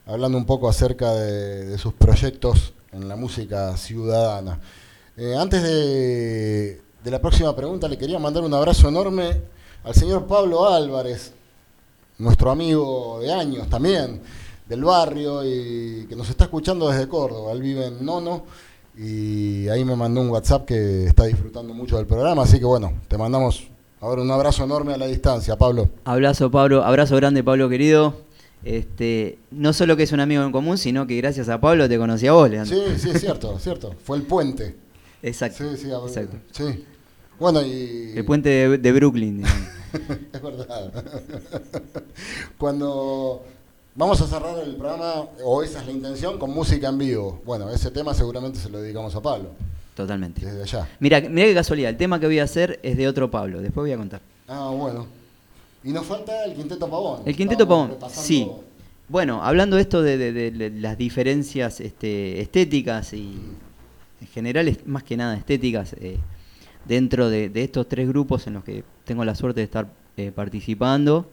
[0.07, 4.61] hablando un poco acerca de, sus proyectos en la música ciudadana.
[5.17, 9.43] Eh, antes de, de la próxima pregunta, le quería mandar un abrazo enorme
[9.83, 11.33] al señor Pablo Álvarez,
[12.19, 14.21] nuestro amigo de años también,
[14.69, 17.51] del barrio, y que nos está escuchando desde Córdoba.
[17.51, 18.45] Él vive en Nono
[18.97, 22.93] y ahí me mandó un WhatsApp que está disfrutando mucho del programa, así que bueno,
[23.09, 23.70] te mandamos
[24.01, 25.91] Ahora un abrazo enorme a la distancia, Pablo.
[26.05, 28.15] Abrazo, Pablo, abrazo grande, Pablo querido.
[28.65, 31.99] Este, no solo que es un amigo en común, sino que gracias a Pablo te
[31.99, 32.77] conocí a vos, Leandro.
[32.77, 33.95] Sí, sí, es cierto, cierto.
[34.05, 34.77] Fue el puente.
[35.23, 35.65] Exacto.
[35.71, 36.37] Sí, sí, a- exacto.
[36.53, 36.85] sí.
[37.39, 38.13] Bueno, y.
[38.17, 39.43] El puente de, de Brooklyn.
[40.33, 40.93] es verdad.
[42.59, 43.43] Cuando
[43.95, 47.41] vamos a cerrar el programa, o esa es la intención, con música en vivo.
[47.47, 49.51] Bueno, ese tema seguramente se lo dedicamos a Pablo,
[50.03, 50.45] Totalmente.
[50.45, 50.89] desde allá.
[51.01, 53.85] Mira, mira qué casualidad, el tema que voy a hacer es de otro Pablo, después
[53.85, 54.21] voy a contar.
[54.49, 55.07] Ah, bueno.
[55.85, 57.23] Y nos falta el Quinteto Pavón.
[57.25, 58.47] El Quinteto Pavón, sí.
[59.09, 63.39] Bueno, hablando de esto de, de- de- de las diferencias este, estéticas y
[64.21, 66.19] en general más que nada estéticas eh,
[66.87, 70.31] dentro de, de estos tres grupos en los que tengo la suerte de estar eh,
[70.35, 71.29] participando,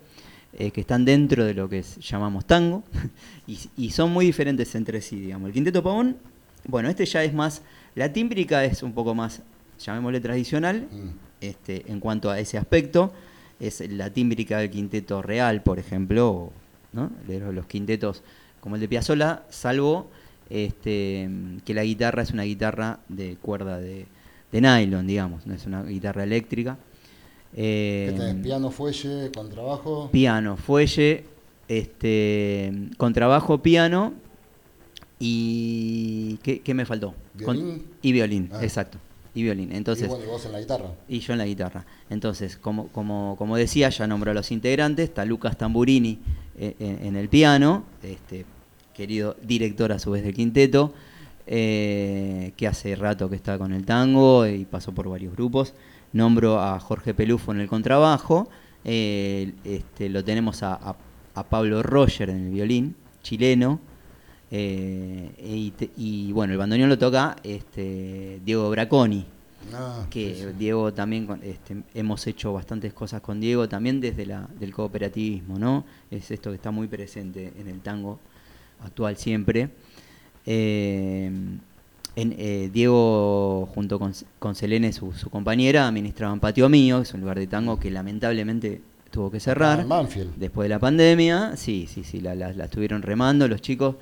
[0.57, 2.83] eh, que están dentro de lo que es- llamamos tango
[3.47, 5.47] y, y son muy diferentes entre sí, digamos.
[5.49, 6.17] El Quinteto Pavón,
[6.65, 7.61] bueno, este ya es más,
[7.97, 9.41] la tímbrica es un poco más,
[9.79, 11.09] llamémosle tradicional, Mm.
[11.41, 13.11] este, en cuanto a ese aspecto,
[13.59, 16.53] es la tímbrica del quinteto real, por ejemplo, o,
[16.93, 17.11] ¿no?
[17.27, 18.23] de los, quintetos
[18.61, 20.09] como el de Piazzolla, salvo
[20.49, 21.29] este,
[21.65, 24.05] que la guitarra es una guitarra de cuerda de,
[24.51, 26.77] de nylon, digamos, no es una guitarra eléctrica.
[27.55, 28.43] ¿Qué Eh, tenés?
[28.43, 30.09] Piano, fuelle, contrabajo.
[30.11, 31.23] piano, fuelle,
[31.67, 34.13] este, contrabajo, piano
[35.19, 37.13] y ¿qué, qué me faltó?
[38.01, 38.63] Y violín, Ah.
[38.63, 38.97] exacto,
[39.33, 39.71] y violín.
[39.73, 40.85] Entonces, y bueno, y vos en la guitarra.
[41.07, 41.85] y yo en la guitarra.
[42.09, 46.19] Entonces, como, como, como decía, ya nombró a los integrantes, está Lucas Tamburini
[46.57, 48.45] eh, en, en el piano, este
[48.95, 50.93] querido director a su vez del quinteto,
[51.45, 55.73] eh, que hace rato que está con el tango y pasó por varios grupos.
[56.13, 58.49] Nombro a Jorge Pelufo en el contrabajo,
[58.83, 60.95] eh, este, lo tenemos a, a-
[61.35, 63.79] a Pablo Roger en el violín, chileno,
[64.51, 69.25] eh, y, te- y, bueno, el bandoneón lo toca este, Diego Braconi,
[69.73, 70.47] Ah, que sí, sí.
[70.57, 75.83] Diego también este, hemos hecho bastantes cosas con Diego también desde la del cooperativismo no
[76.09, 78.17] es esto que está muy presente en el tango
[78.81, 79.69] actual siempre.
[80.45, 81.25] Eh,
[82.15, 87.13] en, eh, Diego junto con, con Selene su, su compañera administraban Patio Mío que es
[87.13, 89.83] un lugar de tango que lamentablemente tuvo que cerrar Ah,
[90.37, 91.57] después de la pandemia.
[91.57, 93.95] Sí sí sí la, la- la estuvieron remando los chicos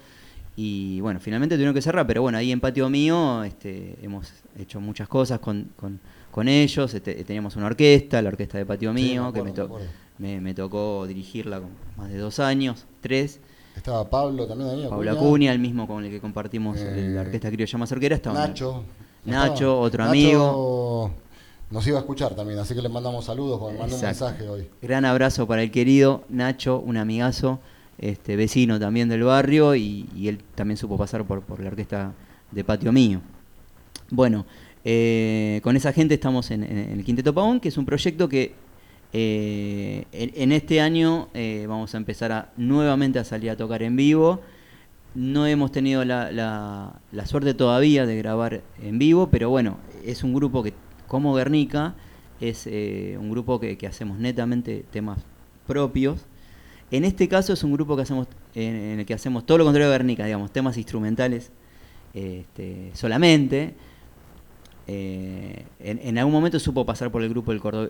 [0.56, 4.80] y bueno, finalmente tuvieron que cerrar, pero bueno, ahí en Patio Mío este, hemos hecho
[4.80, 6.00] muchas cosas con, con,
[6.32, 6.94] con ellos.
[6.94, 9.56] Este, teníamos una orquesta, la orquesta de Patio Sí, Mío, me que acuerdo, me, me
[9.56, 9.88] to- acuerdo.
[10.18, 13.40] me, me tocó dirigirla con más de dos años, tres.
[13.76, 14.88] Estaba Pablo también ahí.
[14.88, 18.84] Paula Acuña, el mismo con el que compartimos Eh, la orquesta criolla mazorquera, estaba Nacho.
[19.26, 21.12] Nacho, Estaba- otro Nacho amigo.
[21.72, 24.70] Nos iba a escuchar también, así que le mandamos saludos, mandó un mensaje hoy.
[24.82, 27.60] Gran abrazo para el querido Nacho, un amigazo,
[27.98, 32.14] este vecino también del barrio y, él también supo pasar por, por la orquesta
[32.52, 33.22] de Patio Mío.
[34.12, 34.46] Bueno,
[34.84, 38.54] eh, con esa gente estamos en, el Quinteto Pavón, que es un proyecto que
[39.14, 43.96] eh, en, este año eh, vamos a empezar a, nuevamente a salir a tocar en
[43.96, 44.42] vivo.
[45.16, 50.24] No hemos tenido la, la- la suerte todavía de grabar en vivo, pero bueno, es
[50.24, 50.74] un grupo que,
[51.08, 51.96] como Guernica,
[52.42, 55.20] es un grupo que, que hacemos netamente temas
[55.66, 56.26] propios.
[56.92, 59.90] En este caso es un grupo que hacemos, en, el que hacemos todo lo contrario
[59.90, 61.52] de Guernica, digamos, temas instrumentales
[62.14, 63.74] este, solamente.
[64.88, 67.90] Eh, en, algún momento supo pasar por el grupo el, cordo-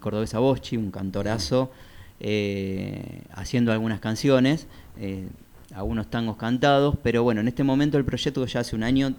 [0.00, 1.70] cordobés Boschi, un cantorazo,
[2.18, 4.66] eh, haciendo algunas canciones,
[4.98, 5.28] eh,
[5.72, 9.14] algunos tangos cantados, pero bueno, en este momento el proyecto ya hace un año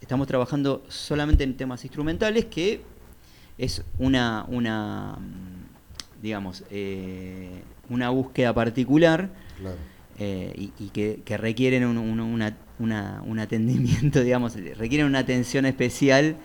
[0.00, 2.80] estamos trabajando solamente en temas instrumentales, que
[3.58, 4.46] es una,
[6.22, 6.62] digamos,
[7.90, 9.76] una búsqueda particular Claro.
[10.18, 15.20] eh, y, y que, que requieren un, un- una- una- un atendimiento, digamos, requieren una
[15.20, 16.36] atención especial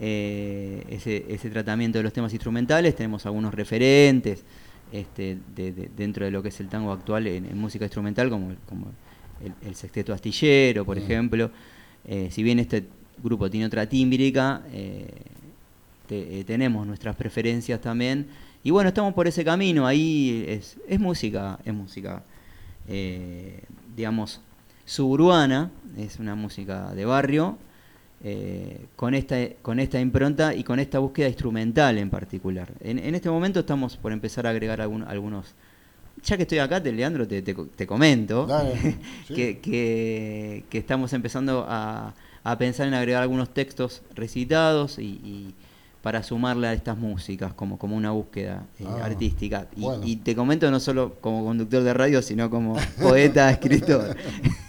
[0.00, 2.94] eh, ese, ese tratamiento de los temas instrumentales.
[2.94, 4.44] Tenemos algunos referentes
[4.92, 8.28] este, de- de- dentro de lo que es el tango actual en, en música instrumental,
[8.30, 8.86] como, el- como
[9.44, 11.50] el, el sexteto astillero, por ejemplo.
[12.06, 12.84] Eh, si bien este
[13.22, 14.62] grupo tiene otra tímbrica,
[16.08, 18.26] te- tenemos nuestras preferencias también.
[18.66, 22.24] Y bueno, estamos por ese camino, ahí es, es música, es música,
[22.88, 23.62] eh,
[23.94, 24.40] digamos,
[24.84, 27.58] suburbana, es una música de barrio,
[28.24, 32.68] eh, con, esta, con esta impronta y con esta búsqueda instrumental en particular.
[32.80, 35.54] En, en este momento estamos por empezar a agregar algún- algunos...
[36.24, 38.74] Ya que estoy acá, te, Leandro, te, te, te comento Dale,
[39.28, 39.32] sí.
[39.34, 45.54] que, que- que estamos empezando a, a pensar en agregar algunos textos recitados y, y
[46.06, 49.66] para sumarle a estas músicas como, como una búsqueda eh, Ah, artística.
[49.74, 50.04] Y, bueno.
[50.06, 54.16] y te comento no solo como conductor de radio, sino como poeta, escritor.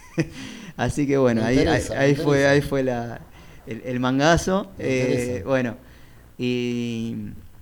[0.77, 3.21] Así que bueno, ahí, ahí, fue, ahí fue la,
[3.67, 4.71] el, el mangazo.
[4.79, 5.75] Eh, bueno,
[6.39, 7.15] y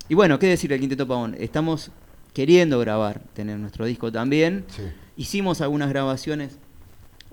[0.07, 1.35] y bueno, ¿qué decir del Quinteto Pavón?
[1.37, 1.91] Estamos
[2.33, 4.63] queriendo grabar, tener nuestro disco también.
[4.69, 4.83] Sí.
[5.17, 6.59] Hicimos algunas grabaciones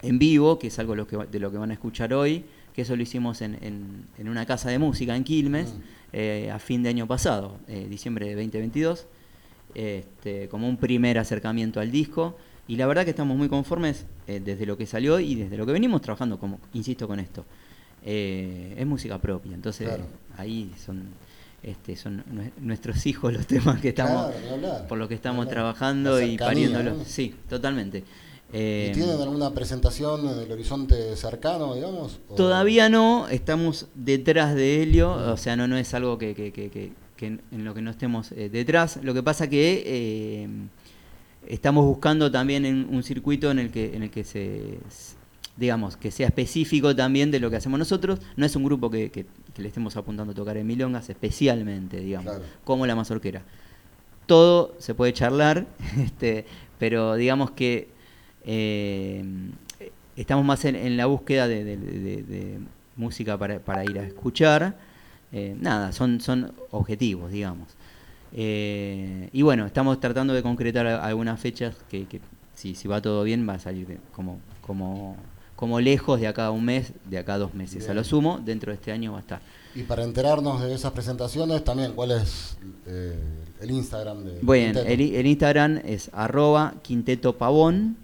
[0.03, 2.45] en vivo, que es algo de lo que van a escuchar hoy,
[2.75, 6.02] que eso lo hicimos en, en- en una casa de música en Quilmes Mm.
[6.13, 9.07] Eh, a fin de año pasado, eh, diciembre de 2022,
[9.75, 12.37] este, como un primer acercamiento al disco.
[12.69, 15.67] Y la verdad que estamos muy conformes eh, desde lo que salió y desde lo
[15.67, 17.45] que venimos trabajando, como insisto con esto.
[18.05, 20.05] Eh, es música propia, entonces Claro.
[20.37, 21.05] ahí son,
[21.63, 26.21] este, son nue- nuestros hijos los temas que estamos, Claro, por lo que estamos trabajando
[26.21, 26.97] y cercanía, pariéndolo.
[26.99, 27.05] ¿no?
[27.05, 28.03] Sí, totalmente.
[28.53, 32.21] Eh, ¿Y tienen alguna presentación en el horizonte cercano, digamos?
[32.29, 36.53] ¿O- Todavía no, estamos detrás de Helio, o sea, no, no es algo que, que-
[36.53, 38.99] que- que- que en lo que no estemos eh, detrás.
[39.03, 40.49] Lo que pasa que eh,
[41.49, 44.79] estamos buscando también en un circuito en el que, en el que se
[45.57, 48.19] digamos, que sea específico también de lo que hacemos nosotros.
[48.37, 52.01] No es un grupo que, que- que le estemos apuntando a tocar en milongas especialmente,
[52.01, 52.45] digamos, Claro.
[52.65, 53.43] como la mazorquera.
[54.27, 55.67] Todo se puede charlar,
[55.99, 56.47] este,
[56.79, 57.89] pero digamos que
[58.45, 59.25] eh,
[60.17, 62.59] estamos más en, en la búsqueda de, de- de- de
[62.97, 64.77] música para, para ir a escuchar.
[65.33, 67.69] Eh, nada, son, son objetivos, digamos.
[68.35, 72.21] Eh, y bueno, estamos tratando de concretar algunas fechas que, que
[72.55, 75.17] si, si va todo bien va a salir como, como,
[75.57, 77.89] como lejos de acá a un mes, de acá a dos meses.
[77.89, 79.41] A lo sumo, dentro de este año va a estar.
[79.75, 83.17] Y para enterarnos de esas presentaciones, también, ¿cuál es eh,
[83.61, 87.97] el Instagram de Bueno, el, Instagram es arroba quinteto pavón,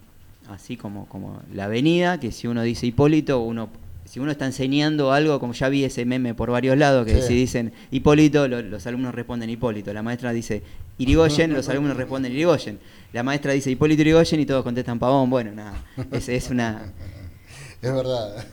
[0.48, 3.68] así como, como la avenida, que si uno dice Hipólito, uno
[4.04, 7.28] si uno está enseñando algo, como ya vi ese meme por varios lados, que Sí.
[7.28, 10.62] si dicen Hipólito, lo- los alumnos responden Hipólito, la maestra dice
[10.96, 12.78] Irigoyen, los alumnos responden Irigoyen,
[13.12, 15.74] la maestra dice Hipólito Irigoyen y todos contestan pavón, bueno, nada,
[16.10, 16.90] es, es una...
[17.82, 18.44] Es verdad.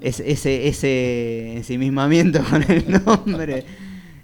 [0.00, 3.64] es- ese, ese ensimismamiento con el nombre,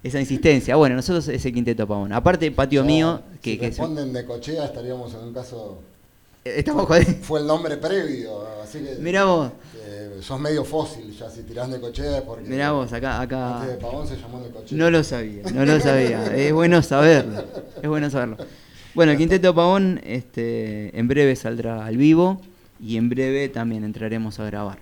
[0.03, 0.75] esa insistencia.
[0.77, 2.13] Bueno, nosotros es el Quinteto Pavón.
[2.15, 5.83] Aparte, patio mío, que, si que es un- responden de cochea, estaríamos en un caso.
[6.45, 7.15] Estamos jodidos.
[7.23, 8.97] Fue el nombre previo, así que.
[9.01, 9.53] Mirá vos,
[9.85, 12.49] eh, sos medio fósil ya, si tirás de cochea porque.
[12.49, 13.29] mirá vos, acá, Antes
[13.69, 13.79] de acá.
[13.81, 14.77] Pavón se llamó de cochea.
[14.79, 16.35] No lo sabía, no lo sabía.
[16.35, 17.45] Es bueno saberlo.
[17.81, 18.39] Es bueno saberlo.
[18.95, 22.41] Bueno, el Quinteto Pavón este, en breve saldrá al vivo
[22.81, 24.79] y en breve también entraremos a grabar.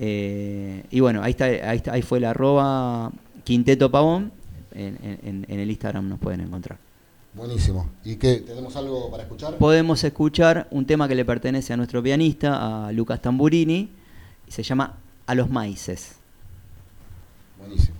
[0.00, 3.12] Eh, y bueno, ahí está, ahí está, ahí fue la arroba
[3.44, 4.32] Quinteto Pavón.
[4.74, 6.78] En, en- en el Instagram nos pueden encontrar.
[7.38, 7.88] Buenísimo.
[8.04, 8.38] ¿Y qué?
[8.38, 9.56] ¿Tenemos algo para escuchar?
[9.58, 13.90] Podemos escuchar un tema que le pertenece a nuestro pianista, a Lucas Tamburini,
[14.46, 16.16] y se llama A los Maíces.
[17.56, 17.96] Buenísimo.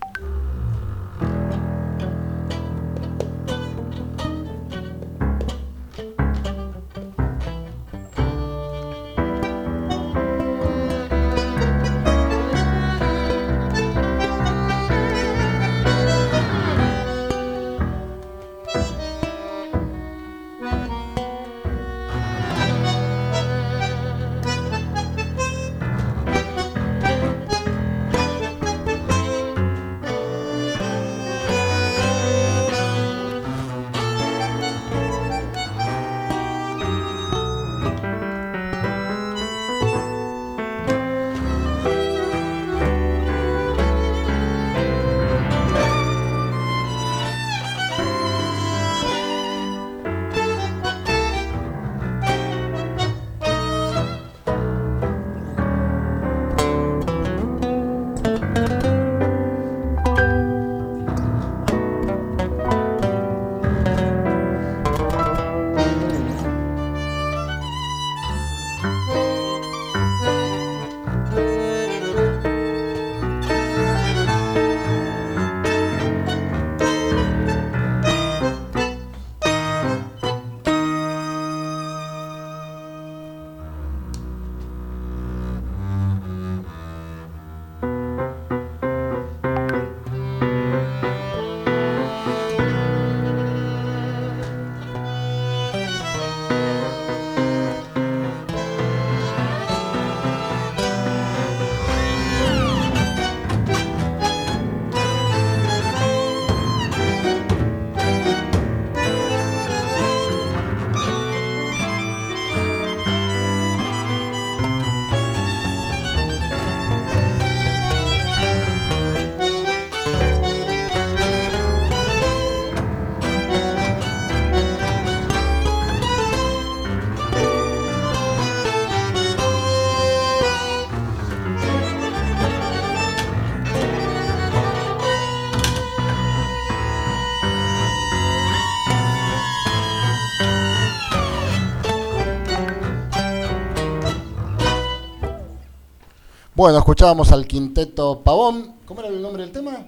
[146.59, 148.73] Bueno, escuchábamos al quinteto Pavón.
[148.85, 149.87] ¿Cómo era el nombre del tema?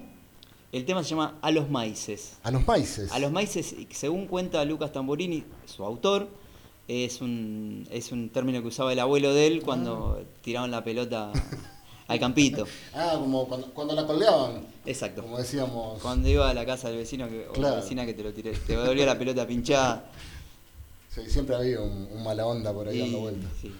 [0.72, 2.38] El tema se llama A los Maices.
[2.42, 3.12] A los maíces.
[3.12, 6.28] A los Maices, según cuenta Lucas Tamborini, su autor,
[6.88, 11.30] es un, es un término que usaba el abuelo de él cuando tiraban la pelota
[12.08, 12.64] al campito.
[12.94, 14.66] Ah, como cuando, cuando la colgaban.
[14.86, 15.20] Exacto.
[15.24, 16.00] Como decíamos.
[16.00, 18.52] Cuando iba a la casa del vecino que, o la vecina que te lo tiré,
[18.52, 20.10] te volvía la pelota pinchada.
[21.10, 23.50] Sí, siempre había un, un mala onda por ahí y- dando vueltas.
[23.60, 23.70] sí.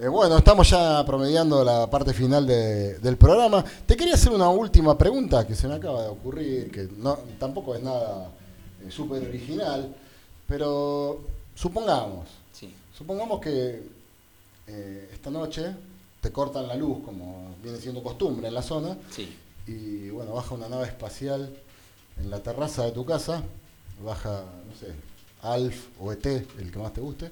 [0.00, 3.62] Eh, bueno, estamos ya promediando la parte final de- del programa.
[3.86, 7.74] Te quería hacer una última pregunta que se me acaba de ocurrir, que no, tampoco
[7.74, 8.30] es nada
[8.82, 9.94] eh, súper original,
[10.46, 11.20] pero
[11.54, 12.72] supongamos, Sí.
[12.96, 13.82] supongamos que
[14.66, 15.74] eh, esta noche
[16.22, 19.36] te cortan la luz, como viene siendo costumbre en la zona, Sí.
[19.66, 21.50] y bueno, baja una nave espacial
[22.18, 23.42] en la terraza de tu casa,
[24.02, 24.94] baja, no sé,
[25.42, 26.24] Alf o ET,
[26.58, 27.30] el que más te guste,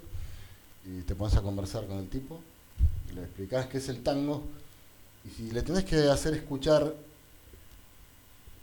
[0.85, 2.41] y te pones a conversar con el tipo,
[3.19, 4.43] le explicás qué es el tango,
[5.25, 6.95] y si le tenés que hacer escuchar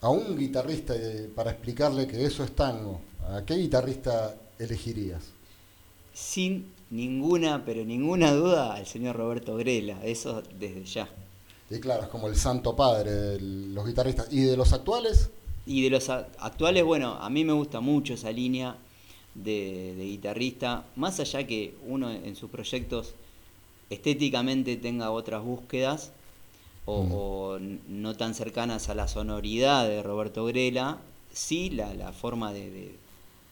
[0.01, 5.23] a un guitarrista eh, para explicarle que eso es tango, ¿a qué guitarrista elegirías?
[6.13, 11.09] Sin ninguna, pero ninguna duda, al señor Roberto Grela, eso desde ya.
[11.69, 14.27] Y claro, es como el santo padre de los guitarristas.
[14.31, 15.31] ¿Y de los actuales?
[15.65, 18.77] Y de los actuales, bueno, a mí me gusta mucho esa línea
[19.33, 23.15] de, de guitarrista, más allá que uno en sus proyectos
[23.89, 26.11] estéticamente tenga otras búsquedas
[26.85, 27.11] o, Mm.
[27.13, 27.59] o
[27.89, 30.97] no tan cercanas a la sonoridad de Roberto Grela,
[31.33, 32.69] sí la, la forma de,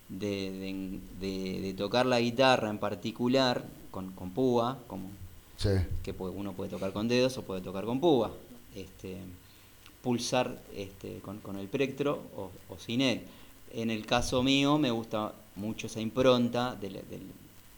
[0.09, 5.09] de- de- tocar la guitarra en particular con, con púa, como
[5.57, 5.69] Sí.
[6.03, 8.31] que puede- uno puede tocar con dedos o puede tocar con púa.
[8.75, 9.17] Este,
[10.01, 13.21] pulsar este, con, con el plectro o, o sin él.
[13.73, 17.01] En el caso mío me gusta mucho esa impronta del-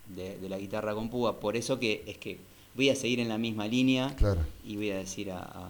[0.08, 2.38] de- de la guitarra con púa, por eso que es que
[2.76, 4.42] voy a seguir en la misma línea Claro.
[4.66, 5.70] y voy a decir a- a-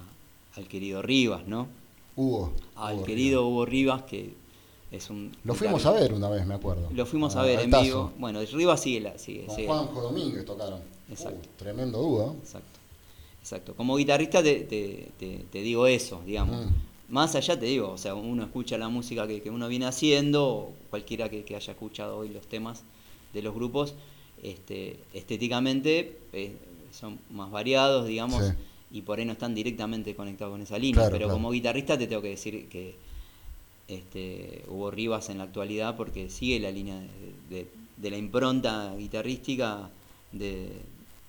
[0.56, 1.68] al querido Rivas, ¿no?
[2.16, 2.53] Hugo.
[2.76, 4.34] Al Hugo querido Hugo Rivas, que
[4.91, 5.32] es un...
[5.44, 6.90] Lo fuimos a ver una vez, me acuerdo.
[6.94, 8.12] Lo fuimos a ver en vivo.
[8.18, 9.68] Bueno, Rivas sigue, la, sigue, Con sigue.
[9.68, 10.80] Juanjo Domínguez tocaron.
[11.10, 11.40] Exacto.
[11.48, 12.36] Uh, tremendo dúo.
[12.41, 12.80] Exacto.
[13.41, 13.76] Exacto.
[13.76, 16.66] Como guitarrista te, te- te- te digo eso, digamos.
[16.66, 16.70] Mm.
[17.10, 20.48] Más allá te digo, o sea, uno escucha la música que, que uno viene haciendo,
[20.48, 22.84] o cualquiera que, que haya escuchado hoy los temas
[23.34, 23.94] de los grupos,
[24.44, 26.56] este, estéticamente eh,
[26.91, 28.53] son más variados, digamos, Sí.
[28.91, 31.02] y por ahí no están directamente conectados con esa línea.
[31.02, 31.34] Claro, pero claro.
[31.36, 32.95] como guitarrista te tengo que decir que
[33.88, 37.68] este, Hugo Rivas en la actualidad, porque sigue la línea de, de-
[37.98, 39.90] de la impronta guitarrística
[40.32, 40.70] de-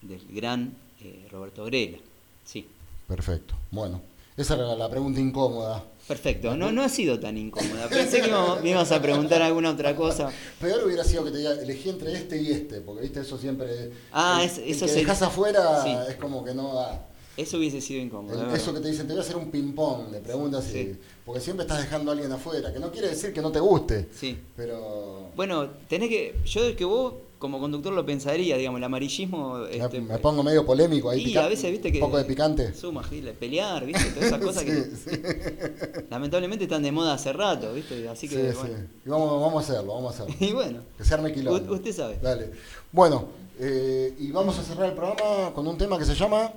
[0.02, 1.98] del gran eh, Roberto Grela.
[2.44, 2.66] Sí,
[3.06, 3.54] Perfecto.
[3.70, 4.00] Bueno,
[4.36, 5.84] esa era la pregunta incómoda.
[6.08, 6.56] Perfecto.
[6.56, 7.88] No, no ha sido tan incómoda.
[7.88, 8.30] Pensé que
[8.62, 10.30] me ibas a preguntar alguna otra cosa.
[10.60, 13.90] Peor hubiera sido que te diga, elegí entre este y este, porque viste, eso siempre.
[14.12, 15.90] Ah, el- es- el eso que dejas afuera Sí.
[16.08, 17.08] es como que no da.
[17.36, 18.48] Eso hubiese sido incómodo.
[18.48, 21.40] El- eso que te dicen, te voy a hacer un ping-pong de preguntas, y- porque
[21.40, 24.38] siempre estás dejando a alguien afuera, que no quiere decir que no te guste, Sí.
[24.56, 25.30] pero.
[25.36, 26.34] Bueno, tenés que.
[26.46, 27.12] Yo que vos,
[27.46, 29.54] como conductor, lo pensaría, digamos, el amarillismo.
[29.58, 31.24] me- este, me, pongo medio polémico ahí.
[31.32, 31.98] Y a veces, viste que.
[31.98, 32.74] Un poco de picante.
[32.74, 34.82] Suma, Gil, pelear, viste, todas esas cosas Sí, que.
[34.84, 38.52] sí, Lamentablemente están de moda hace rato, viste, así que.
[38.52, 38.76] sí, bueno.
[38.76, 38.84] sí.
[39.04, 40.34] Y vamos, vamos a hacerlo, vamos a hacerlo.
[40.46, 41.72] Y bueno, Que se arme quilombo.
[41.74, 42.18] Usted sabe.
[42.22, 42.50] Dale.
[42.92, 43.26] Bueno,
[43.58, 46.52] eh, y vamos a cerrar el programa con un tema que se llama.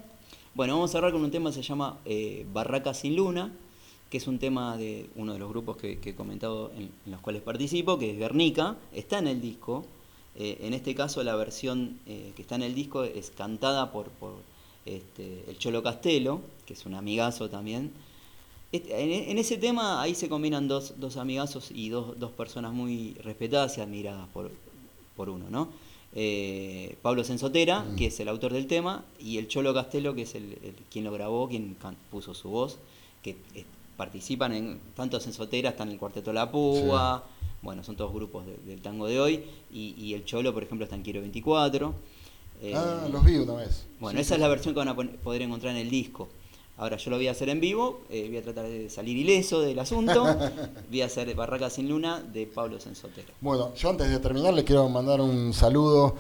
[0.54, 3.54] Bueno, vamos a cerrar con un tema que se llama eh, Barraca sin Luna,
[4.10, 7.12] que es un tema de uno de los grupos que, que he comentado en, en
[7.12, 9.86] los cuales participo, que es Guernica, está en el disco.
[10.40, 14.08] Eh, en este caso la versión eh, que está en el disco es cantada por,
[14.10, 14.34] por,
[14.86, 17.92] este, el Cholo Castelo, que es un amigazo también.
[18.72, 22.72] Este, en, en ese tema ahí se combinan dos, dos amigazos y dos, dos personas
[22.74, 24.50] muy respetadas y admiradas por,
[25.18, 25.68] por uno, ¿no?
[26.16, 27.96] Eh, Pablo Sensotera, Mm.
[27.98, 31.04] que es el autor del tema, y el Cholo Castelo, que es el, el- quien
[31.06, 31.76] lo grabó, quien
[32.10, 32.78] puso su voz,
[33.22, 33.36] que
[33.98, 37.24] participan en tanto Sensotera, está en el Cuarteto La Púa,
[37.62, 40.84] bueno, son todos grupos de- del tango de hoy, y, y el Cholo, por ejemplo,
[40.86, 41.94] está en Quiero 24.
[42.62, 43.86] eh, ah, los vi una vez.
[44.00, 46.28] bueno, Sí, esa sí, es la versión que van a poder encontrar en el disco.
[46.78, 49.60] Ahora yo lo voy a hacer en vivo, eh, voy a tratar de salir ileso
[49.62, 50.24] del asunto.
[50.90, 53.28] voy a hacer Barraca sin Luna de Pablo Sensotero.
[53.42, 56.16] Bueno, yo antes de terminar le quiero mandar un saludo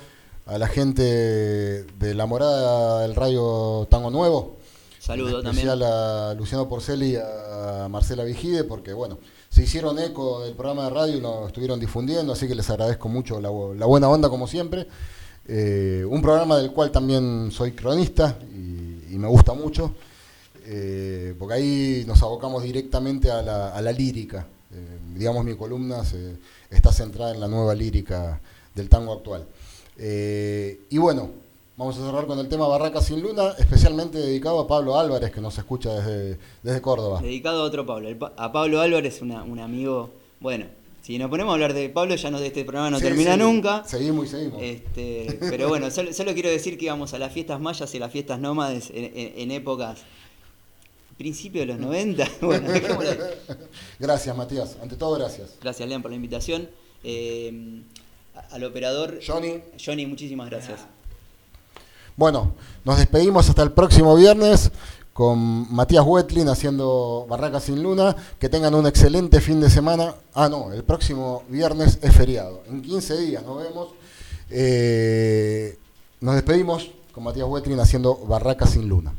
[0.45, 4.57] a la gente de la morada del Radio Tango Nuevo.
[4.99, 5.67] Saludo En también.
[5.69, 9.17] especial a Luciano Porceli y a Marcela Vigide, porque bueno,
[9.49, 13.09] se hicieron eco del programa de radio y lo estuvieron difundiendo, así que les agradezco
[13.09, 14.88] mucho la, bu- la buena onda como siempre.
[15.47, 19.95] Eh, un programa del cual también soy cronista y, me gusta mucho,
[20.65, 24.45] eh, porque ahí nos abocamos directamente a la, lírica.
[24.71, 26.38] Eh, digamos, mi columna se-
[26.69, 28.39] está centrada en la nueva lírica
[28.76, 29.47] del tango actual.
[29.97, 31.31] Y bueno,
[31.80, 35.39] Vamos a cerrar con el tema Barraca sin Luna, especialmente dedicado a Pablo Álvarez, que
[35.39, 37.22] nos escucha desde, desde Córdoba.
[37.22, 38.34] Dedicado a otro Pablo.
[38.35, 40.10] A Pablo Álvarez, un amigo,
[40.41, 40.65] bueno,
[41.01, 43.85] si nos ponemos a hablar de Pablo, ya no de este programa no termina nunca.
[43.85, 44.61] Seguimos y seguimos.
[44.61, 48.41] Este, pero bueno, solo, quiero decir que íbamos a las fiestas mayas y las fiestas
[48.41, 50.01] nómades en, épocas
[51.18, 52.27] principios de los 90.
[53.99, 54.76] gracias, Matías.
[54.81, 55.56] Ante todo, gracias.
[55.61, 56.69] Gracias, Lean, por la invitación.
[57.06, 57.84] Eh,
[58.51, 59.22] al operador.
[59.26, 59.61] Johnny.
[59.81, 60.81] Johnny, muchísimas gracias.
[62.19, 62.51] Bueno,
[62.83, 64.73] nos despedimos hasta el próximo viernes
[65.13, 68.13] con Matías Wetlin haciendo Barraca sin Luna.
[68.37, 70.15] Que tengan un excelente fin de semana.
[70.33, 72.61] Ah, no, el próximo viernes es feriado.
[72.67, 73.87] En 15 días nos vemos.
[74.49, 75.77] Eh,
[76.19, 79.13] nos despedimos con Matías Wetlin haciendo Barraca sin Luna.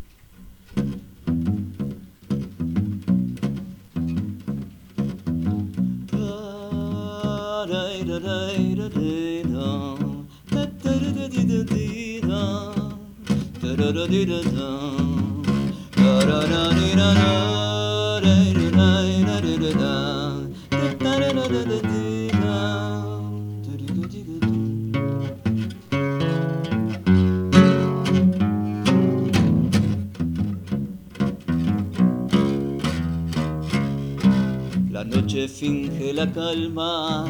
[34.90, 37.24] La noche finge la calma,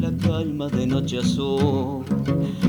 [0.00, 2.04] la calma de noche azul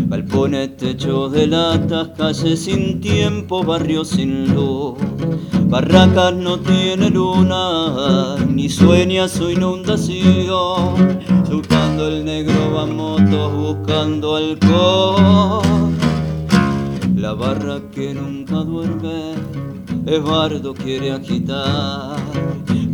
[0.07, 4.95] Balcones, techos de latas, calles sin tiempo, barrios sin luz.
[5.65, 11.19] Barracas no tiene luna, ni sueña su inundación.
[11.51, 15.93] Buscando el negro va motos, buscando alcohol.
[17.15, 19.33] La barra que nunca duerme,
[20.05, 22.15] Eduardo quiere agitar.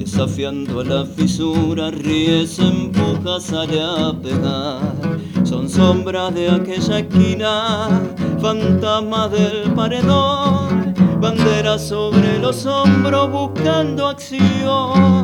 [0.03, 4.81] Desafiando la fisura, ríe, se empuja, sale a pegar
[5.45, 7.87] son sombras de aquella esquina,
[8.41, 15.22] fantasmas del paredón, banderas sobre los hombros buscando acción.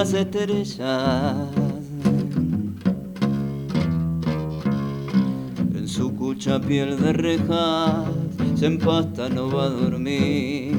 [0.00, 1.36] Las estrellas.
[5.74, 8.06] En su cucha piel de rejas
[8.54, 10.74] se empasta, no va a dormir.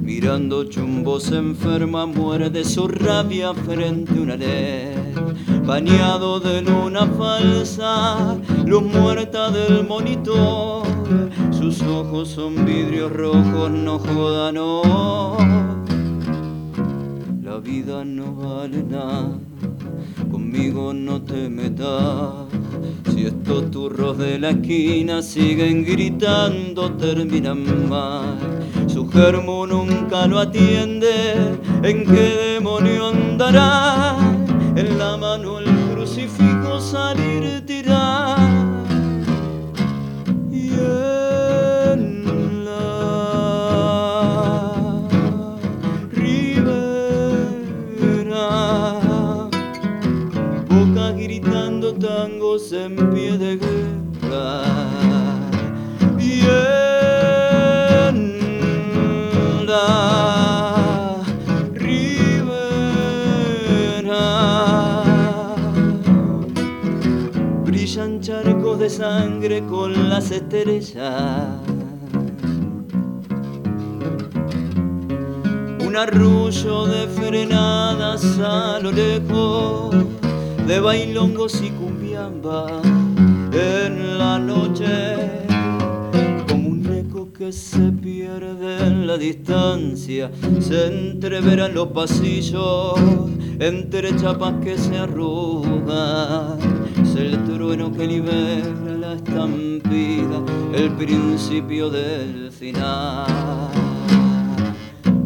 [0.00, 4.94] Mirando chumbo se enferma, muere de su rabia frente a una ley
[5.66, 10.86] bañado de luna falsa, luz muerta del monitor.
[11.50, 15.61] Sus ojos son vidrios rojos, no jodan, no.
[17.72, 19.30] Vida no vale nada,
[20.30, 22.44] conmigo no te metas.
[23.10, 28.36] Si estos turros de la esquina siguen gritando, terminan mal.
[28.88, 34.18] Su germo nunca lo atiende, ¿en qué demonio andará?
[34.76, 35.51] en la mano
[68.92, 71.48] sangre con las estrellas.
[75.86, 79.94] Un arrullo de frenadas a lo lejos,
[80.66, 82.82] de bailongos y cumbiamba
[83.52, 85.42] en la noche
[87.42, 92.94] que se pierde en la distancia, se entreverán los pasillos
[93.58, 96.81] entre chapas que se arrugan.
[97.32, 100.42] El trueno que libera la estampida,
[100.74, 103.26] el principio del final.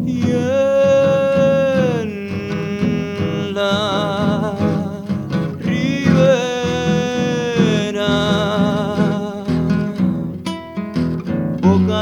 [0.05, 2.13] Y en
[3.53, 4.57] la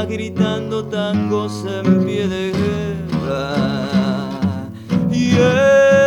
[0.08, 3.54] gritando tangos en pie de guerra.
[5.10, 6.05] Y en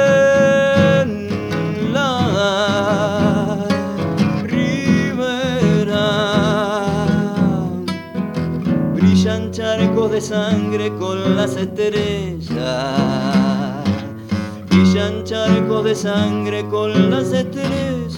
[10.20, 12.50] de sangre con las estrellas.
[14.70, 18.18] Brillan charcos de sangre con las estrellas.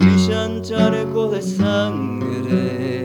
[0.00, 2.96] Brillan charcos de sangre.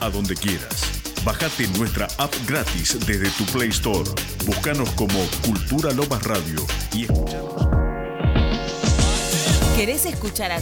[0.00, 0.82] A donde quieras.
[1.24, 4.08] Bájate nuestra app gratis desde tu Play Store.
[4.44, 7.68] Búscanos como Cultura Lomas Radio y escuchanos.
[9.76, 10.60] ¿Querés escuchar a